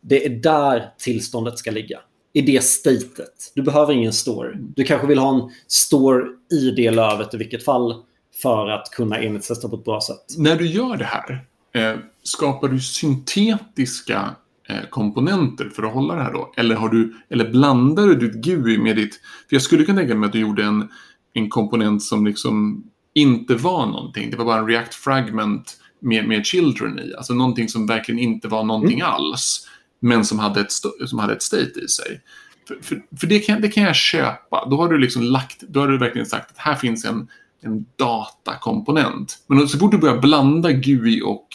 det 0.00 0.26
är 0.26 0.30
där 0.30 0.92
tillståndet 0.98 1.58
ska 1.58 1.70
ligga. 1.70 2.00
I 2.32 2.40
det 2.40 2.64
statet. 2.64 3.52
Du 3.54 3.62
behöver 3.62 3.92
ingen 3.92 4.12
store. 4.12 4.52
Du 4.54 4.84
kanske 4.84 5.06
vill 5.06 5.18
ha 5.18 5.34
en 5.34 5.50
store 5.66 6.24
i 6.52 6.70
det 6.70 6.90
lövet 6.90 7.34
i 7.34 7.36
vilket 7.36 7.64
fall 7.64 8.02
för 8.42 8.68
att 8.68 8.90
kunna 8.90 9.22
enhetstesta 9.22 9.68
på 9.68 9.76
ett 9.76 9.84
bra 9.84 10.00
sätt. 10.00 10.38
När 10.38 10.56
du 10.56 10.66
gör 10.66 10.96
det 10.96 11.04
här, 11.04 11.46
Eh, 11.74 11.94
skapar 12.22 12.68
du 12.68 12.80
syntetiska 12.80 14.34
eh, 14.68 14.88
komponenter 14.90 15.68
för 15.68 15.82
att 15.82 15.92
hålla 15.92 16.14
det 16.14 16.22
här 16.22 16.32
då? 16.32 16.52
Eller, 16.56 16.74
har 16.74 16.88
du, 16.88 17.14
eller 17.30 17.50
blandar 17.50 18.06
du 18.06 18.14
ditt 18.14 18.44
GUI 18.44 18.78
med 18.78 18.96
ditt... 18.96 19.14
För 19.48 19.56
jag 19.56 19.62
skulle 19.62 19.84
kunna 19.84 20.00
tänka 20.00 20.14
mig 20.14 20.26
att 20.26 20.32
du 20.32 20.40
gjorde 20.40 20.64
en, 20.64 20.88
en 21.32 21.48
komponent 21.48 22.02
som 22.02 22.26
liksom 22.26 22.84
inte 23.14 23.54
var 23.54 23.86
någonting. 23.86 24.30
Det 24.30 24.36
var 24.36 24.44
bara 24.44 24.58
en 24.58 24.66
React 24.66 24.94
Fragment 24.94 25.76
med, 26.00 26.28
med 26.28 26.46
Children 26.46 26.98
i. 26.98 27.14
Alltså 27.16 27.34
någonting 27.34 27.68
som 27.68 27.86
verkligen 27.86 28.18
inte 28.18 28.48
var 28.48 28.64
någonting 28.64 29.00
mm. 29.00 29.12
alls. 29.12 29.68
Men 30.00 30.24
som 30.24 30.38
hade 30.38 30.60
ett, 30.60 30.72
som 31.06 31.18
hade 31.18 31.32
ett 31.32 31.42
state 31.42 31.80
i 31.84 31.88
sig. 31.88 32.20
För, 32.68 32.78
för, 32.82 33.02
för, 33.20 33.26
det, 33.26 33.38
kan, 33.38 33.60
det 33.60 33.68
kan 33.68 33.82
jag 33.82 33.96
köpa. 33.96 34.68
Då 34.70 34.76
har 34.76 34.88
du 34.88 34.98
liksom 34.98 35.22
lagt, 35.22 35.60
då 35.60 35.80
har 35.80 35.88
du 35.88 35.98
verkligen 35.98 36.26
sagt 36.26 36.50
att 36.50 36.58
här 36.58 36.74
finns 36.74 37.04
en, 37.04 37.28
en 37.62 37.86
datakomponent. 37.96 39.38
Men 39.46 39.68
så 39.68 39.78
fort 39.78 39.90
du 39.90 39.98
börjar 39.98 40.20
blanda 40.20 40.72
GUI 40.72 41.22
och, 41.24 41.48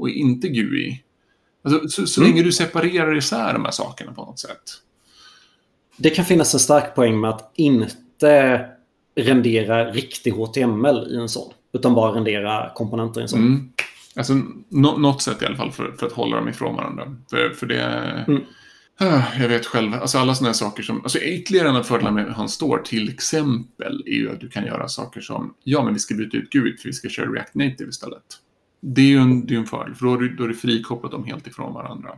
och 0.00 0.08
inte 0.08 0.48
GUI, 0.48 1.02
alltså, 1.64 1.88
så, 1.88 2.06
så 2.06 2.20
mm. 2.20 2.32
länge 2.32 2.42
du 2.42 2.52
separerar 2.52 3.16
isär 3.16 3.52
de 3.52 3.64
här 3.64 3.72
sakerna 3.72 4.12
på 4.12 4.24
något 4.24 4.38
sätt. 4.38 4.62
Det 5.96 6.10
kan 6.10 6.24
finnas 6.24 6.54
en 6.54 6.60
stark 6.60 6.94
poäng 6.94 7.20
med 7.20 7.30
att 7.30 7.52
inte 7.54 8.66
rendera 9.14 9.92
riktig 9.92 10.30
HTML 10.30 11.08
i 11.10 11.16
en 11.16 11.28
sån. 11.28 11.52
Utan 11.72 11.94
bara 11.94 12.14
rendera 12.14 12.70
komponenter 12.74 13.20
i 13.20 13.22
en 13.22 13.28
sån. 13.28 13.40
Mm. 13.40 13.72
Alltså, 14.16 14.34
no 14.68 14.98
något 14.98 15.22
sätt 15.22 15.42
i 15.42 15.46
alla 15.46 15.56
fall 15.56 15.72
för, 15.72 15.92
för 15.92 16.06
att 16.06 16.12
hålla 16.12 16.36
dem 16.36 16.48
ifrån 16.48 16.76
varandra. 16.76 17.16
För, 17.30 17.50
för 17.50 17.66
det... 17.66 17.82
Mm. 18.28 18.42
Ah, 19.02 19.22
jag 19.40 19.48
vet 19.48 19.66
själv, 19.66 19.94
alltså 19.94 20.18
alla 20.18 20.34
sådana 20.34 20.54
saker 20.54 20.82
som, 20.82 21.02
alltså 21.02 21.18
ytterligare 21.18 21.68
en 21.68 21.76
av 21.76 21.82
fördelarna 21.82 22.22
med 22.22 22.34
han 22.34 22.48
står 22.48 22.78
till 22.78 23.08
exempel 23.08 24.02
är 24.06 24.14
ju 24.14 24.32
att 24.32 24.40
du 24.40 24.48
kan 24.48 24.66
göra 24.66 24.88
saker 24.88 25.20
som, 25.20 25.54
ja 25.64 25.84
men 25.84 25.94
vi 25.94 26.00
ska 26.00 26.14
byta 26.14 26.36
ut 26.36 26.50
GUID 26.50 26.80
för 26.80 26.88
vi 26.88 26.92
ska 26.92 27.08
köra 27.08 27.32
React 27.32 27.54
Native 27.54 27.88
istället. 27.88 28.22
Det 28.80 29.00
är 29.00 29.06
ju 29.06 29.18
en, 29.18 29.46
det 29.46 29.54
är 29.54 29.58
en 29.58 29.66
fördel, 29.66 29.94
för 29.94 30.06
då 30.06 30.14
är, 30.14 30.18
du, 30.18 30.36
då 30.36 30.44
är 30.44 30.48
du 30.48 30.54
frikopplat 30.54 31.12
dem 31.12 31.24
helt 31.24 31.46
ifrån 31.46 31.74
varandra. 31.74 32.10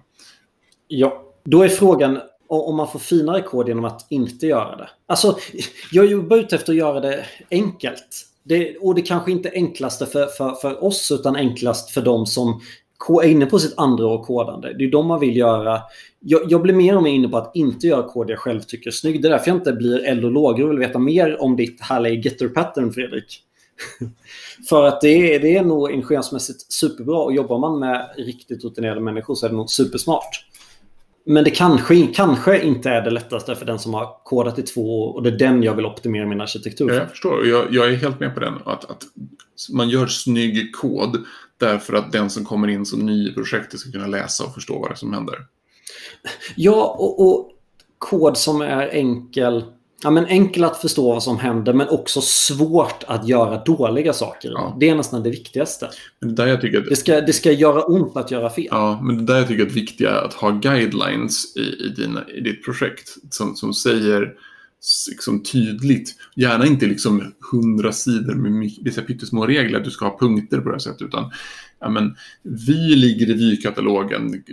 Ja, 0.89 1.23
då 1.45 1.63
är 1.63 1.69
frågan 1.69 2.19
om 2.47 2.77
man 2.77 2.89
får 2.89 2.99
finare 2.99 3.43
kod 3.43 3.69
genom 3.69 3.85
att 3.85 4.07
inte 4.11 4.47
göra 4.47 4.77
det. 4.77 4.91
Alltså, 5.07 5.37
jag 5.93 6.07
jobbar 6.07 6.37
ute 6.37 6.57
efter 6.57 6.73
att 6.73 6.79
göra 6.79 7.01
det 7.01 7.25
enkelt. 7.51 8.27
Det, 8.45 8.77
och 8.77 8.95
det 8.95 9.03
kanske 9.03 9.33
inte 9.33 9.49
är 9.49 9.55
enklaste 9.55 10.07
för, 10.07 10.27
för, 10.27 10.55
för 10.55 10.85
oss, 10.85 11.11
utan 11.11 11.37
enklast 11.37 11.91
för 11.91 12.03
de 12.03 12.27
som 12.27 12.61
är 13.23 13.29
inne 13.29 13.47
på 13.47 13.59
sitt 13.59 13.75
andra 13.77 14.07
år 14.07 14.25
kodande. 14.25 14.75
Det 14.79 14.85
är 14.85 14.91
de 14.91 15.07
man 15.07 15.21
vill 15.21 15.37
göra. 15.37 15.81
Jag, 16.21 16.41
jag, 16.49 16.63
blir 16.63 16.75
mer 16.75 16.97
och 16.97 17.03
mer 17.03 17.11
inne 17.11 17.29
på 17.29 17.37
att 17.37 17.57
inte 17.57 17.87
göra 17.87 18.09
kod 18.09 18.31
jag 18.31 18.39
själv 18.39 18.61
tycker 18.61 18.91
är 18.91 18.93
snygg. 18.93 19.23
Det 19.23 19.29
är 19.29 19.31
därför 19.31 19.49
jag 19.49 19.57
inte 19.57 19.73
blir 19.73 20.05
eld 20.05 20.25
och 20.25 20.31
lågor 20.31 20.65
och 20.65 20.71
vill 20.71 20.79
veta 20.79 20.99
mer 20.99 21.43
om 21.43 21.57
ditt 21.57 21.81
härliga 21.81 22.15
getter-pattern, 22.15 22.93
Fredrik. 22.93 23.43
För 24.69 24.85
att 24.85 25.01
det 25.01 25.35
är, 25.35 25.41
det 25.41 25.57
är 25.57 25.65
nog 25.65 25.91
ingenjörsmässigt 25.91 26.73
superbra 26.73 27.19
och 27.19 27.33
jobbar 27.33 27.59
man 27.59 27.79
med 27.79 28.15
riktigt 28.17 28.65
rutinerade 28.65 29.01
människor 29.01 29.35
så 29.35 29.47
är 29.47 29.51
det 29.51 29.57
nog 29.57 29.71
supersmart. 29.71 30.47
Men 31.25 31.45
det 31.45 31.51
kanske, 31.51 32.07
kanske 32.07 32.63
inte 32.63 32.91
är 32.91 33.03
det 33.03 33.11
lättaste 33.11 33.55
för 33.55 33.67
den 33.67 33.79
som 33.79 33.95
har 33.95 34.17
kodat 34.25 34.59
i 34.59 34.63
två 34.63 35.05
år 35.05 35.15
och 35.15 35.23
det 35.23 35.31
är 35.31 35.39
den 35.39 35.63
jag 35.63 35.75
vill 35.75 35.87
optimera 35.87 36.27
min 36.27 36.41
arkitektur 36.41 36.89
för. 36.89 36.95
Jag 36.95 37.11
förstår. 37.11 37.47
Jag, 37.47 37.75
jag 37.75 37.89
är 37.89 37.97
helt 37.97 38.21
med 38.21 38.35
på 38.35 38.41
den. 38.41 38.55
Att, 38.65 38.91
att 38.91 39.03
man 39.73 39.89
gör 39.89 40.07
snygg 40.07 40.75
kod 40.75 41.25
därför 41.57 41.95
att 41.95 42.13
den 42.13 42.31
som 42.31 42.45
kommer 42.45 42.69
in 42.69 42.87
som 42.87 43.07
ny 43.07 43.29
i 43.29 43.35
projektet 43.35 43.81
ska 43.81 43.93
kunna 43.93 44.07
läsa 44.07 44.45
och 44.45 44.55
förstå 44.55 44.79
vad 44.79 44.91
det 44.91 44.95
är 44.95 44.97
som 44.97 45.13
händer. 45.13 45.35
Ja, 46.57 46.97
och, 46.99 47.29
och 47.29 47.51
kod 47.99 48.37
som 48.37 48.61
är 48.61 48.89
enkel 48.89 49.65
ja, 50.03 50.11
men 50.11 50.27
enkel 50.27 50.65
att 50.65 50.81
förstå 50.81 51.13
vad 51.13 51.23
som 51.23 51.39
händer 51.39 51.73
men 51.73 51.89
också 51.89 52.21
svårt 52.21 53.05
att 53.07 53.29
göra 53.29 53.65
dåliga 53.65 54.13
saker. 54.13 54.51
Ja. 54.51 54.77
Det 54.81 54.89
är 54.89 54.95
nästan 54.95 55.23
det 55.23 55.31
viktigaste. 55.31 55.91
Men 56.21 56.35
det, 56.35 56.43
där 56.43 56.47
jag 56.47 56.61
tycker 56.61 56.79
att, 56.79 56.89
det, 56.89 56.97
ska, 56.97 57.21
det 57.21 57.33
ska 57.33 57.53
göra 57.53 57.83
ont 57.83 58.17
att 58.17 58.31
göra 58.31 58.51
fel. 58.51 58.69
Ja, 58.71 59.01
men 59.03 59.17
det 59.17 59.33
där 59.33 59.39
jag 59.39 59.49
tycker 59.49 59.63
att 59.63 59.69
det 59.69 59.75
viktiga 59.75 60.11
är 60.11 60.25
att 60.25 60.35
ha 60.35 60.51
guidelines 60.51 61.57
i, 61.57 61.61
i, 61.61 61.89
dina, 61.97 62.29
i 62.29 62.41
ditt 62.41 62.65
projekt 62.65 63.17
som, 63.31 63.57
som 63.57 63.75
säger 63.75 64.35
liksom 65.09 65.43
tydligt, 65.43 66.15
gärna 66.37 66.67
inte 66.67 66.87
liksom 66.87 67.33
hundra 67.53 67.93
sidor 67.93 68.35
med 68.35 68.71
vissa 68.83 69.03
pyttesmå 69.03 69.47
regler, 69.47 69.79
att 69.79 69.85
du 69.85 69.91
ska 69.91 70.05
ha 70.05 70.19
punkter 70.19 70.59
på 70.59 70.69
det 70.69 70.75
här 70.75 70.79
sättet, 70.79 71.03
utan 71.03 71.31
ja, 71.81 71.89
men, 71.89 72.17
vi 72.43 72.97
ligger 72.97 73.31
i 73.31 73.33
vy-katalogen, 73.33 74.45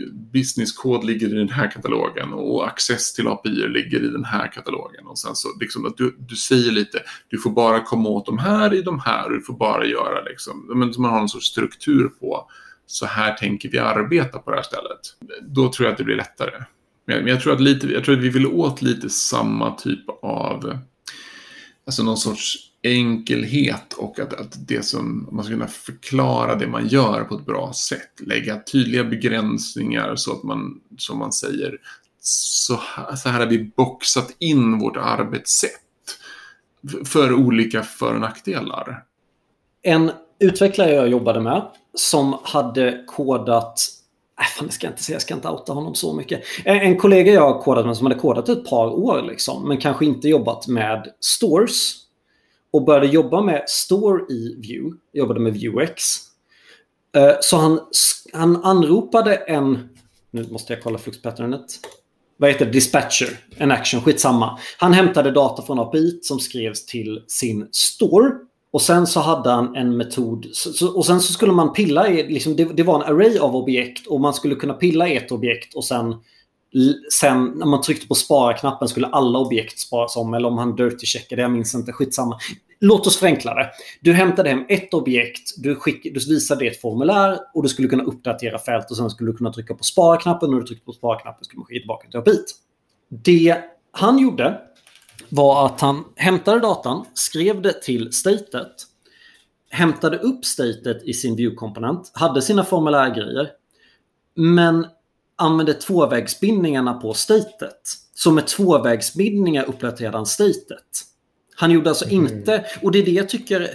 ligger 1.04 1.28
i 1.28 1.38
den 1.38 1.50
här 1.50 1.72
katalogen 1.72 2.34
och 2.34 2.68
access 2.68 3.14
till 3.14 3.28
API 3.28 3.50
ligger 3.50 4.04
i 4.04 4.08
den 4.08 4.26
här 4.26 4.52
katalogen. 4.52 5.08
Och 5.08 5.20
sen 5.20 5.36
så 5.36 5.48
liksom 5.60 5.86
att 5.86 5.98
du, 5.98 6.16
du 6.20 6.36
säger 6.36 6.72
lite, 6.72 7.02
du 7.28 7.38
får 7.38 7.52
bara 7.52 7.84
komma 7.84 8.10
åt 8.10 8.26
de 8.26 8.38
här 8.38 8.74
i 8.74 8.82
de 8.82 9.00
här, 9.00 9.30
du 9.30 9.42
får 9.42 9.54
bara 9.54 9.86
göra 9.86 10.24
liksom, 10.24 10.66
men 10.76 10.94
man 10.98 11.12
har 11.12 11.20
någon 11.20 11.30
sorts 11.30 11.48
struktur 11.48 12.08
på, 12.08 12.50
så 12.86 13.06
här 13.06 13.34
tänker 13.34 13.70
vi 13.70 13.80
arbeta 13.80 14.40
på 14.40 14.52
det 14.52 14.58
här 14.58 14.64
stället. 14.64 15.00
Då 15.42 15.72
tror 15.72 15.86
jag 15.86 15.92
att 15.92 15.98
det 15.98 16.04
blir 16.04 16.16
lättare. 16.16 16.64
Men 17.18 17.28
jag, 17.28 17.41
tror 17.41 17.53
att 17.53 17.62
lite, 17.62 17.88
jag 17.88 18.03
tror 18.03 18.18
att 18.18 18.24
vi 18.24 18.30
vill 18.30 18.47
åt 18.47 18.82
lite 18.82 19.10
samma 19.10 19.76
typ 19.76 20.03
av, 20.22 20.78
alltså 21.86 22.03
någon 22.03 22.18
sorts 22.18 22.70
enkelhet 22.84 23.93
och 23.93 24.20
att, 24.20 24.34
att 24.34 24.68
det 24.68 24.86
som 24.86 25.30
man 25.32 25.45
ska 25.45 25.53
kunna 25.53 25.68
förklara 25.68 26.55
det 26.55 26.68
man 26.68 26.88
gör 26.88 27.24
på 27.24 27.36
ett 27.36 27.45
bra 27.45 27.74
sätt. 27.74 28.12
Lägga 28.20 28.64
tydliga 28.64 29.03
begränsningar 29.03 30.16
så 30.16 30.32
att 30.34 30.43
man, 30.43 30.82
som 30.97 31.20
man 31.20 31.32
säger, 31.32 31.78
så 32.22 32.80
här, 32.95 33.16
så 33.16 33.30
här 33.30 33.39
har 33.39 33.47
vi 33.47 33.72
boxat 33.78 34.36
in 34.39 34.80
vårt 34.80 34.97
arbetssätt 34.97 35.72
för 37.05 37.34
olika 37.34 37.84
för 37.84 38.14
och 38.14 38.22
nackdelar. 38.22 39.03
En 39.82 40.12
utvecklare 40.39 40.91
jag 40.91 41.10
jobbade 41.10 41.41
med 41.41 41.72
som 41.93 42.39
hade 42.43 43.03
kodat 43.07 43.99
Äh, 44.40 44.46
fan, 44.46 44.68
det 44.68 44.74
ska 44.74 44.88
jag 44.88 44.92
inte 44.92 45.04
säga. 45.04 45.16
Jag 45.16 45.22
ska 45.22 45.34
inte 45.34 45.50
outa 45.50 45.74
honom 45.74 45.96
så 45.96 46.14
mycket. 46.14 46.42
En, 46.66 46.98
kollega 46.98 47.34
jag 47.34 47.54
har 47.54 47.62
kodat 47.62 47.86
med 47.86 47.98
som 47.98 48.06
hade 48.06 48.20
kodat 48.20 48.50
ett 48.50 48.66
par 48.70 48.88
år, 48.88 49.22
liksom, 49.22 49.68
men 49.68 49.78
kanske 49.78 50.06
inte 50.06 50.30
jobbat 50.30 50.68
med 50.68 51.08
stores. 51.20 51.96
Och 52.72 52.84
började 52.84 53.08
jobba 53.08 53.42
med 53.42 53.64
store 53.68 54.22
i 54.30 54.56
Vue. 54.56 54.92
Jobbade 55.14 55.40
med 55.40 55.62
Vuex. 55.62 56.04
Eh, 57.16 57.34
så 57.42 57.58
han, 57.58 57.80
han 58.34 58.64
anropade 58.64 59.36
en... 59.36 59.90
Nu 60.32 60.48
måste 60.50 60.74
jag 60.74 60.84
kolla 60.84 60.98
fluxpatternet. 60.98 61.80
Vad 62.38 62.50
heter 62.50 62.66
det? 62.66 62.72
Dispatcher. 62.72 63.40
En 63.58 63.72
action. 63.72 64.02
Skitsamma. 64.02 64.60
Han 64.78 64.94
hämtade 64.94 65.32
data 65.32 65.62
från 65.62 65.80
API 65.80 66.20
som 66.22 66.40
skrevs 66.40 66.86
till 66.86 67.24
sin 67.28 67.68
store. 67.72 68.32
Och 68.72 68.82
sen 68.82 69.08
så 69.08 69.20
hade 69.20 69.50
han 69.50 69.76
en 69.76 69.98
metod. 69.98 70.46
Och 70.96 71.06
sen 71.06 71.22
så 71.22 71.34
skulle 71.34 71.52
man 71.52 71.74
pilla 71.74 72.08
i, 72.10 72.30
liksom, 72.30 72.56
det, 72.56 72.66
det, 72.66 72.84
var 72.84 72.96
en 72.96 73.16
array 73.16 73.38
av 73.38 73.56
objekt 73.56 74.08
och 74.08 74.20
man 74.20 74.34
skulle 74.34 74.56
kunna 74.56 74.74
pilla 74.74 75.08
i 75.08 75.18
ett 75.18 75.32
objekt 75.32 75.74
och 75.76 75.86
sen, 75.86 76.16
sen 77.12 77.46
när 77.46 77.66
man 77.66 77.82
tryckte 77.82 78.08
på 78.08 78.16
spara-knappen 78.16 78.88
skulle 78.88 79.08
alla 79.08 79.40
objekt 79.40 79.80
sparas 79.80 80.16
om. 80.16 80.34
Eller 80.34 80.48
om 80.48 80.58
han 80.58 80.76
dirty 80.76 81.06
checkade, 81.06 81.42
jag 81.42 81.52
minns 81.52 81.76
inte, 81.76 81.92
skitsamma. 81.92 82.40
Låt 82.80 83.08
oss 83.08 83.18
förenkla 83.18 83.54
det. 83.54 83.70
Du 84.02 84.14
hämtade 84.14 84.50
hem 84.50 84.66
ett 84.70 84.94
objekt, 84.94 85.54
du, 85.58 85.76
skick, 85.76 86.04
du 86.04 86.34
visade 86.34 86.66
det 86.66 86.68
ett 86.68 86.82
formulär 86.82 87.40
och 87.54 87.64
du 87.64 87.70
skulle 87.70 87.88
kunna 87.88 88.04
uppdatera 88.04 88.60
fält 88.60 88.92
och 88.92 88.98
sen 88.98 89.10
skulle 89.10 89.32
du 89.32 89.38
kunna 89.38 89.54
trycka 89.54 89.74
på 89.74 89.84
spara-knappen. 89.84 90.52
När 90.52 90.58
du 90.58 90.66
tryckte 90.66 90.86
på 90.86 90.94
spara-knappen 90.94 91.44
skulle 91.44 91.60
man 91.60 91.66
skicka 91.66 91.82
tillbaka 91.82 92.08
till 92.10 92.22
bit. 92.22 92.56
Det 93.10 93.58
han 93.92 94.20
gjorde 94.20 94.62
var 95.30 95.66
att 95.66 95.82
han 95.82 96.04
hämtade 96.16 96.60
datan, 96.60 97.06
skrev 97.14 97.62
det 97.62 97.82
till 97.82 98.14
statet, 98.14 98.74
hämtade 99.70 100.18
upp 100.18 100.46
statet 100.46 101.04
i 101.04 101.14
sin 101.14 101.36
view-komponent, 101.36 102.12
hade 102.14 102.42
sina 102.42 102.64
formulärgrejer, 102.64 103.50
men 104.36 104.88
använde 105.36 105.74
tvåvägsbindningarna 105.74 106.94
på 106.94 107.14
statet. 107.14 107.82
Så 108.16 108.32
med 108.32 108.48
tvåvägsbindningar 108.48 109.70
uppdaterade 109.70 110.18
han 110.18 110.26
statet. 110.26 111.06
Han 111.56 111.72
gjorde 111.72 111.90
alltså 111.90 112.10
mm. 112.10 112.28
inte, 112.28 112.66
och 112.82 112.92
det 112.92 113.00
är 113.00 113.06
det 113.06 113.12
jag 113.12 113.30
tycker, 113.30 113.70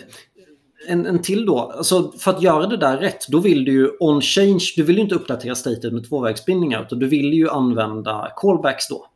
en, 0.88 1.06
en 1.06 1.22
till 1.22 1.46
då. 1.46 1.58
Alltså 1.58 2.12
för 2.12 2.30
att 2.30 2.42
göra 2.42 2.66
det 2.66 2.76
där 2.76 2.98
rätt, 2.98 3.28
då 3.28 3.38
vill 3.38 3.64
du 3.64 3.72
ju 3.72 3.90
on 4.00 4.20
change, 4.20 4.72
du 4.76 4.82
vill 4.82 4.96
ju 4.96 5.02
inte 5.02 5.14
uppdatera 5.14 5.54
statet 5.54 5.92
med 5.92 6.08
tvåvägsbindningar, 6.08 6.82
utan 6.82 6.98
du 6.98 7.08
vill 7.08 7.32
ju 7.32 7.48
använda 7.50 8.32
callbacks 8.36 8.88
då. 8.88 9.06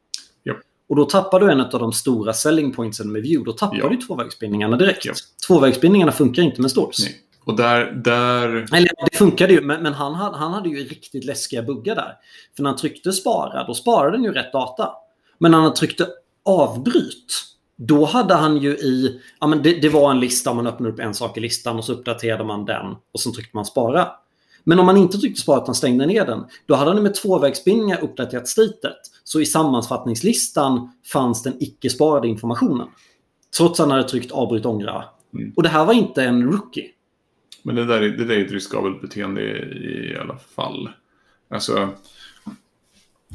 Och 0.89 0.97
då 0.97 1.05
tappar 1.05 1.41
du 1.41 1.53
en 1.53 1.61
av 1.61 1.71
de 1.71 1.93
stora 1.93 2.33
selling 2.33 2.73
pointsen 2.73 3.13
med 3.13 3.23
Vue. 3.23 3.45
Då 3.45 3.53
tappar 3.53 3.77
ja. 3.77 3.89
du 3.89 3.97
tvåvägsbindningarna 3.97 4.77
direkt. 4.77 5.05
Ja. 5.05 5.13
Tvåvägsbindningarna 5.47 6.13
funkar 6.13 6.43
inte 6.43 6.61
med 6.61 6.71
stores. 6.71 6.99
Nej. 6.99 7.17
Och 7.45 7.57
där, 7.57 7.93
där... 7.93 8.49
Eller 8.49 9.11
det 9.11 9.17
funkade 9.17 9.53
ju, 9.53 9.61
men, 9.61 9.83
men 9.83 9.93
han, 9.93 10.15
hade, 10.15 10.37
han 10.37 10.53
hade 10.53 10.69
ju 10.69 10.77
riktigt 10.77 11.25
läskiga 11.25 11.63
buggar 11.63 11.95
där. 11.95 12.17
För 12.57 12.63
när 12.63 12.71
han 12.71 12.79
tryckte 12.79 13.13
spara, 13.13 13.65
då 13.65 13.75
sparade 13.75 14.17
den 14.17 14.25
ju 14.25 14.33
rätt 14.33 14.53
data. 14.53 14.91
Men 15.39 15.51
när 15.51 15.59
han 15.59 15.75
tryckte 15.75 16.07
avbryt, 16.45 17.33
då 17.77 18.05
hade 18.05 18.35
han 18.35 18.57
ju 18.57 18.71
i... 18.71 19.21
Ja, 19.41 19.47
men 19.47 19.63
det, 19.63 19.81
det 19.83 19.89
var 19.89 20.11
en 20.11 20.21
lista, 20.21 20.55
man 20.55 20.67
öppnade 20.67 20.93
upp 20.93 21.01
en 21.01 21.15
sak 21.15 21.37
i 21.37 21.41
listan 21.41 21.77
och 21.77 21.85
så 21.85 21.93
uppdaterade 21.93 22.45
man 22.45 22.65
den 22.65 22.87
och 23.13 23.21
så 23.21 23.33
tryckte 23.33 23.57
man 23.57 23.65
spara. 23.65 24.09
Men 24.69 24.79
om 24.79 24.87
man 24.87 24.97
inte 24.97 25.19
tryckte 25.19 25.41
spara 25.41 25.63
utan 25.63 25.75
stängde 25.75 26.07
ner 26.07 26.27
den, 26.27 26.45
då 26.67 26.75
hade 26.75 26.91
han 26.91 27.03
med 27.03 27.15
tvåvägsbindningar 27.15 28.01
uppdaterat 28.01 28.49
statet. 28.49 28.97
Så 29.25 29.41
i 29.41 29.47
sammanfattningslistan 29.47 30.93
fanns 31.13 31.43
den 31.43 31.57
icke 31.61 31.91
sparade 31.91 32.29
informationen. 32.29 32.89
Trots 33.57 33.81
att 33.81 33.87
han 33.87 33.97
hade 33.97 34.09
tryckt 34.09 34.33
avbryt 34.33 34.67
ångra. 34.67 35.05
Mm. 35.35 35.53
Och 35.57 35.63
det 35.63 35.69
här 35.69 35.85
var 35.85 35.93
inte 35.93 36.25
en 36.25 36.43
rookie. 36.43 36.91
Men 37.63 37.75
det 37.75 37.85
där, 37.85 38.03
är, 38.03 38.09
det 38.09 38.25
där 38.25 38.35
är 38.35 38.45
ett 38.45 38.53
riskabelt 38.53 39.01
beteende 39.01 39.43
i, 39.43 40.13
i 40.13 40.17
alla 40.17 40.39
fall. 40.39 40.91
Alltså, 41.51 41.89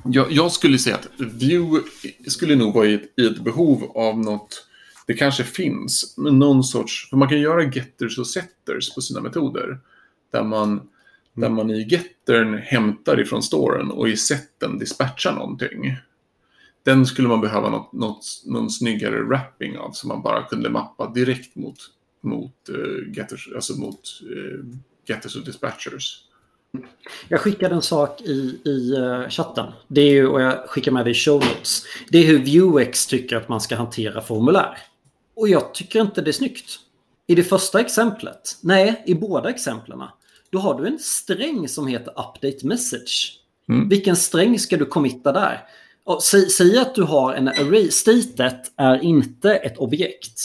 jag, 0.05 0.31
jag, 0.31 0.51
skulle 0.51 0.77
säga 0.77 0.95
att 0.95 1.09
Vue 1.17 1.81
skulle 2.27 2.55
nog 2.55 2.73
vara 2.73 2.85
i 2.85 2.93
ett, 2.93 3.13
i 3.17 3.25
ett 3.25 3.39
behov 3.39 3.91
av 3.95 4.19
något 4.19 4.67
det 5.07 5.13
kanske 5.13 5.43
finns, 5.43 6.13
men 6.17 6.39
någon 6.39 6.63
sorts... 6.63 7.09
För 7.09 7.17
man 7.17 7.29
kan 7.29 7.39
göra 7.39 7.63
getters 7.63 8.19
och 8.19 8.27
setters 8.27 8.95
på 8.95 9.01
sina 9.01 9.21
metoder. 9.21 9.79
Där 10.31 10.43
man 10.43 10.89
där 11.33 11.49
man 11.49 11.71
i 11.71 11.87
gettern 11.89 12.57
hämtar 12.57 13.19
ifrån 13.19 13.43
storen 13.43 13.91
och 13.91 14.09
i 14.09 14.17
setten 14.17 14.79
dispatchar 14.79 15.33
någonting. 15.33 15.97
Den 16.83 17.05
skulle 17.05 17.27
man 17.27 17.41
behöva 17.41 17.69
något, 17.69 17.93
något, 17.93 18.25
någon 18.45 18.69
snyggare 18.69 19.23
wrapping 19.23 19.77
av 19.77 19.91
som 19.91 20.07
man 20.07 20.21
bara 20.21 20.43
kunde 20.43 20.69
mappa 20.69 21.09
direkt 21.09 21.55
mot, 21.55 21.77
mot, 22.21 22.69
uh, 22.69 23.13
getters, 23.17 23.49
alltså 23.55 23.73
mot 23.73 24.21
uh, 24.35 24.65
getters 25.07 25.35
och 25.35 25.45
dispatchers. 25.45 26.19
Jag 27.27 27.39
skickade 27.39 27.75
en 27.75 27.81
sak 27.81 28.21
i, 28.21 28.59
i 28.65 28.95
uh, 28.97 29.29
chatten. 29.29 29.71
Det 29.87 30.01
är 30.01 30.11
ju, 30.11 30.27
och 30.27 30.41
jag 30.41 30.69
skickar 30.69 30.91
med 30.91 31.05
det 31.05 31.11
i 31.11 31.13
show 31.13 31.35
notes. 31.35 31.83
Det 32.09 32.17
är 32.17 32.25
hur 32.25 32.61
Vuex 32.61 33.07
tycker 33.07 33.35
att 33.37 33.49
man 33.49 33.61
ska 33.61 33.75
hantera 33.75 34.21
formulär. 34.21 34.77
Och 35.35 35.49
jag 35.49 35.73
tycker 35.73 36.01
inte 36.01 36.21
det 36.21 36.29
är 36.29 36.31
snyggt. 36.31 36.79
I 37.27 37.35
det 37.35 37.43
första 37.43 37.79
exemplet, 37.79 38.57
nej, 38.61 39.03
i 39.05 39.15
båda 39.15 39.49
exemplen 39.49 40.01
då 40.53 40.59
har 40.59 40.81
du 40.81 40.87
en 40.87 40.99
sträng 40.99 41.67
som 41.67 41.87
heter 41.87 42.11
update 42.11 42.67
message. 42.67 43.39
Mm. 43.69 43.89
Vilken 43.89 44.15
sträng 44.15 44.59
ska 44.59 44.77
du 44.77 44.85
committa 44.85 45.31
där? 45.31 45.65
Säg, 46.21 46.49
säg, 46.49 46.77
att 46.77 46.95
du 46.95 47.03
har 47.03 47.33
en 47.33 47.47
array. 47.47 47.91
Statet 47.91 48.71
är 48.77 49.03
inte 49.03 49.55
ett 49.55 49.77
objekt. 49.77 50.41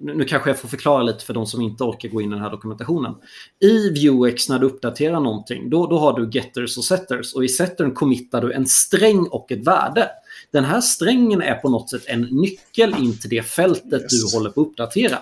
Nu 0.00 0.24
kanske 0.24 0.50
jag 0.50 0.58
får 0.58 0.68
förklara 0.68 1.02
lite 1.02 1.24
för 1.24 1.34
de 1.34 1.46
som 1.46 1.60
inte 1.60 1.84
orkar 1.84 2.08
gå 2.08 2.20
in 2.20 2.28
i 2.28 2.34
den 2.34 2.42
här 2.42 2.50
dokumentationen. 2.50 3.14
I 3.60 4.08
Vuex 4.08 4.48
när 4.48 4.58
du 4.58 4.66
uppdaterar 4.66 5.20
någonting, 5.20 5.70
då, 5.70 5.86
då 5.86 5.98
har 5.98 6.20
du 6.20 6.30
getters 6.30 6.78
och 6.78 6.84
setters. 6.84 7.34
Och 7.34 7.44
i 7.44 7.48
settern 7.48 7.94
committar 7.94 8.40
du 8.40 8.52
en 8.52 8.66
sträng 8.66 9.26
och 9.26 9.52
ett 9.52 9.66
värde. 9.66 10.10
Den 10.50 10.64
här 10.64 10.80
strängen 10.80 11.42
är 11.42 11.54
på 11.54 11.68
något 11.68 11.90
sätt 11.90 12.02
en 12.06 12.20
nyckel 12.20 12.94
in 12.98 13.18
till 13.18 13.30
det 13.30 13.42
fältet 13.42 14.02
yes. 14.02 14.32
du 14.32 14.36
håller 14.36 14.50
på 14.50 14.60
att 14.60 14.66
uppdatera. 14.66 15.18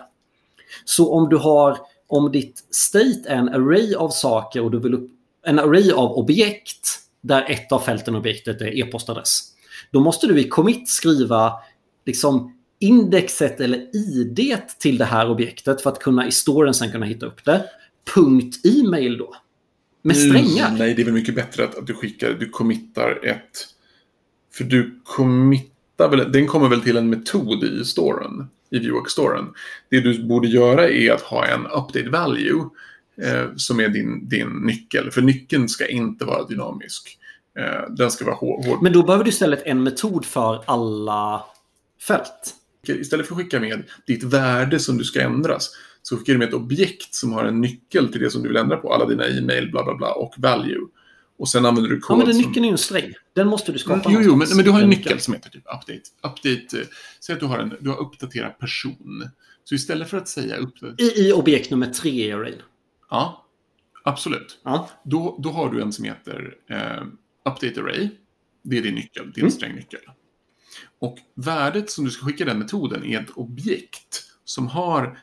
Så 0.85 1.13
om 1.13 1.29
du 1.29 1.37
har 1.37 1.79
om 2.13 2.33
ditt 2.33 2.65
state 2.71 3.23
är 3.27 3.37
en 3.37 3.49
array 3.49 3.95
av 3.95 4.09
saker 4.09 4.61
och 4.63 4.71
du 4.71 4.79
vill 4.79 4.95
upp 4.95 5.11
en 5.47 5.59
array 5.59 5.93
av 5.93 6.13
objekt 6.13 6.99
där 7.21 7.51
ett 7.51 7.73
av 7.73 7.79
fälten 7.79 8.15
objektet 8.15 8.61
är 8.61 8.79
e-postadress. 8.79 9.53
Då 9.91 10.01
måste 10.01 10.27
du 10.27 10.41
i 10.41 10.49
commit 10.49 10.89
skriva 10.89 11.53
liksom 12.07 12.57
indexet 12.79 13.61
eller 13.61 13.97
id 13.97 14.41
till 14.79 14.99
det 14.99 15.05
här 15.05 15.31
objektet 15.31 15.81
för 15.81 15.91
att 15.91 15.99
kunna 15.99 16.27
i 16.27 16.31
storen 16.31 16.75
sen 16.75 16.93
kunna 16.93 17.07
hitta 17.07 17.27
upp 17.27 17.45
det. 17.45 17.65
Punkt 18.15 18.61
e-mail 18.65 19.19
då. 19.19 19.35
Med 20.03 20.17
strängar. 20.17 20.67
Mm, 20.67 20.79
nej, 20.79 20.95
det 20.95 21.03
är 21.03 21.05
väl 21.05 21.15
mycket 21.15 21.35
bättre 21.35 21.65
att, 21.65 21.79
att 21.79 21.87
du 21.87 21.95
skickar, 21.95 22.31
du 22.31 22.49
committar 22.49 23.27
ett 23.27 23.69
För 24.53 24.65
du 24.65 25.01
committar 25.05 26.09
väl, 26.09 26.33
den 26.33 26.47
kommer 26.47 26.69
väl 26.69 26.81
till 26.81 26.97
en 26.97 27.11
metod 27.11 27.65
i 27.65 27.85
storen, 27.85 28.49
i 28.73 28.91
Vuex-storen. 28.91 29.47
Det 29.91 30.01
du 30.01 30.23
borde 30.23 30.49
göra 30.49 30.89
är 30.89 31.13
att 31.13 31.21
ha 31.21 31.47
en 31.47 31.67
update 31.67 32.09
value 32.11 32.65
eh, 33.23 33.55
som 33.57 33.81
är 33.81 33.89
din, 33.89 34.29
din 34.29 34.49
nyckel. 34.49 35.11
För 35.11 35.23
nyckeln 35.23 35.69
ska 35.69 35.87
inte 35.87 36.25
vara 36.25 36.47
dynamisk. 36.47 37.19
Eh, 37.59 37.95
den 37.95 38.11
ska 38.11 38.25
vara 38.25 38.35
hård. 38.35 38.83
Men 38.83 38.93
då 38.93 39.03
behöver 39.03 39.25
du 39.25 39.31
istället 39.31 39.63
en 39.65 39.83
metod 39.83 40.25
för 40.25 40.65
alla 40.67 41.45
fält. 42.07 42.55
Istället 42.87 43.27
för 43.27 43.35
att 43.35 43.41
skicka 43.41 43.61
med 43.61 43.83
ditt 44.07 44.23
värde 44.23 44.79
som 44.79 44.99
du 44.99 45.05
ska 45.05 45.21
ändras 45.21 45.71
så 46.03 46.17
skickar 46.17 46.33
du 46.33 46.39
med 46.39 46.49
ett 46.49 46.55
objekt 46.55 47.15
som 47.15 47.33
har 47.33 47.45
en 47.45 47.61
nyckel 47.61 48.13
till 48.13 48.21
det 48.21 48.31
som 48.31 48.43
du 48.43 48.49
vill 48.49 48.57
ändra 48.57 48.77
på. 48.77 48.93
Alla 48.95 49.07
dina 49.07 49.27
e-mail, 49.27 49.71
bla 49.71 49.85
bla 49.85 49.95
bla 49.95 50.13
och 50.13 50.35
value. 50.39 50.87
Och 51.43 51.49
sen 51.49 51.67
använder 51.67 51.91
du 51.91 52.01
kod 52.01 52.15
Ja, 52.15 52.19
men 52.19 52.27
den 52.27 52.35
som... 52.35 52.45
nyckeln 52.49 52.65
är 52.65 52.69
ju 52.69 52.73
en 52.73 52.79
sträng. 52.79 53.13
Den 53.33 53.49
måste 53.49 53.73
du 53.73 53.79
skapa 53.79 54.11
Mm, 54.11 54.23
jo, 54.23 54.29
jo, 54.31 54.37
men, 54.37 54.49
men 54.57 54.65
du 54.65 54.71
har 54.71 54.81
en 54.83 54.89
nyckel 54.91 55.21
som 55.21 55.35
heter 55.35 55.51
typ 55.51 55.63
update. 55.67 56.03
update 56.23 56.81
eh, 56.81 56.87
säg 57.21 57.33
att 57.35 57.41
du 57.41 57.47
har, 57.47 57.59
en, 57.59 57.75
du 57.81 57.91
har 57.91 58.01
uppdaterat 58.01 58.59
person. 58.59 59.29
Så 59.65 59.75
istället 59.75 60.09
för 60.11 60.17
att 60.19 60.29
säga 60.29 60.57
update... 60.57 61.03
I, 61.03 61.29
I 61.29 61.33
objekt 61.33 61.71
nummer 61.71 61.87
tre 61.87 62.11
i 62.29 62.33
arrayn. 62.33 62.63
Ja, 63.11 63.47
absolut. 64.05 64.61
Ja. 64.63 64.89
Då, 65.05 65.39
då 65.43 65.51
har 65.51 65.71
du 65.71 65.83
en 65.83 65.93
som 65.93 66.05
heter 66.05 66.55
eh, 66.71 67.03
update 67.53 67.81
array. 67.81 68.09
Det 68.63 68.79
är 68.79 68.83
din 68.83 68.95
nyckel, 68.95 69.33
din 69.33 69.43
Mm. 69.43 69.51
strängnyckel. 69.53 70.01
Och 70.99 71.19
värdet 71.35 71.91
som 71.91 72.05
du 72.05 72.11
ska 72.11 72.27
skicka 72.27 72.45
den 72.45 72.59
metoden 72.59 73.05
är 73.05 73.21
ett 73.21 73.31
objekt 73.31 74.25
som 74.45 74.67
har 74.69 75.19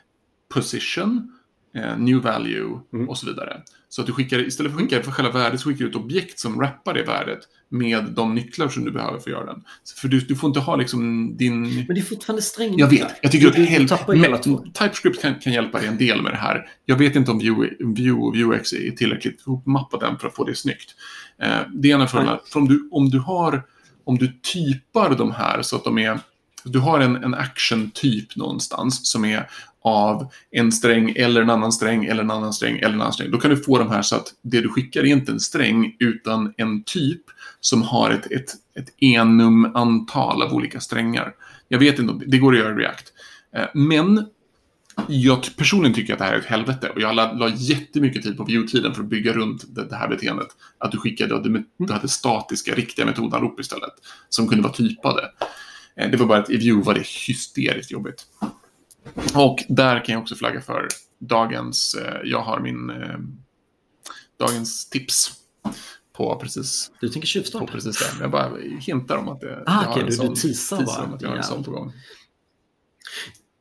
position, 0.48 1.32
eh, 1.74 1.98
new 1.98 2.18
value 2.22 2.80
Mm. 2.92 3.08
och 3.08 3.18
så 3.18 3.26
vidare. 3.26 3.62
Så 3.92 4.00
att 4.00 4.06
du 4.06 4.12
skickar, 4.12 4.38
istället 4.46 4.72
för 4.72 4.78
att 4.78 4.90
skicka 4.90 5.02
för 5.02 5.10
själva 5.12 5.32
värdet 5.38 5.60
så 5.60 5.68
skickar 5.68 5.84
du 5.84 5.90
ett 5.90 5.96
objekt 5.96 6.38
som 6.38 6.58
wrappar 6.58 6.94
det 6.94 7.02
värdet 7.02 7.38
med 7.68 8.04
de 8.04 8.34
nycklar 8.34 8.68
som 8.68 8.84
du 8.84 8.90
behöver 8.90 9.18
för 9.18 9.30
att 9.30 9.36
göra 9.36 9.46
den. 9.46 9.62
För 10.00 10.08
du, 10.08 10.20
du 10.20 10.36
får 10.36 10.48
inte 10.48 10.60
ha 10.60 10.76
liksom 10.76 11.36
din... 11.36 11.62
Men 11.62 11.86
det 11.86 12.00
är 12.00 12.02
fortfarande 12.02 12.42
sträng. 12.42 12.78
Jag 12.78 12.88
vet, 12.88 13.08
jag 13.22 13.32
tycker 13.32 13.46
att 13.48 13.54
du, 13.56 13.64
hel... 13.64 13.82
ju 14.08 14.16
hela 14.16 14.40
men. 14.46 14.72
TypeScript 14.72 15.22
kan, 15.22 15.34
kan 15.34 15.52
hjälpa 15.52 15.78
dig 15.78 15.88
en 15.88 15.98
del 15.98 16.22
med 16.22 16.32
det 16.32 16.36
här. 16.36 16.68
Jag 16.84 16.96
vet 16.96 17.16
inte 17.16 17.30
om 17.30 17.38
Vue, 17.38 17.70
Vue 17.80 18.12
och 18.12 18.36
Vuex 18.36 18.72
är 18.72 18.90
tillräckligt 18.90 19.40
ihopmappat 19.46 20.02
än 20.02 20.18
för 20.18 20.28
att 20.28 20.34
få 20.34 20.44
det 20.44 20.54
snyggt. 20.54 20.94
Eh, 21.42 21.58
det 21.74 21.90
är 21.90 21.94
ena 21.94 22.04
att- 22.04 22.48
För 22.48 22.60
om 22.60 22.68
du, 22.68 22.88
om 22.92 23.10
du 23.10 23.18
har, 23.18 23.62
om 24.04 24.18
du 24.18 24.32
typar 24.52 25.14
de 25.14 25.30
här 25.32 25.62
så 25.62 25.76
att 25.76 25.84
de 25.84 25.98
är, 25.98 26.18
du 26.64 26.78
har 26.78 27.00
en, 27.00 27.16
en 27.16 27.34
action-typ 27.34 28.36
någonstans 28.36 29.10
som 29.10 29.24
är 29.24 29.50
av 29.82 30.32
en 30.50 30.72
sträng 30.72 31.10
eller 31.16 31.42
en 31.42 31.50
annan 31.50 31.72
sträng 31.72 32.04
eller 32.04 32.22
en 32.22 32.30
annan 32.30 32.52
sträng 32.52 32.78
eller 32.78 32.94
en 32.94 33.00
annan 33.00 33.12
sträng. 33.12 33.30
Då 33.30 33.38
kan 33.38 33.50
du 33.50 33.56
få 33.56 33.78
de 33.78 33.90
här 33.90 34.02
så 34.02 34.16
att 34.16 34.26
det 34.42 34.60
du 34.60 34.68
skickar 34.68 35.00
är 35.00 35.04
inte 35.04 35.32
en 35.32 35.40
sträng 35.40 35.96
utan 35.98 36.54
en 36.56 36.82
typ 36.84 37.22
som 37.60 37.82
har 37.82 38.10
ett, 38.10 38.32
ett, 38.32 38.54
ett 38.74 38.94
enum-antal 38.98 40.42
av 40.42 40.52
olika 40.52 40.80
strängar. 40.80 41.34
Jag 41.68 41.78
vet 41.78 41.98
inte 41.98 42.12
om 42.12 42.18
det, 42.18 42.26
det 42.26 42.38
går 42.38 42.52
att 42.52 42.58
göra 42.58 42.72
i 42.72 42.76
React. 42.76 43.12
Eh, 43.56 43.66
men 43.74 44.26
jag 45.08 45.56
personligen 45.56 45.94
tycker 45.94 46.12
att 46.12 46.18
det 46.18 46.24
här 46.24 46.32
är 46.32 46.38
ett 46.38 46.44
helvete 46.44 46.88
och 46.88 47.00
jag 47.00 47.14
la, 47.14 47.32
la 47.32 47.48
jättemycket 47.48 48.22
tid 48.22 48.36
på 48.36 48.44
view-tiden 48.44 48.94
för 48.94 49.02
att 49.02 49.08
bygga 49.08 49.32
runt 49.32 49.74
det, 49.74 49.84
det 49.84 49.96
här 49.96 50.08
beteendet. 50.08 50.48
Att 50.78 50.92
du 50.92 50.98
skickade, 50.98 51.34
och 51.34 51.42
du, 51.42 51.64
du 51.78 51.92
hade 51.92 52.08
statiska, 52.08 52.74
riktiga 52.74 53.06
metodanrop 53.06 53.60
istället. 53.60 53.92
Som 54.28 54.48
kunde 54.48 54.62
vara 54.62 54.72
typade. 54.72 55.30
Eh, 55.96 56.10
det 56.10 56.16
var 56.16 56.26
bara 56.26 56.38
att 56.38 56.50
i 56.50 56.56
view 56.56 56.86
var 56.86 56.94
det 56.94 57.06
hysteriskt 57.26 57.90
jobbigt. 57.90 58.24
Och 59.34 59.58
där 59.68 60.04
kan 60.04 60.12
jag 60.12 60.22
också 60.22 60.34
flagga 60.34 60.60
för 60.60 60.88
dagens, 61.18 61.94
eh, 61.94 62.20
jag 62.24 62.40
har 62.40 62.60
min, 62.60 62.90
eh, 62.90 63.18
dagens 64.38 64.88
tips 64.90 65.32
på 66.12 66.36
precis, 66.38 66.90
Du 67.00 67.08
tänker 67.08 67.20
på 67.20 67.26
tjuvstart? 67.26 67.70
precis 67.70 67.98
det. 67.98 68.22
Jag 68.22 68.30
bara 68.30 68.50
hintar 68.80 69.16
om 69.16 69.28
att 69.28 69.40
det, 69.40 69.62
Ah, 69.66 69.82
jag 69.82 69.90
har 69.90 69.98
en 69.98 70.04
du- 70.04 70.10
du 70.10 70.16
sån, 70.16 70.34
teasar 70.34 70.82
bara. 70.84 71.04
om 71.04 71.14
att 71.14 71.22
jag 71.22 71.28
har 71.28 71.36
en 71.36 71.42
sån 71.44 71.64
på 71.64 71.70
gång. 71.70 71.92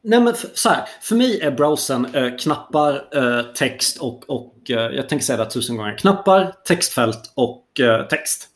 Nej, 0.03 0.21
men 0.21 0.33
för, 0.33 0.49
så 0.53 0.69
här. 0.69 0.85
För 1.01 1.15
mig 1.15 1.39
är 1.41 1.51
browsern 1.51 2.05
eh, 2.15 2.37
knappar, 2.37 3.07
eh, 3.17 3.41
text 3.53 3.97
och, 3.97 4.29
och 4.29 4.71
eh, 4.71 4.77
jag 4.95 5.09
tänker 5.09 5.25
säga 5.25 5.37
det 5.43 5.49
tusen 5.51 5.77
gånger. 5.77 5.97
Knappar, 5.97 6.53
textfält 6.65 7.31
och 7.35 7.79
eh, 7.79 8.07
text. 8.07 8.47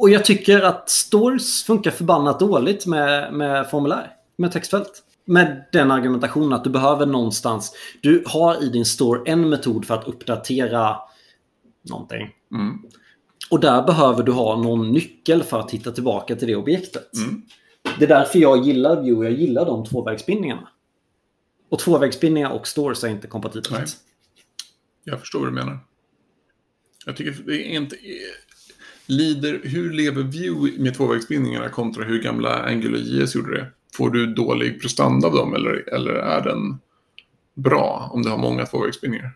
Och 0.00 0.10
jag 0.10 0.24
tycker 0.24 0.60
att 0.62 0.90
stores 0.90 1.64
funkar 1.64 1.90
förbannat 1.90 2.40
dåligt 2.40 2.86
med, 2.86 3.32
med 3.32 3.70
formulär, 3.70 4.10
med 4.38 4.52
textfält. 4.52 5.02
Med 5.28 5.64
den 5.72 5.90
argumentationen 5.90 6.52
att 6.52 6.64
du 6.64 6.70
behöver 6.70 7.06
någonstans, 7.06 7.72
du 8.00 8.24
har 8.26 8.64
i 8.64 8.68
din 8.68 8.84
store 8.84 9.30
en 9.30 9.48
metod 9.48 9.84
för 9.84 9.94
att 9.94 10.08
uppdatera 10.08 10.96
någonting. 11.90 12.28
Mm. 12.52 12.82
Och 13.50 13.60
där 13.60 13.82
behöver 13.82 14.22
du 14.22 14.32
ha 14.32 14.62
någon 14.62 14.92
nyckel 14.92 15.42
för 15.42 15.60
att 15.60 15.70
hitta 15.70 15.92
tillbaka 15.92 16.36
till 16.36 16.48
det 16.48 16.56
objektet. 16.56 17.16
Mm. 17.16 17.42
Det 17.98 18.04
är 18.04 18.08
därför 18.08 18.38
jag 18.38 18.64
gillar 18.64 19.02
Vue. 19.02 19.30
Jag 19.30 19.40
gillar 19.40 19.66
de 19.66 19.84
tvåvägsbindningarna. 19.84 20.68
Och 21.68 21.78
tvåvägsbindningar 21.78 22.50
och 22.50 22.66
stores 22.66 23.04
är 23.04 23.08
inte 23.08 23.26
kompatibelt. 23.26 23.70
Nej. 23.70 23.84
Jag 25.04 25.20
förstår 25.20 25.38
vad 25.38 25.48
du 25.48 25.52
menar. 25.52 25.78
Jag 27.06 27.16
tycker 27.16 27.42
det 27.46 27.74
är 27.74 27.76
inte... 27.76 27.96
Lider, 29.08 29.60
hur 29.64 29.92
lever 29.92 30.22
Vue 30.22 30.78
med 30.78 30.94
tvåvägsbindningarna 30.94 31.68
kontra 31.68 32.04
hur 32.04 32.22
gamla 32.22 32.62
Angular 32.62 32.98
JS 32.98 33.34
gjorde 33.34 33.56
det? 33.56 33.72
Får 33.96 34.10
du 34.10 34.26
dålig 34.26 34.82
prestanda 34.82 35.28
av 35.28 35.34
dem 35.34 35.54
eller, 35.54 35.94
eller 35.94 36.12
är 36.12 36.40
den 36.40 36.78
bra 37.54 38.10
om 38.12 38.22
du 38.22 38.30
har 38.30 38.38
många 38.38 38.66
tvåvägsbindningar? 38.66 39.30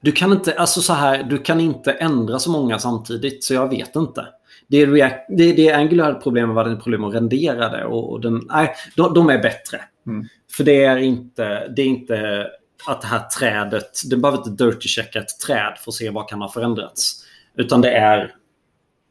Du 0.00 0.12
kan 0.12 0.32
inte, 0.32 0.54
alltså 0.54 0.80
så 0.80 0.92
här, 0.92 1.22
du 1.22 1.38
kan 1.38 1.60
inte 1.60 1.92
ändra 1.92 2.38
så 2.38 2.50
många 2.50 2.78
samtidigt, 2.78 3.44
så 3.44 3.54
jag 3.54 3.68
vet 3.68 3.96
inte. 3.96 4.26
Det 4.68 4.76
är, 4.76 4.86
React, 4.86 5.26
det, 5.28 5.52
det 5.52 5.72
Angular 5.72 6.04
hade 6.04 6.20
problem 6.20 6.46
med 6.46 6.54
var 6.54 6.64
det 6.64 6.76
problem 6.76 7.04
att 7.04 7.14
rendera 7.14 7.68
det. 7.68 7.84
Och, 7.84 8.12
och 8.12 8.20
den, 8.20 8.46
nej, 8.48 8.74
de, 8.96 9.14
de 9.14 9.30
är 9.30 9.42
bättre. 9.42 9.80
Mm. 10.06 10.26
För 10.52 10.64
det 10.64 10.84
är 10.84 10.96
inte, 10.96 11.68
det 11.68 11.82
är 11.82 11.86
inte 11.86 12.46
att 12.86 13.00
det 13.00 13.06
här 13.06 13.28
trädet, 13.38 13.90
den 14.10 14.20
behöver 14.20 14.38
inte 14.38 14.64
dirty-checka 14.64 15.18
ett 15.18 15.40
träd 15.46 15.78
för 15.78 15.90
att 15.90 15.94
se 15.94 16.10
vad 16.10 16.28
kan 16.28 16.42
ha 16.42 16.52
förändrats. 16.52 17.24
Utan 17.56 17.80
det 17.80 17.90
är 17.90 18.34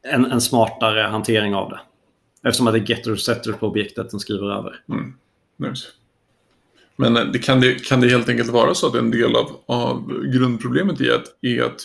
en, 0.08 0.32
en 0.32 0.42
smartare 0.42 1.02
hantering 1.02 1.56
av 1.56 1.70
det. 1.70 1.80
Eftersom 2.46 2.68
att 2.68 2.74
det 2.74 2.80
är 2.80 2.90
getter 2.90 3.12
och 3.12 3.20
setter 3.20 3.52
på 3.52 3.68
objektet 3.68 4.12
den 4.12 4.20
skriver 4.20 4.58
över. 4.58 4.82
Mm. 4.90 5.14
Nice. 5.58 5.88
Men 6.96 7.18
eh, 7.18 7.26
det 7.26 7.40
kan, 7.40 7.62
det, 7.62 7.86
kan 7.86 8.02
det 8.02 8.10
helt 8.10 8.30
enkelt 8.30 8.50
vara 8.50 8.74
så 8.74 8.88
att 8.88 8.96
en 8.96 9.12
del 9.12 9.36
av, 9.36 9.60
av 9.66 10.24
grundproblemet 10.24 11.02
är 11.02 11.16
att, 11.16 11.26
är 11.42 11.64
att 11.64 11.82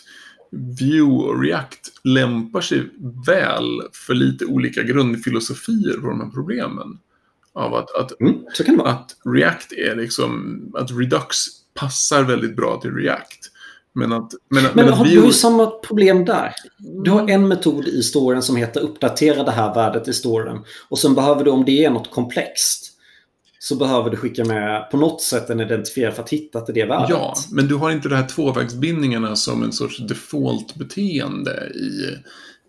Vue 0.81 1.03
och 1.03 1.43
React 1.43 1.93
lämpar 2.05 2.61
sig 2.61 2.91
väl 3.27 3.83
för 3.93 4.15
lite 4.15 4.45
olika 4.45 4.83
grundfilosofier 4.83 5.93
på 6.01 6.09
de 6.09 6.21
här 6.21 6.31
problemen? 6.31 6.99
Av 7.53 7.75
att, 7.75 7.95
att, 7.95 8.21
Mm, 8.21 8.35
så 8.53 8.65
kan 8.65 8.77
det 8.77 8.83
vara. 8.83 8.93
att 8.93 9.17
React 9.25 9.73
är 9.73 9.97
liksom, 9.97 10.61
att 10.75 10.91
Redux 10.91 11.37
passar 11.75 12.23
väldigt 12.23 12.57
bra 12.57 12.81
till 12.81 12.95
React. 12.95 13.50
Men 13.93 14.13
att, 14.13 14.33
men, 14.49 14.63
Men 14.63 14.73
men 14.75 14.89
har 14.89 15.05
Vue- 15.05 15.15
du 15.15 15.21
har 15.21 15.31
samma 15.31 15.67
problem 15.67 16.25
där. 16.25 16.53
Du 17.05 17.11
har 17.11 17.29
en 17.29 17.49
metod 17.49 17.89
i 17.89 18.03
storen 18.03 18.43
som 18.43 18.57
heter 18.57 18.81
uppdatera 18.81 19.43
det 19.43 19.51
här 19.51 19.75
värdet 19.75 20.09
i 20.09 20.13
storen. 20.13 20.59
Och 20.89 20.99
sen 20.99 21.15
behöver 21.15 21.45
du, 21.45 21.51
om 21.51 21.65
det 21.65 21.85
är 21.85 21.91
något 21.91 22.11
komplext, 22.11 22.87
så 23.59 23.77
behöver 23.77 24.11
du 24.11 24.17
skicka 24.17 24.45
med 24.45 24.91
på 24.91 24.97
något 24.97 25.23
sätt 25.23 25.51
en 25.51 25.61
identifierare 25.61 26.13
för 26.13 26.23
att 26.23 26.31
hitta 26.31 26.61
till 26.61 26.75
det 26.75 26.85
värdet. 26.85 27.11
Ja, 27.11 27.35
men 27.51 27.69
du 27.69 27.75
har 27.75 27.91
inte 27.91 28.09
de 28.09 28.15
här 28.15 28.29
tvåvägsbindningarna 28.29 29.37
som 29.37 29.63
en 29.63 29.73
sorts 29.73 30.01
default-beteende 30.01 31.71
i... 31.75 32.17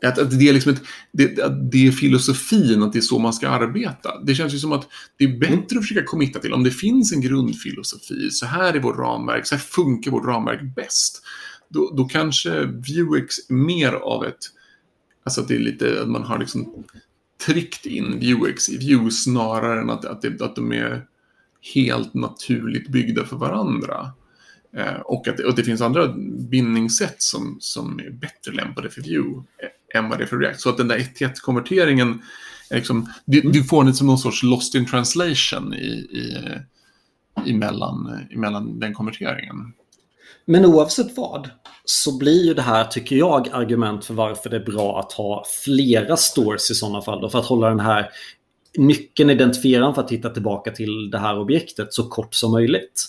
Att, 0.04 0.20
att 0.20 0.40
det 0.40 0.50
är 0.50 0.54
liksom 0.54 0.74
ett, 0.74 0.82
det, 1.12 1.40
att 1.40 1.72
det 1.72 1.88
är 1.88 1.92
filosofin, 1.92 2.84
att 2.84 2.94
det 2.94 3.00
är 3.00 3.02
så 3.02 3.20
man 3.20 3.34
ska 3.34 3.50
arbeta. 3.50 4.22
Det 4.24 4.36
känns 4.36 4.54
ju 4.54 4.60
som 4.60 4.72
att 4.72 4.88
det 5.18 5.24
är 5.24 5.40
bättre 5.40 5.78
att 5.78 5.88
försöka 5.88 6.04
committa 6.04 6.40
till, 6.40 6.54
om 6.54 6.64
det 6.64 6.72
finns 6.72 7.14
en 7.14 7.22
grundfilosofi, 7.22 8.30
så 8.32 8.46
här 8.46 8.74
är 8.74 8.80
vårt 8.80 8.98
ramverk, 8.98 9.48
så 9.48 9.56
här 9.56 9.62
funkar 9.62 10.12
vårt 10.12 10.26
ramverk 10.26 10.76
bäst. 10.76 11.24
Då, 11.70 11.94
då 11.98 12.06
kanske 12.06 12.66
Vuex 12.66 13.36
är 13.50 13.54
mer 13.54 13.94
av 13.94 14.26
ett, 14.26 14.38
alltså 15.24 15.42
att 15.42 15.48
det 15.48 15.56
är 15.56 15.60
lite, 15.60 16.02
att 16.02 16.10
man 16.10 16.24
har 16.24 16.40
liksom 16.40 16.84
tryckt 17.46 17.86
in 17.86 18.20
Vuex 18.20 18.70
i 18.70 18.78
Vue 18.78 19.12
snarare 19.12 19.82
än 19.82 19.90
att, 19.90 20.06
att, 20.06 20.22
det, 20.22 20.42
att 20.42 20.56
de 20.56 20.74
är 20.74 21.06
helt 21.74 22.14
naturligt 22.14 22.88
byggda 22.88 23.26
för 23.26 23.36
varandra. 23.36 24.12
Eh, 24.78 25.00
och 25.06 25.28
att 25.28 25.40
och 25.40 25.56
det 25.56 25.64
finns 25.64 25.82
andra 25.82 26.08
bindningssätt 26.50 27.22
som, 27.22 27.58
som 27.60 28.00
är 28.00 28.10
bättre 28.10 28.52
lämpade 28.52 28.90
för 28.90 29.02
Vue 29.02 29.44
än 29.94 30.10
vad 30.10 30.18
det 30.18 30.24
är 30.24 30.28
för 30.28 30.38
React. 30.38 30.62
Så 30.62 30.70
att 30.70 30.78
den 30.78 30.88
där 30.88 30.98
1-1-konverteringen, 30.98 32.22
liksom, 32.70 33.14
du, 33.26 33.42
du 33.42 33.64
får 33.64 33.84
den 33.84 33.94
som 33.94 34.08
någon 34.08 34.18
sorts 34.18 34.44
lost 34.44 34.76
in 34.76 34.86
translation 34.86 35.74
i, 35.74 35.88
i, 35.88 36.38
emellan, 37.52 38.28
emellan 38.32 38.80
den 38.80 38.94
konverteringen. 38.94 39.74
Men 40.46 40.66
oavsett 40.66 41.18
vad 41.18 41.50
så 41.86 42.18
blir 42.18 42.46
ju 42.46 42.54
det 42.54 42.62
här, 42.62 42.84
tycker 42.84 43.16
jag, 43.16 43.50
argument 43.52 44.06
för 44.06 44.14
varför 44.14 44.50
det 44.50 44.56
är 44.56 44.66
bra 44.66 45.00
att 45.00 45.12
ha 45.12 45.44
flera 45.64 46.18
stores 46.18 46.72
i 46.72 46.76
sådana 46.76 47.02
fall. 47.02 47.22
Då, 47.22 47.30
för 47.30 47.40
att 47.40 47.46
hålla 47.46 47.70
den 47.70 47.80
här 47.80 48.10
nyckeln, 48.78 49.30
identifieraren 49.30 49.94
för 49.94 50.02
att 50.02 50.12
hitta 50.12 50.30
tillbaka 50.30 50.72
till 50.72 51.12
det 51.12 51.18
här 51.18 51.40
objektet 51.40 51.94
så 51.94 52.10
kort 52.10 52.34
som 52.36 52.52
möjligt. 52.52 53.06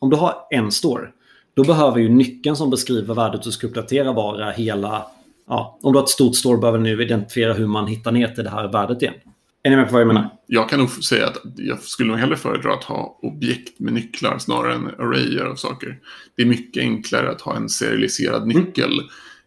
Om 0.00 0.10
du 0.10 0.16
har 0.16 0.34
en 0.50 0.72
store, 0.72 1.08
då 1.54 1.64
behöver 1.64 1.98
ju 1.98 2.08
nyckeln 2.08 2.56
som 2.56 2.70
beskriver 2.70 3.14
värdet 3.14 3.42
du 3.42 3.52
ska 3.52 3.66
uppdatera 3.66 4.12
vara 4.12 4.50
hela 4.50 5.06
ja, 5.50 5.78
om 5.82 5.92
du 5.92 5.98
har 5.98 6.04
ett 6.04 6.10
stort 6.10 6.36
store 6.36 6.58
behöver 6.58 6.78
nu 6.78 7.02
identifiera 7.02 7.52
hur 7.52 7.66
man 7.66 7.86
hittar 7.86 8.12
ner 8.12 8.28
till 8.28 8.44
det 8.44 8.50
här 8.50 8.72
värdet 8.72 9.02
igen. 9.02 9.14
Är 9.62 9.70
ni 9.70 9.76
med 9.76 9.86
på 9.86 9.92
vad 9.92 10.00
jag 10.00 10.08
menar? 10.08 10.30
Jag 10.46 10.68
kan 10.68 10.78
nog 10.78 10.90
säga 10.90 11.26
att 11.26 11.36
jag 11.56 11.80
skulle 11.80 12.08
nog 12.08 12.18
hellre 12.18 12.36
föredra 12.36 12.74
att 12.74 12.84
ha 12.84 13.18
objekt 13.22 13.80
med 13.80 13.92
nycklar 13.92 14.38
snarare 14.38 14.74
än 14.74 14.86
arrayer 14.86 15.44
av 15.44 15.54
saker. 15.54 15.98
Det 16.36 16.42
är 16.42 16.46
mycket 16.46 16.80
enklare 16.80 17.30
att 17.30 17.40
ha 17.40 17.56
en 17.56 17.68
serialiserad 17.68 18.46
nyckel 18.46 18.92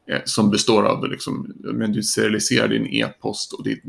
mm. 0.07 0.21
som 0.25 0.51
består 0.51 0.83
av, 0.83 1.09
liksom, 1.09 1.53
men 1.73 1.91
du 1.91 2.03
serialiserar 2.03 2.67
din 2.67 2.87
e-post 2.87 3.53
och 3.53 3.63
ditt 3.63 3.83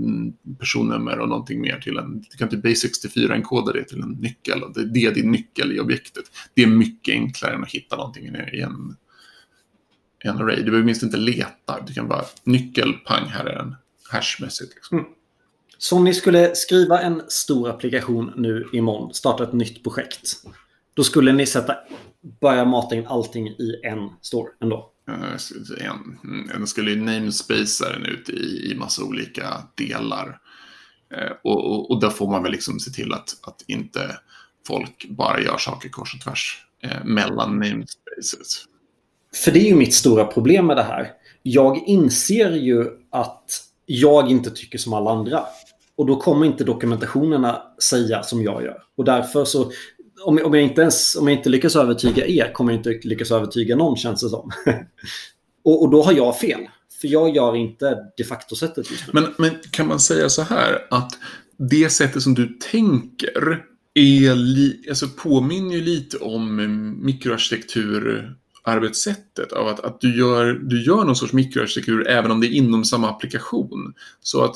personnummer 0.58 1.18
och 1.18 1.28
någonting 1.28 1.60
mer 1.60 1.80
till 1.80 1.98
en, 1.98 2.20
du 2.30 2.36
kan 2.38 2.48
till 2.48 2.62
Base64-enkoda 2.62 3.72
det 3.72 3.84
till 3.84 4.02
en 4.02 4.10
nyckel 4.10 4.62
och 4.62 4.72
det 4.92 5.04
är 5.04 5.14
din 5.14 5.30
nyckel 5.30 5.72
i 5.72 5.80
objektet. 5.80 6.24
Det 6.54 6.62
är 6.62 6.66
mycket 6.66 7.12
enklare 7.12 7.54
än 7.54 7.62
att 7.62 7.70
hitta 7.70 7.96
någonting 7.96 8.24
i 8.52 8.60
en, 8.60 8.96
en 10.28 10.36
array. 10.36 10.56
Du 10.56 10.64
behöver 10.64 10.84
minst 10.84 11.02
inte 11.02 11.16
leta, 11.16 11.80
du 11.86 11.94
kan 11.94 12.08
bara 12.08 12.24
nyckel, 12.44 12.92
pang, 12.92 13.28
här 13.28 13.44
är 13.44 13.56
den 13.56 13.76
hashmässigt. 14.10 14.74
Liksom. 14.74 14.98
Mm. 14.98 15.10
Så 15.78 15.96
om 15.96 16.04
ni 16.04 16.14
skulle 16.14 16.54
skriva 16.54 17.00
en 17.00 17.22
stor 17.28 17.70
applikation 17.70 18.32
nu 18.36 18.68
imorgon, 18.72 19.14
starta 19.14 19.44
ett 19.44 19.52
nytt 19.52 19.82
projekt. 19.82 20.32
Då 20.94 21.04
skulle 21.04 21.32
ni 21.32 21.46
sätta, 21.46 21.76
börja 22.40 22.64
mata 22.64 22.94
in 22.94 23.06
allting 23.06 23.48
i 23.48 23.80
en 23.82 24.10
store 24.20 24.48
ändå? 24.60 24.90
En, 25.80 26.18
den 26.48 26.66
skulle 26.66 26.90
ju 26.90 27.00
namespacea 27.00 27.92
den 27.92 28.06
ut 28.06 28.28
i, 28.28 28.72
i 28.72 28.74
massa 28.78 29.04
olika 29.04 29.62
delar. 29.74 30.40
Eh, 31.14 31.32
och, 31.44 31.72
och, 31.72 31.90
och 31.90 32.00
där 32.00 32.10
får 32.10 32.30
man 32.30 32.42
väl 32.42 32.52
liksom 32.52 32.80
se 32.80 32.90
till 32.90 33.12
att, 33.12 33.36
att 33.42 33.64
inte 33.66 34.18
folk 34.66 35.06
bara 35.10 35.40
gör 35.40 35.58
saker 35.58 35.88
kors 35.88 36.14
och 36.14 36.20
tvärs 36.20 36.66
eh, 36.82 37.04
mellan 37.04 37.58
namespaces. 37.58 38.64
För 39.34 39.50
det 39.50 39.58
är 39.58 39.68
ju 39.68 39.74
mitt 39.74 39.94
stora 39.94 40.24
problem 40.24 40.66
med 40.66 40.76
det 40.76 40.82
här. 40.82 41.10
Jag 41.42 41.82
inser 41.86 42.50
ju 42.50 42.86
att 43.10 43.44
jag 43.86 44.30
inte 44.30 44.50
tycker 44.50 44.78
som 44.78 44.92
alla 44.92 45.10
andra. 45.10 45.42
Och 45.96 46.06
då 46.06 46.16
kommer 46.20 46.46
inte 46.46 46.64
dokumentationerna 46.64 47.62
säga 47.82 48.22
som 48.22 48.42
jag 48.42 48.62
gör. 48.62 48.78
Och 48.96 49.04
därför 49.04 49.44
så, 49.44 49.70
om, 50.24 50.40
om, 50.44 50.54
jag, 50.54 50.62
inte 50.62 50.80
ens, 50.80 51.16
om 51.16 51.28
jag 51.28 51.38
inte 51.38 51.48
lyckas 51.48 51.76
övertyga 51.76 52.26
er 52.26 52.52
kommer 52.52 52.72
jag 52.72 52.78
inte 52.78 53.08
lyckas 53.08 53.30
övertyga 53.30 53.76
någon 53.76 53.96
känns 53.96 54.22
det 54.22 54.28
som. 54.28 54.50
och, 55.64 55.82
och 55.82 55.90
då 55.90 56.02
har 56.02 56.12
jag 56.12 56.38
fel. 56.38 56.60
För 57.00 57.08
jag 57.08 57.36
gör 57.36 57.56
inte 57.56 57.98
de 58.16 58.24
facto-sättet 58.24 58.90
just 58.90 59.06
nu. 59.06 59.20
Men, 59.20 59.34
men 59.38 59.50
kan 59.70 59.88
man 59.88 60.00
säga 60.00 60.28
så 60.28 60.42
här 60.42 60.86
att 60.90 61.12
det 61.56 61.90
sättet 61.92 62.22
som 62.22 62.34
du 62.34 62.58
tänker 62.70 63.64
är 63.94 64.34
li, 64.34 64.84
alltså 64.88 65.08
påminner 65.08 65.74
ju 65.74 65.80
lite 65.80 66.16
om 66.16 66.56
mikroarkitektur 67.02 68.34
arbetssättet 68.64 69.52
av 69.52 69.68
att, 69.68 69.80
att 69.80 70.00
du, 70.00 70.18
gör, 70.18 70.52
du 70.52 70.82
gör 70.82 71.04
någon 71.04 71.16
sorts 71.16 71.32
mikroarkitektur 71.32 72.08
även 72.08 72.30
om 72.30 72.40
det 72.40 72.46
är 72.46 72.50
inom 72.50 72.84
samma 72.84 73.10
applikation. 73.10 73.94
Så 74.20 74.44
att 74.44 74.54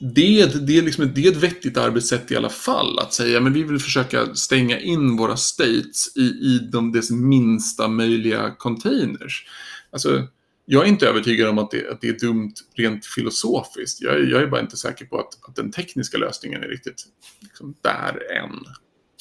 det, 0.00 0.66
det, 0.66 0.78
är 0.78 0.82
liksom, 0.82 1.10
det 1.14 1.26
är 1.26 1.30
ett 1.30 1.36
vettigt 1.36 1.76
arbetssätt 1.76 2.30
i 2.30 2.36
alla 2.36 2.48
fall. 2.48 2.98
Att 2.98 3.14
säga 3.14 3.40
men 3.40 3.52
vi 3.52 3.62
vill 3.62 3.78
försöka 3.78 4.34
stänga 4.34 4.80
in 4.80 5.16
våra 5.16 5.36
states 5.36 6.16
i, 6.16 6.20
i 6.20 6.68
de 6.72 6.92
dess 6.92 7.10
minsta 7.10 7.88
möjliga 7.88 8.54
containers. 8.58 9.46
Alltså, 9.90 10.26
jag 10.66 10.84
är 10.84 10.88
inte 10.88 11.08
övertygad 11.08 11.48
om 11.48 11.58
att 11.58 11.70
det, 11.70 11.90
att 11.90 12.00
det 12.00 12.08
är 12.08 12.18
dumt 12.18 12.54
rent 12.74 13.06
filosofiskt. 13.06 14.00
Jag, 14.00 14.30
jag, 14.30 14.42
är 14.42 14.46
bara 14.46 14.60
inte 14.60 14.76
säker 14.76 15.04
på 15.04 15.18
att, 15.18 15.48
att 15.48 15.56
den 15.56 15.70
tekniska 15.70 16.18
lösningen 16.18 16.62
är 16.62 16.68
riktigt 16.68 17.04
liksom, 17.40 17.74
där 17.82 18.32
än. 18.32 18.64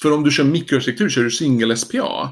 För 0.01 0.11
om 0.11 0.23
du 0.23 0.31
kör 0.31 0.43
mikroarkitektur, 0.43 1.09
kör 1.09 1.23
du 1.23 1.31
single 1.31 1.77
SPA, 1.77 2.29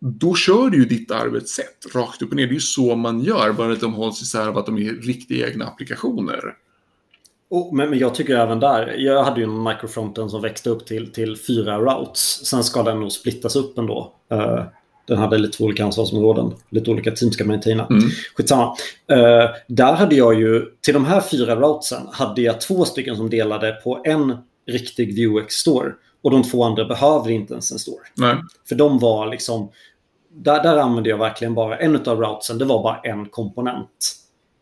då 0.00 0.34
kör 0.34 0.70
du 0.70 0.78
ju 0.78 0.84
ditt 0.84 1.10
arbetssätt 1.10 1.94
rakt 1.94 2.22
upp 2.22 2.30
och 2.30 2.36
ner. 2.36 2.46
Det 2.46 2.52
är 2.52 2.54
ju 2.54 2.60
så 2.60 2.96
man 2.96 3.20
gör, 3.20 3.52
bara 3.52 3.72
att 3.72 3.80
de 3.80 3.94
hålls 3.94 4.22
isär 4.22 4.48
av 4.48 4.58
att 4.58 4.66
de 4.66 4.78
är 4.78 4.92
riktiga 4.92 5.48
egna 5.48 5.64
applikationer. 5.64 6.54
Oh, 7.50 7.74
men, 7.74 7.90
men 7.90 7.98
jag 7.98 8.14
tycker 8.14 8.36
även 8.36 8.60
där, 8.60 8.94
jag 8.98 9.24
hade 9.24 9.40
ju 9.40 9.44
en 9.44 9.62
microfronten 9.62 10.30
som 10.30 10.42
växte 10.42 10.70
upp 10.70 10.86
till, 10.86 11.12
till 11.12 11.36
fyra 11.36 11.78
routes. 11.78 12.46
Sen 12.46 12.64
ska 12.64 12.82
den 12.82 13.00
nog 13.00 13.12
splittas 13.12 13.56
upp 13.56 13.78
ändå. 13.78 14.12
Uh, 14.32 14.62
den 15.06 15.18
hade 15.18 15.38
lite 15.38 15.62
olika 15.62 15.84
ansvarsområden. 15.84 16.52
Lite 16.70 16.90
olika 16.90 17.10
team 17.10 17.32
ska 17.32 17.44
maintaina. 17.44 17.86
Mm. 17.86 18.02
Skitsamma. 18.36 18.76
Uh, 19.12 19.50
där 19.66 19.92
hade 19.92 20.14
jag 20.14 20.40
ju, 20.40 20.64
till 20.80 20.94
de 20.94 21.04
här 21.04 21.20
fyra 21.20 21.56
routesen, 21.56 22.02
hade 22.12 22.42
jag 22.42 22.60
två 22.60 22.84
stycken 22.84 23.16
som 23.16 23.30
delade 23.30 23.72
på 23.72 24.02
en 24.04 24.36
riktig 24.66 25.28
Vuex-store. 25.28 25.92
Och 26.22 26.30
de 26.30 26.42
två 26.42 26.64
andra 26.64 26.84
behövde 26.84 27.32
inte 27.32 27.52
ens 27.52 27.72
en 27.72 27.78
store. 27.78 28.04
Nej. 28.16 28.36
För 28.68 28.74
de 28.74 28.98
var 28.98 29.26
liksom, 29.26 29.70
där, 30.32 30.62
där 30.62 30.76
använde 30.76 31.10
jag 31.10 31.18
verkligen 31.18 31.54
bara 31.54 31.78
en 31.78 31.96
av 31.96 32.20
routsen, 32.20 32.58
det 32.58 32.64
var 32.64 32.82
bara 32.82 33.00
en 33.00 33.28
komponent 33.28 34.16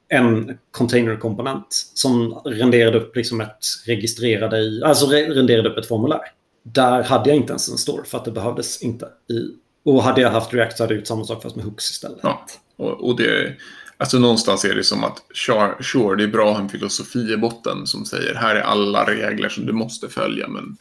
en 0.09 0.59
containerkomponent 0.71 1.67
som 1.95 2.35
renderade 2.45 2.99
upp 2.99 3.17
liksom 3.17 3.41
ett 3.41 3.65
registrerade 3.87 4.59
i, 4.59 4.83
alltså 4.85 5.07
renderade 5.07 5.69
upp 5.69 5.79
ett 5.79 5.89
formulär. 5.89 6.21
Där 6.63 7.03
hade 7.03 7.31
jag 7.31 7.37
inte 7.37 7.51
ens 7.51 7.69
en 7.69 7.79
store 7.79 8.05
för 8.05 8.19
att 8.19 8.25
det 8.25 8.31
behövdes 8.31 8.83
inte. 8.83 9.07
I, 9.07 9.55
och 9.85 10.03
hade 10.03 10.21
jag 10.21 10.31
haft 10.31 10.55
React 10.55 10.77
så 10.77 10.83
hade 10.83 10.95
jag 10.95 10.99
gjort 10.99 11.07
samma 11.07 11.25
sak 11.25 11.43
fast 11.43 11.57
med 11.57 11.65
hooks 11.65 11.91
istället. 11.91 12.19
Ja, 12.23 12.47
och, 12.77 13.09
och 13.09 13.17
det, 13.17 13.57
alltså 13.97 14.19
någonstans 14.19 14.65
är 14.65 14.75
det 14.75 14.85
som 14.85 15.05
att 15.05 15.23
sure, 15.35 15.83
sure, 15.83 16.17
det 16.17 16.23
är 16.23 16.29
bra 16.29 16.51
att 16.51 16.57
ha 16.57 16.63
en 16.63 16.69
filosofi 16.69 17.33
i 17.33 17.37
botten 17.37 17.87
som 17.87 18.05
säger 18.05 18.35
här 18.35 18.57
är 18.57 18.61
alla 18.61 19.05
regler 19.05 19.49
som 19.49 19.67
du 19.67 19.73
måste 19.73 20.09
följa 20.09 20.49
men 20.49 20.77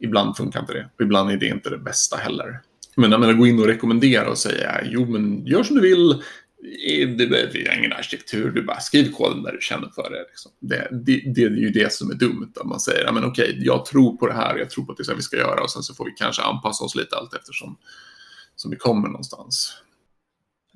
ibland 0.00 0.36
funkar 0.36 0.60
inte 0.60 0.72
det. 0.72 0.88
Och 0.96 1.02
ibland 1.02 1.30
är 1.30 1.36
det 1.36 1.46
inte 1.46 1.70
det 1.70 1.78
bästa 1.78 2.16
heller. 2.16 2.60
Men 2.96 3.10
jag 3.10 3.20
menar, 3.20 3.34
gå 3.34 3.46
in 3.46 3.58
och 3.58 3.66
rekommendera 3.66 4.30
och 4.30 4.38
säga 4.38 4.80
jo 4.84 5.06
men 5.06 5.46
gör 5.46 5.62
som 5.62 5.76
du 5.76 5.82
vill, 5.82 6.22
det 7.18 7.26
behöver 7.26 7.78
ingen 7.78 7.92
arkitektur, 7.92 8.50
du 8.50 8.62
bara 8.62 8.80
skriv 8.80 9.12
koden 9.12 9.42
där 9.42 9.52
du 9.52 9.58
känner 9.60 9.88
för 9.88 10.10
det. 10.10 10.26
Liksom. 10.28 10.52
Det, 10.60 10.88
det, 10.92 11.22
det, 11.34 11.42
är 11.42 11.50
ju 11.50 11.70
det 11.70 11.92
som 11.92 12.10
är 12.10 12.14
dumt, 12.14 12.52
att 12.60 12.66
man 12.66 12.80
säger, 12.80 13.12
men 13.12 13.24
okej, 13.24 13.58
jag 13.60 13.84
tror 13.84 14.16
på 14.16 14.26
det 14.26 14.34
här, 14.34 14.56
jag 14.56 14.70
tror 14.70 14.84
på 14.84 14.92
att 14.92 14.98
det 14.98 15.02
är 15.02 15.04
så 15.04 15.14
vi 15.14 15.22
ska 15.22 15.36
göra 15.36 15.62
och 15.62 15.70
sen 15.70 15.82
så 15.82 15.94
får 15.94 16.04
vi 16.04 16.10
kanske 16.10 16.42
anpassa 16.42 16.84
oss 16.84 16.94
lite 16.94 17.16
allt 17.16 17.34
eftersom 17.34 17.76
som 18.56 18.70
vi 18.70 18.76
kommer 18.76 19.08
någonstans. 19.08 19.82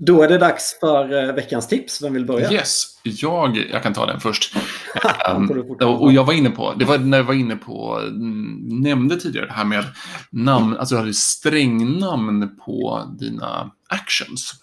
Då 0.03 0.23
är 0.23 0.29
det 0.29 0.39
dags 0.39 0.77
för 0.81 1.13
uh, 1.13 1.35
veckans 1.35 1.69
tips. 1.69 2.03
Vem 2.03 2.13
vill 2.13 2.27
börja? 2.27 2.53
Yes, 2.53 2.85
jag, 3.03 3.57
jag 3.73 3.83
kan 3.83 3.95
ta 3.95 4.07
den 4.07 4.21
först. 4.21 4.57
um, 5.37 5.65
och 5.81 6.13
jag 6.13 6.25
var 6.25 6.33
inne 6.33 6.51
på, 6.51 6.75
det 6.75 6.85
var 6.85 6.99
när 6.99 7.19
jag 7.19 7.25
var 7.25 7.35
inne 7.35 7.57
på, 7.57 8.01
mm, 8.07 8.59
nämnde 8.83 9.17
tidigare 9.17 9.47
det 9.47 9.53
här 9.53 9.65
med 9.65 9.85
namn, 10.31 10.77
alltså 10.77 10.95
du 10.95 10.99
hade 10.99 11.15
strängnamn 11.15 12.59
på 12.65 13.03
dina 13.19 13.71
actions 13.89 14.55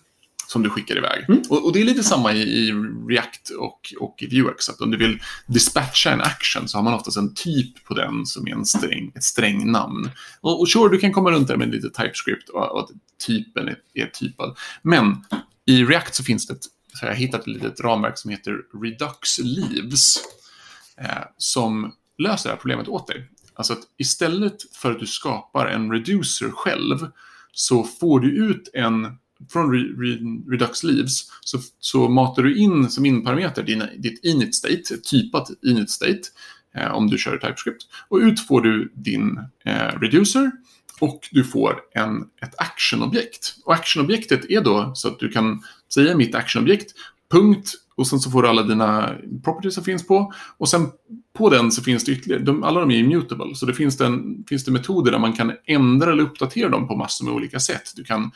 som 0.47 0.63
du 0.63 0.69
skickar 0.69 0.97
iväg. 0.97 1.25
Mm. 1.29 1.41
Och, 1.49 1.65
och, 1.65 1.73
det 1.73 1.81
är 1.81 1.85
lite 1.85 2.03
samma 2.03 2.33
i, 2.33 2.41
i, 2.41 2.73
React 3.09 3.49
och, 3.49 3.93
och 3.99 4.15
i 4.23 4.41
Vuex. 4.41 4.69
Att 4.69 4.81
om 4.81 4.91
du 4.91 4.97
vill 4.97 5.19
dispatcha 5.45 6.11
en 6.11 6.21
action 6.21 6.67
så 6.67 6.77
har 6.77 6.83
man 6.83 6.93
oftast 6.93 7.17
en 7.17 7.33
typ 7.33 7.83
på 7.83 7.93
den 7.93 8.25
som 8.25 8.47
är 8.47 8.51
en 8.51 8.65
sträng, 8.65 9.11
ett 9.15 9.23
strängnamn. 9.23 10.09
Och, 10.41 10.59
och 10.59 10.69
sure, 10.69 10.89
du 10.89 10.99
kan 10.99 11.13
komma 11.13 11.31
runt 11.31 11.47
där 11.47 11.57
med 11.57 11.71
lite 11.71 11.89
TypeScript 11.89 12.49
och, 12.49 12.71
och 12.71 12.79
att 12.79 12.89
typen 13.27 13.67
är, 13.67 13.77
är 13.93 14.05
typad. 14.05 14.57
Men 14.81 15.25
i 15.65 15.83
React 15.83 16.15
så 16.15 16.23
finns 16.23 16.47
det 16.47 16.53
ett, 16.53 16.63
så 16.93 17.05
jag 17.05 17.09
har 17.09 17.15
hittat 17.15 17.41
ett 17.41 17.47
litet 17.47 17.79
ramverk 17.79 18.17
som 18.17 18.31
heter 18.31 18.57
Redux 18.83 19.39
Leaves. 19.39 20.17
Eh, 21.01 21.23
som 21.37 21.93
löser 22.17 22.49
det 22.49 22.55
här 22.55 22.59
problemet 22.59 22.87
åt 22.87 23.07
dig. 23.07 23.29
Alltså 23.53 23.73
att 23.73 23.79
istället 23.97 24.75
för 24.75 24.91
att 24.91 24.99
du 24.99 25.07
skapar 25.07 25.65
en 25.65 25.91
reducer 25.91 26.51
själv 26.51 27.07
så 27.51 27.83
får 27.83 28.19
du 28.19 28.31
ut 28.31 28.69
en 28.73 29.17
från 29.49 29.71
Redux 30.51 30.83
Leaves 30.83 31.29
så, 31.41 31.59
så 31.79 32.09
matar 32.09 32.43
du 32.43 32.57
in 32.57 32.89
som 32.89 33.05
inparameter 33.05 33.63
ditt 33.97 34.23
init 34.23 34.55
state, 34.55 34.93
ett 34.93 35.03
typat 35.03 35.49
init 35.65 35.89
state, 35.89 36.21
eh, 36.75 36.91
om 36.91 37.07
du 37.07 37.17
kör 37.17 37.37
TypeScript. 37.37 37.83
Och 38.07 38.17
ut 38.17 38.47
får 38.47 38.61
du 38.61 38.91
din 38.95 39.39
eh, 39.65 39.99
reducer 39.99 40.51
och 40.99 41.29
du 41.31 41.43
får 41.43 41.79
en, 41.93 42.21
ett 42.41 42.55
actionobjekt. 42.57 43.55
Och 43.65 43.73
actionobjektet 43.73 44.45
är 44.49 44.61
då 44.61 44.91
så 44.95 45.07
att 45.07 45.19
du 45.19 45.29
kan 45.29 45.63
säga 45.93 46.17
mitt 46.17 46.35
actionobjekt, 46.35 46.91
punkt, 47.31 47.73
och 47.95 48.07
sen 48.07 48.19
så 48.19 48.31
får 48.31 48.43
du 48.43 48.49
alla 48.49 48.63
dina 48.63 49.15
properties 49.43 49.75
som 49.75 49.83
finns 49.83 50.07
på. 50.07 50.33
Och 50.57 50.69
sen 50.69 50.87
på 51.37 51.49
den 51.49 51.71
så 51.71 51.83
finns 51.83 52.03
det 52.03 52.11
ytterligare, 52.11 52.43
de, 52.43 52.63
alla 52.63 52.79
de 52.79 52.91
är 52.91 52.97
immutable, 52.97 53.55
så 53.55 53.65
det 53.65 53.73
finns, 53.73 53.97
den, 53.97 54.43
finns 54.49 54.65
det 54.65 54.71
metoder 54.71 55.11
där 55.11 55.19
man 55.19 55.33
kan 55.33 55.53
ändra 55.65 56.11
eller 56.11 56.23
uppdatera 56.23 56.69
dem 56.69 56.87
på 56.87 56.95
massor 56.95 57.25
med 57.25 57.33
olika 57.33 57.59
sätt. 57.59 57.93
Du 57.95 58.03
kan 58.03 58.31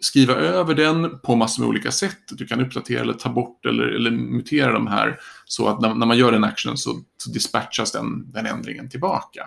skriva 0.00 0.34
över 0.34 0.74
den 0.74 1.18
på 1.18 1.36
massor 1.36 1.62
med 1.62 1.68
olika 1.68 1.90
sätt. 1.90 2.18
Du 2.30 2.46
kan 2.46 2.60
uppdatera 2.60 3.00
eller 3.00 3.12
ta 3.12 3.28
bort 3.28 3.66
eller, 3.66 3.84
eller 3.84 4.10
mutera 4.10 4.72
de 4.72 4.86
här 4.86 5.20
så 5.44 5.68
att 5.68 5.80
när, 5.80 5.94
när 5.94 6.06
man 6.06 6.18
gör 6.18 6.32
en 6.32 6.44
action 6.44 6.76
så, 6.76 7.00
så 7.16 7.30
dispatchas 7.30 7.92
den, 7.92 8.32
den 8.32 8.46
ändringen 8.46 8.88
tillbaka. 8.88 9.46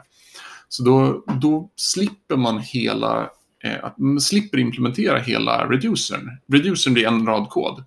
Så 0.70 0.84
då, 0.84 1.24
då 1.42 1.72
slipper 1.76 2.36
man 2.36 2.60
hela, 2.60 3.30
eh, 3.64 3.84
att 3.84 3.98
man 3.98 4.22
slipper 4.22 4.58
implementera 4.58 5.20
hela 5.20 5.70
reducern. 5.70 6.30
Reducern 6.48 6.94
blir 6.94 7.08
en 7.08 7.26
rad 7.26 7.50
kod. 7.50 7.84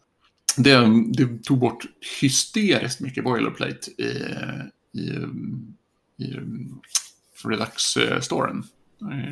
Det, 0.56 0.86
det 1.08 1.44
tog 1.44 1.58
bort 1.58 1.84
hysteriskt 2.20 3.00
mycket 3.00 3.24
boilerplate 3.24 3.90
i, 3.90 4.10
i, 4.98 5.06
i 6.24 6.36
Redux-storen, 7.44 8.64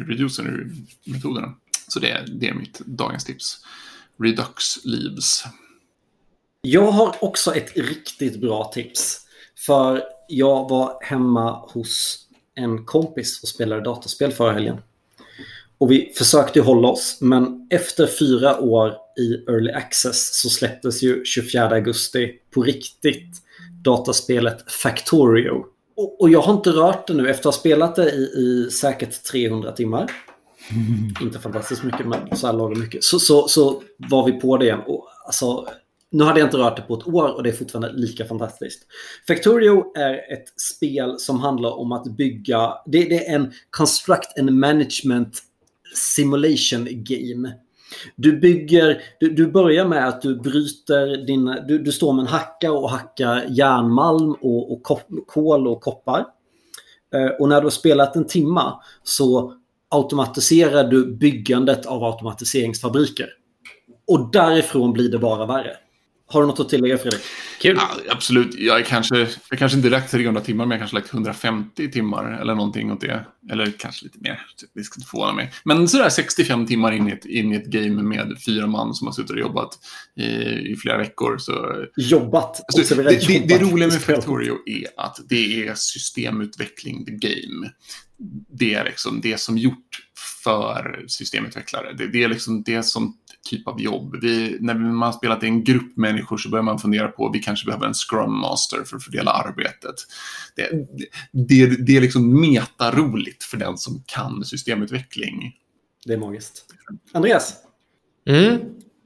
reducer-metoderna. 0.06 1.54
Så 1.88 2.00
det, 2.00 2.24
det 2.28 2.48
är 2.48 2.54
mitt 2.54 2.78
dagens 2.78 3.24
tips. 3.24 3.58
Redux 4.22 4.84
Leaves. 4.84 5.44
Jag 6.62 6.90
har 6.90 7.24
också 7.24 7.54
ett 7.54 7.76
riktigt 7.76 8.40
bra 8.40 8.64
tips. 8.74 9.20
För 9.66 10.02
jag 10.28 10.68
var 10.68 10.98
hemma 11.02 11.50
hos 11.52 12.26
en 12.54 12.84
kompis 12.84 13.42
och 13.42 13.48
spelade 13.48 13.82
dataspel 13.82 14.32
förra 14.32 14.52
helgen. 14.52 14.76
Och 15.78 15.90
vi 15.90 16.12
försökte 16.16 16.60
hålla 16.60 16.88
oss, 16.88 17.18
men 17.20 17.66
efter 17.70 18.06
fyra 18.06 18.60
år 18.60 18.94
i 19.18 19.50
Early 19.50 19.72
Access 19.72 20.40
så 20.40 20.50
släpptes 20.50 21.02
ju 21.02 21.24
24 21.24 21.68
augusti 21.68 22.32
på 22.50 22.62
riktigt 22.62 23.42
dataspelet 23.82 24.72
Factorio. 24.72 25.64
Och, 25.96 26.20
och 26.20 26.30
jag 26.30 26.40
har 26.40 26.52
inte 26.52 26.70
rört 26.70 27.06
det 27.06 27.14
nu 27.14 27.30
efter 27.30 27.48
att 27.48 27.54
ha 27.54 27.60
spelat 27.60 27.96
det 27.96 28.10
i, 28.10 28.22
i 28.22 28.70
säkert 28.70 29.22
300 29.22 29.72
timmar 29.72 30.10
inte 31.20 31.38
fantastiskt 31.38 31.84
mycket, 31.84 32.06
men 32.06 32.36
så 32.36 32.46
här 32.46 32.54
lagom 32.54 32.80
mycket. 32.80 33.04
Så, 33.04 33.18
så, 33.18 33.48
så 33.48 33.82
var 33.96 34.26
vi 34.26 34.32
på 34.32 34.56
det 34.56 34.64
igen. 34.64 34.80
Och, 34.86 35.08
alltså, 35.26 35.66
nu 36.10 36.24
hade 36.24 36.40
jag 36.40 36.46
inte 36.46 36.56
rört 36.56 36.76
det 36.76 36.82
på 36.82 36.94
ett 36.94 37.06
år 37.06 37.36
och 37.36 37.42
det 37.42 37.48
är 37.48 37.52
fortfarande 37.52 37.92
lika 37.92 38.24
fantastiskt. 38.24 38.86
Factorio 39.26 39.96
är 39.96 40.32
ett 40.32 40.60
spel 40.60 41.18
som 41.18 41.40
handlar 41.40 41.70
om 41.70 41.92
att 41.92 42.04
bygga... 42.04 42.74
Det, 42.86 43.04
det 43.04 43.28
är 43.28 43.34
en 43.34 43.52
construct 43.70 44.38
and 44.38 44.50
management 44.50 45.42
simulation 45.94 46.88
game. 46.90 47.52
Du 48.16 48.40
bygger, 48.40 49.02
du, 49.20 49.30
du 49.30 49.46
börjar 49.46 49.84
med 49.88 50.08
att 50.08 50.22
du 50.22 50.36
bryter 50.36 51.26
dina, 51.26 51.60
du, 51.60 51.78
du 51.78 51.92
står 51.92 52.12
med 52.12 52.22
en 52.22 52.28
hacka 52.28 52.72
och 52.72 52.90
hackar 52.90 53.46
järnmalm 53.48 54.32
och, 54.32 54.72
och 54.72 54.82
kol 55.26 55.66
och 55.66 55.80
koppar. 55.80 56.26
Eh, 57.14 57.26
och 57.40 57.48
när 57.48 57.60
du 57.60 57.66
har 57.66 57.70
spelat 57.70 58.16
en 58.16 58.26
timma 58.26 58.82
så 59.02 59.54
automatiserar 59.94 60.84
du 60.84 61.16
byggandet 61.16 61.86
av 61.86 62.04
automatiseringsfabriker. 62.04 63.28
Och 64.06 64.32
därifrån 64.32 64.92
blir 64.92 65.10
det 65.10 65.18
bara 65.18 65.46
värre. 65.46 65.76
Har 66.34 66.40
du 66.40 66.46
något 66.46 66.60
att 66.60 66.68
tillägga 66.68 66.98
Fredrik? 66.98 67.20
Kul. 67.60 67.76
Ja, 67.76 68.12
absolut. 68.12 68.54
Jag, 68.58 68.78
är 68.78 68.82
kanske, 68.82 69.28
jag 69.50 69.58
kanske 69.58 69.76
inte 69.76 69.90
lagt 69.90 70.10
300 70.10 70.40
timmar, 70.40 70.66
men 70.66 70.70
jag 70.70 70.80
kanske 70.80 70.96
lagt 70.96 71.12
150 71.12 71.90
timmar 71.90 72.40
eller 72.40 72.54
någonting 72.54 72.92
åt 72.92 73.00
det. 73.00 73.26
Eller 73.50 73.70
kanske 73.78 74.04
lite 74.04 74.18
mer. 74.20 74.40
Det 74.74 74.84
ska 74.84 74.98
inte 74.98 75.10
förvåna 75.10 75.32
mig. 75.32 75.52
Men 75.64 75.88
sådär 75.88 76.08
65 76.08 76.66
timmar 76.66 76.92
in 76.92 77.08
i, 77.08 77.12
ett, 77.12 77.24
in 77.24 77.52
i 77.52 77.56
ett 77.56 77.66
game 77.66 78.02
med 78.02 78.36
fyra 78.46 78.66
man 78.66 78.94
som 78.94 79.06
har 79.06 79.12
suttit 79.12 79.30
och 79.30 79.38
jobbat 79.38 79.78
i, 80.16 80.24
i 80.72 80.76
flera 80.76 80.98
veckor. 80.98 81.38
Så... 81.38 81.86
Jobbat? 81.96 82.60
Alltså, 82.76 82.94
det, 82.94 83.02
det, 83.02 83.38
det, 83.38 83.58
roliga 83.58 83.88
med 83.88 84.02
Factorio 84.02 84.58
är 84.66 84.86
att 84.96 85.18
det 85.28 85.66
är 85.66 85.74
systemutveckling 85.74 87.04
the 87.04 87.12
game. 87.12 87.70
Det 88.48 88.74
är 88.74 88.84
liksom 88.84 89.20
det 89.20 89.40
som 89.40 89.58
gjort 89.58 90.00
för 90.44 91.04
systemutvecklare. 91.08 91.92
Det, 91.92 92.06
det 92.06 92.22
är 92.22 92.28
liksom 92.28 92.62
det 92.62 92.82
som 92.82 93.16
typ 93.44 93.68
av 93.68 93.80
jobb. 93.80 94.16
Vi, 94.22 94.56
när 94.60 94.74
man 94.74 95.02
har 95.02 95.12
spelat 95.12 95.42
i 95.42 95.46
en 95.46 95.64
grupp 95.64 95.96
människor 95.96 96.36
så 96.36 96.48
börjar 96.48 96.62
man 96.62 96.78
fundera 96.78 97.08
på 97.08 97.26
att 97.26 97.34
vi 97.34 97.38
kanske 97.38 97.66
behöver 97.66 97.86
en 97.86 97.94
scrum 97.94 98.40
master 98.40 98.84
för 98.84 98.96
att 98.96 99.04
fördela 99.04 99.30
arbetet. 99.30 99.94
Det, 100.56 100.70
det, 101.32 101.86
det 101.86 101.96
är 101.96 102.00
liksom 102.00 102.40
metaroligt 102.40 103.44
för 103.44 103.56
den 103.56 103.78
som 103.78 104.02
kan 104.06 104.44
systemutveckling. 104.44 105.52
Det 106.06 106.12
är 106.12 106.18
magiskt. 106.18 106.64
Andreas? 107.12 107.54
Mm. 108.26 108.58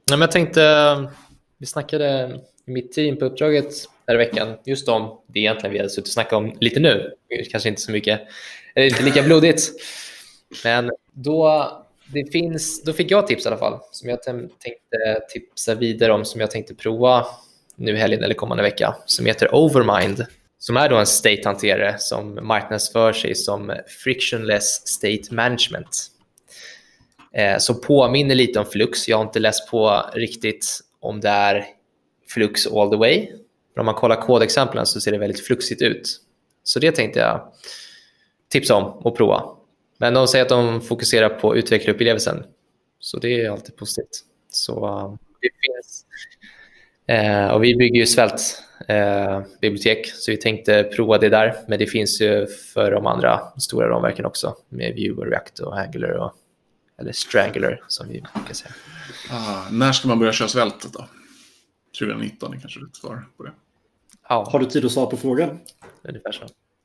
men 0.09 0.21
jag 0.21 0.31
tänkte, 0.31 1.11
vi 1.57 1.65
snackade 1.65 2.39
i 2.65 2.71
mitt 2.71 2.91
team 2.91 3.17
på 3.17 3.25
uppdraget 3.25 3.73
här 4.07 4.15
i 4.15 4.17
veckan 4.17 4.57
just 4.65 4.89
om 4.89 5.19
det 5.27 5.39
egentligen 5.39 5.73
vi 5.73 5.77
hade 5.77 5.89
suttit 5.89 6.07
och 6.07 6.13
snackat 6.13 6.33
om 6.33 6.53
lite 6.59 6.79
nu. 6.79 7.13
Kanske 7.51 7.69
inte 7.69 7.81
så 7.81 7.91
mycket, 7.91 8.21
eller 8.75 8.87
inte 8.87 9.03
lika 9.03 9.23
blodigt. 9.23 9.71
Men 10.63 10.91
då 11.13 11.69
det 12.13 12.31
finns, 12.31 12.83
då 12.83 12.93
fick 12.93 13.11
jag 13.11 13.27
tips 13.27 13.45
i 13.45 13.47
alla 13.47 13.57
fall 13.57 13.79
som 13.91 14.09
jag 14.09 14.23
tänkte 14.23 15.21
tipsa 15.33 15.75
vidare 15.75 16.13
om 16.13 16.25
som 16.25 16.41
jag 16.41 16.51
tänkte 16.51 16.75
prova 16.75 17.25
nu 17.75 17.95
helgen 17.95 18.23
eller 18.23 18.35
kommande 18.35 18.63
vecka 18.63 18.95
som 19.05 19.25
heter 19.25 19.55
Overmind 19.55 20.25
som 20.59 20.77
är 20.77 20.89
då 20.89 20.95
en 20.95 21.05
state-hanterare 21.05 21.95
som 21.97 22.39
marknadsför 22.41 23.13
sig 23.13 23.35
som 23.35 23.75
frictionless 24.03 24.87
state 24.87 25.35
management. 25.35 26.11
Eh, 27.33 27.57
som 27.57 27.81
påminner 27.81 28.35
lite 28.35 28.59
om 28.59 28.65
Flux. 28.65 29.07
Jag 29.07 29.17
har 29.17 29.23
inte 29.23 29.39
läst 29.39 29.69
på 29.69 30.05
riktigt 30.13 30.79
om 30.99 31.19
det 31.19 31.29
är 31.29 31.65
Flux 32.27 32.67
all 32.67 32.89
the 32.89 32.97
way. 32.97 33.27
Men 33.75 33.79
om 33.79 33.85
man 33.85 33.95
kollar 33.95 34.21
kodexemplen 34.21 34.85
så 34.85 35.01
ser 35.01 35.11
det 35.11 35.17
väldigt 35.17 35.45
fluxigt 35.45 35.81
ut. 35.81 36.21
Så 36.63 36.79
det 36.79 36.91
tänkte 36.91 37.19
jag 37.19 37.53
tipsa 38.49 38.75
om 38.75 38.83
och 38.83 39.17
prova. 39.17 39.58
Men 40.01 40.13
de 40.13 40.27
säger 40.27 40.45
att 40.45 40.49
de 40.49 40.81
fokuserar 40.81 41.29
på 41.29 41.55
utvecklarupplevelsen. 41.55 42.43
Så 42.99 43.19
det 43.19 43.41
är 43.41 43.49
alltid 43.49 43.75
positivt. 43.75 44.23
Så 44.51 44.87
uh, 44.87 45.15
det 45.41 45.49
finns. 45.49 46.05
Uh, 47.11 47.47
och 47.47 47.63
vi 47.63 47.75
bygger 47.75 47.99
ju 47.99 48.05
svält 48.05 48.63
uh, 48.89 49.41
bibliotek, 49.61 50.11
så 50.13 50.31
vi 50.31 50.37
tänkte 50.37 50.83
prova 50.83 51.17
det 51.17 51.29
där. 51.29 51.55
Men 51.67 51.79
det 51.79 51.87
finns 51.87 52.21
ju 52.21 52.47
för 52.47 52.91
de 52.91 53.07
andra 53.07 53.41
stora 53.57 53.89
ramverken 53.89 54.25
också 54.25 54.55
med 54.69 54.95
Vue 54.95 55.11
och 55.11 55.27
React 55.27 55.59
och 55.59 55.79
Angular 55.79 56.11
och, 56.11 56.33
eller 56.99 57.11
Strangler 57.11 57.83
som 57.87 58.07
vi 58.07 58.23
brukar 58.33 58.53
säga. 58.53 58.73
Ah, 59.31 59.69
när 59.71 59.91
ska 59.91 60.07
man 60.07 60.19
börja 60.19 60.33
köra 60.33 60.47
svältet 60.47 60.93
då? 60.93 61.05
2019 61.99 62.53
är 62.53 62.59
kanske 62.59 62.79
rätt 62.79 62.95
svar 62.95 63.25
på 63.37 63.43
det. 63.43 63.51
Ja. 64.29 64.49
Har 64.51 64.59
du 64.59 64.65
tid 64.65 64.85
att 64.85 64.91
svara 64.91 65.05
på 65.05 65.17
frågan? 65.17 65.59
Ungefär 66.03 66.31
så. 66.31 66.43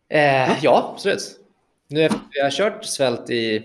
Eh, 0.08 0.64
ja, 0.64 0.92
absolut 0.94 1.43
nu 1.88 2.02
efter 2.02 2.18
att 2.18 2.30
vi 2.32 2.40
har 2.40 2.50
kört 2.50 2.84
svält 2.84 3.30
i 3.30 3.56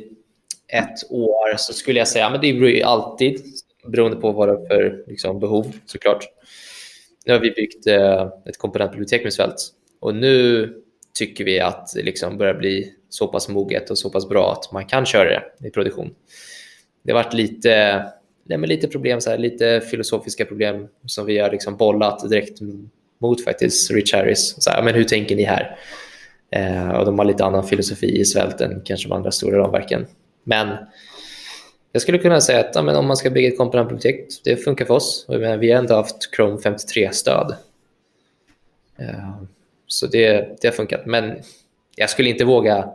ett 0.67 1.11
år 1.11 1.57
så 1.57 1.73
skulle 1.73 1.99
jag 1.99 2.07
säga 2.07 2.29
men 2.29 2.41
det 2.41 2.53
beror 2.53 2.69
ju 2.69 2.81
alltid 2.81 3.41
beroende 3.87 4.17
på 4.17 4.31
vad 4.31 4.47
det 4.47 4.53
är 4.53 4.67
för 4.67 5.03
liksom, 5.07 5.39
behov 5.39 5.73
såklart. 5.85 6.25
Nu 7.25 7.33
har 7.33 7.39
vi 7.39 7.51
byggt 7.51 7.87
eh, 7.87 8.29
ett 8.45 8.57
komponentbibliotek 8.57 9.23
med 9.23 9.33
svält 9.33 9.55
och 9.99 10.15
nu 10.15 10.73
tycker 11.13 11.43
vi 11.43 11.59
att 11.59 11.93
det 11.95 12.03
liksom 12.03 12.37
börjar 12.37 12.53
bli 12.53 12.93
så 13.09 13.27
pass 13.27 13.49
moget 13.49 13.89
och 13.89 13.97
så 13.97 14.09
pass 14.09 14.29
bra 14.29 14.51
att 14.51 14.71
man 14.71 14.85
kan 14.85 15.05
köra 15.05 15.29
det 15.29 15.67
i 15.67 15.71
produktion. 15.71 16.15
Det 17.03 17.11
har 17.11 17.23
varit 17.23 17.33
lite, 17.33 18.03
nej, 18.43 18.59
lite 18.59 18.87
problem, 18.87 19.21
så 19.21 19.29
här, 19.29 19.37
lite 19.37 19.81
filosofiska 19.81 20.45
problem 20.45 20.87
som 21.05 21.25
vi 21.25 21.37
har 21.37 21.51
liksom 21.51 21.77
bollat 21.77 22.29
direkt 22.29 22.59
mot 23.17 23.43
faktiskt 23.43 23.91
Rich 23.91 24.13
Harris. 24.13 24.55
Så 24.59 24.69
här, 24.69 24.83
men 24.83 24.95
hur 24.95 25.03
tänker 25.03 25.35
ni 25.35 25.43
här? 25.43 25.77
Eh, 26.51 26.89
och 26.89 27.05
de 27.05 27.19
har 27.19 27.25
lite 27.25 27.45
annan 27.45 27.67
filosofi 27.67 28.19
i 28.19 28.25
svälten 28.25 28.81
kanske 28.85 29.07
de 29.07 29.15
andra 29.15 29.31
stora 29.31 29.57
ramverken. 29.57 30.05
Men 30.43 30.67
jag 31.91 32.01
skulle 32.01 32.17
kunna 32.17 32.41
säga 32.41 32.59
att 32.59 32.75
ja, 32.75 32.81
men 32.81 32.95
om 32.95 33.07
man 33.07 33.17
ska 33.17 33.29
bygga 33.29 33.47
ett 33.47 33.57
komponentbibliotek, 33.57 34.27
det 34.43 34.55
funkar 34.55 34.85
för 34.85 34.93
oss. 34.93 35.25
Vi 35.29 35.71
har 35.71 35.79
ändå 35.79 35.95
haft 35.95 36.35
Chrome 36.35 36.57
53-stöd. 36.57 37.55
Eh, 38.97 39.41
så 39.87 40.07
det, 40.07 40.57
det 40.61 40.67
har 40.67 40.73
funkat. 40.73 41.05
Men 41.05 41.35
jag 41.95 42.09
skulle 42.09 42.29
inte 42.29 42.45
våga 42.45 42.89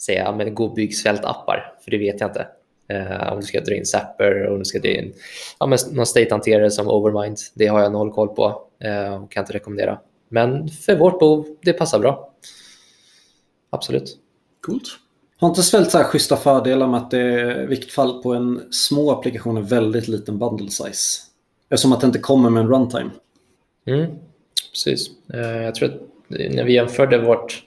säga 0.00 0.22
ja, 0.22 0.32
men 0.32 0.54
gå 0.54 0.64
och 0.64 0.74
bygg 0.74 0.96
svältappar, 0.96 1.74
för 1.84 1.90
det 1.90 1.98
vet 1.98 2.20
jag 2.20 2.30
inte. 2.30 2.46
Eh, 2.88 3.32
om 3.32 3.40
du 3.40 3.46
ska 3.46 3.60
dra 3.60 3.74
in 3.74 3.86
Zapper 3.86 4.46
och 4.46 4.52
om 4.52 4.58
du 4.58 4.64
ska 4.64 4.78
dra 4.78 4.88
in 4.88 5.12
ja, 5.60 5.66
men 5.66 5.78
någon 5.92 6.06
state-hanterare 6.06 6.70
som 6.70 6.88
Overmind. 6.88 7.36
Det 7.54 7.66
har 7.66 7.80
jag 7.80 7.92
noll 7.92 8.12
koll 8.12 8.28
på 8.28 8.62
eh, 8.84 9.22
och 9.22 9.32
kan 9.32 9.42
inte 9.42 9.52
rekommendera. 9.52 9.98
Men 10.28 10.68
för 10.68 10.96
vårt 10.96 11.18
behov, 11.18 11.56
det 11.62 11.72
passar 11.72 11.98
bra 11.98 12.31
absolut. 13.72 14.18
Coolt. 14.60 14.88
Har 15.36 15.48
inte 15.48 15.62
Svelte 15.62 15.90
så 15.90 15.98
här 15.98 16.04
schyssta 16.04 16.36
fördelar 16.36 16.86
med 16.86 17.00
att 17.00 17.10
det 17.10 17.20
är 17.20 17.62
i 17.62 17.66
vilket 17.66 17.92
fall 17.92 18.22
på 18.22 18.34
en 18.34 18.72
små 18.72 19.10
applikation 19.10 19.56
är 19.56 19.62
väldigt 19.62 20.08
liten 20.08 20.38
bundle 20.38 20.70
size? 20.70 21.22
Eftersom 21.68 21.92
att 21.92 22.00
det 22.00 22.06
inte 22.06 22.18
kommer 22.18 22.50
med 22.50 22.60
en 22.60 22.68
runtime. 22.68 23.10
Mm, 23.86 24.06
precis. 24.70 25.10
Eh, 25.34 25.40
jag 25.40 25.74
tror 25.74 25.88
att 25.88 26.00
när 26.28 26.64
vi 26.64 26.72
jämförde 26.72 27.18
vårt 27.18 27.64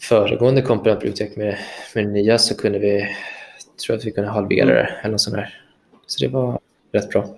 föregående 0.00 0.62
komponentbibliotek 0.62 1.36
med, 1.36 1.58
med 1.94 2.04
det 2.04 2.10
nya 2.10 2.38
så 2.38 2.56
kunde 2.56 2.78
vi, 2.78 3.08
tror 3.86 3.96
att 3.96 4.04
vi 4.04 4.10
kunde 4.10 4.30
halvera 4.30 4.74
det 4.74 4.98
eller 5.02 5.12
något 5.12 5.20
sånt 5.20 5.36
där. 5.36 5.62
Så 6.06 6.24
det 6.24 6.28
var 6.28 6.60
rätt 6.92 7.10
bra. 7.10 7.36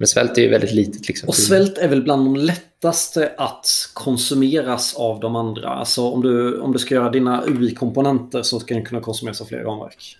Men 0.00 0.06
svält 0.06 0.38
är 0.38 0.42
ju 0.42 0.48
väldigt 0.48 0.72
litet. 0.72 1.08
Liksom. 1.08 1.28
Och 1.28 1.34
svält 1.34 1.78
är 1.78 1.88
väl 1.88 2.02
bland 2.02 2.26
de 2.26 2.36
lättaste 2.36 3.32
att 3.36 3.66
konsumeras 3.94 4.94
av 4.96 5.20
de 5.20 5.36
andra. 5.36 5.68
Alltså 5.68 6.02
om 6.02 6.22
du, 6.22 6.60
om 6.60 6.72
du 6.72 6.78
ska 6.78 6.94
göra 6.94 7.10
dina 7.10 7.44
UI-komponenter 7.46 8.42
så 8.42 8.60
ska 8.60 8.74
den 8.74 8.84
kunna 8.84 9.00
konsumeras 9.00 9.40
av 9.40 9.44
fler 9.44 9.58
ramverk. 9.58 10.16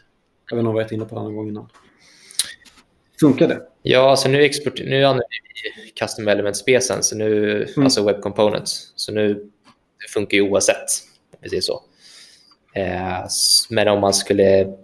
Jag 0.51 0.57
vet 0.57 0.61
inte 0.61 0.69
om 0.69 0.77
jag 0.77 0.83
varit 0.83 0.93
inne 0.93 1.05
på 1.05 1.15
det 1.15 1.23
någon 1.23 1.37
gång 1.37 1.49
innan. 1.49 1.69
Funkar 3.21 3.49
det? 3.49 3.61
Ja, 3.83 4.11
alltså 4.11 4.29
nu, 4.29 4.43
export, 4.43 4.81
nu 4.81 5.05
använder 5.05 5.27
vi 5.85 5.91
custom 5.91 6.29
element-specen, 6.29 7.03
så 7.03 7.17
nu, 7.17 7.63
mm. 7.63 7.85
alltså 7.85 8.05
web 8.05 8.21
components. 8.21 8.93
Så 8.97 9.13
nu 9.13 9.35
det 9.35 10.13
funkar 10.13 10.37
ju 10.37 10.51
oavsett, 10.51 10.89
precis 11.43 11.67
så. 11.67 11.83
Eh, 12.75 13.27
men 13.71 13.89
om 13.89 14.01
man 14.01 14.15
skulle 14.15 14.75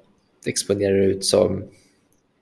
exponera 0.46 1.04
ut 1.04 1.24
som 1.24 1.64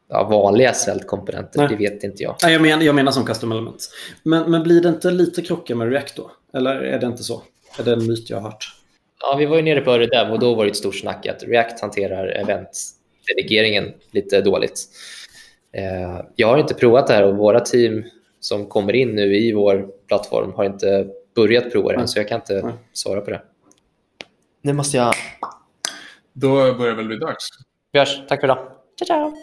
ja, 0.08 0.24
vanliga 0.24 0.72
svältkomponenter, 0.72 1.58
Nej. 1.58 1.68
det 1.68 1.76
vet 1.76 2.04
inte 2.04 2.22
jag. 2.22 2.36
Nej, 2.42 2.52
jag, 2.52 2.62
men, 2.62 2.84
jag 2.84 2.94
menar 2.94 3.12
som 3.12 3.24
custom 3.24 3.52
elements. 3.52 3.90
Men, 4.22 4.50
men 4.50 4.62
blir 4.62 4.80
det 4.80 4.88
inte 4.88 5.10
lite 5.10 5.42
krockar 5.42 5.74
med 5.74 5.90
React 5.90 6.16
då? 6.16 6.30
Eller 6.54 6.74
är 6.74 6.98
det 6.98 7.06
inte 7.06 7.22
så? 7.22 7.42
Är 7.78 7.84
det 7.84 7.92
en 7.92 8.06
myt 8.06 8.30
jag 8.30 8.36
har 8.36 8.50
hört? 8.50 8.76
Ja, 9.20 9.36
vi 9.38 9.46
var 9.46 9.56
ju 9.56 9.62
nere 9.62 9.80
på 9.80 9.90
Öredev 9.90 10.32
och 10.32 10.38
då 10.38 10.54
var 10.54 10.64
det 10.64 10.70
ett 10.70 10.76
stort 10.76 10.96
snack 10.96 11.26
att 11.26 11.42
React 11.42 11.80
hanterar 11.80 12.26
eventdelegeringen 12.26 13.92
lite 14.10 14.40
dåligt. 14.40 14.80
Eh, 15.72 16.20
jag 16.36 16.48
har 16.48 16.58
inte 16.58 16.74
provat 16.74 17.06
det 17.06 17.14
här 17.14 17.22
och 17.22 17.36
våra 17.36 17.60
team 17.60 18.04
som 18.40 18.66
kommer 18.66 18.92
in 18.92 19.14
nu 19.14 19.36
i 19.36 19.52
vår 19.52 19.88
plattform 20.08 20.52
har 20.52 20.64
inte 20.64 21.06
börjat 21.34 21.72
prova 21.72 21.92
det, 21.92 21.98
Nej. 21.98 22.08
så 22.08 22.18
jag 22.18 22.28
kan 22.28 22.40
inte 22.40 22.62
Nej. 22.64 22.72
svara 22.92 23.20
på 23.20 23.30
det. 23.30 23.42
Nu 24.62 24.72
måste 24.72 24.96
jag... 24.96 25.14
Då 26.32 26.74
börjar 26.74 26.94
väl 26.94 27.06
bli 27.06 27.16
dags. 27.16 27.48
Vi 27.92 27.98
hörs. 27.98 28.20
Tack 28.28 28.40
för 28.40 28.46
idag. 28.46 28.58
Ciao, 28.98 29.06
ciao! 29.06 29.34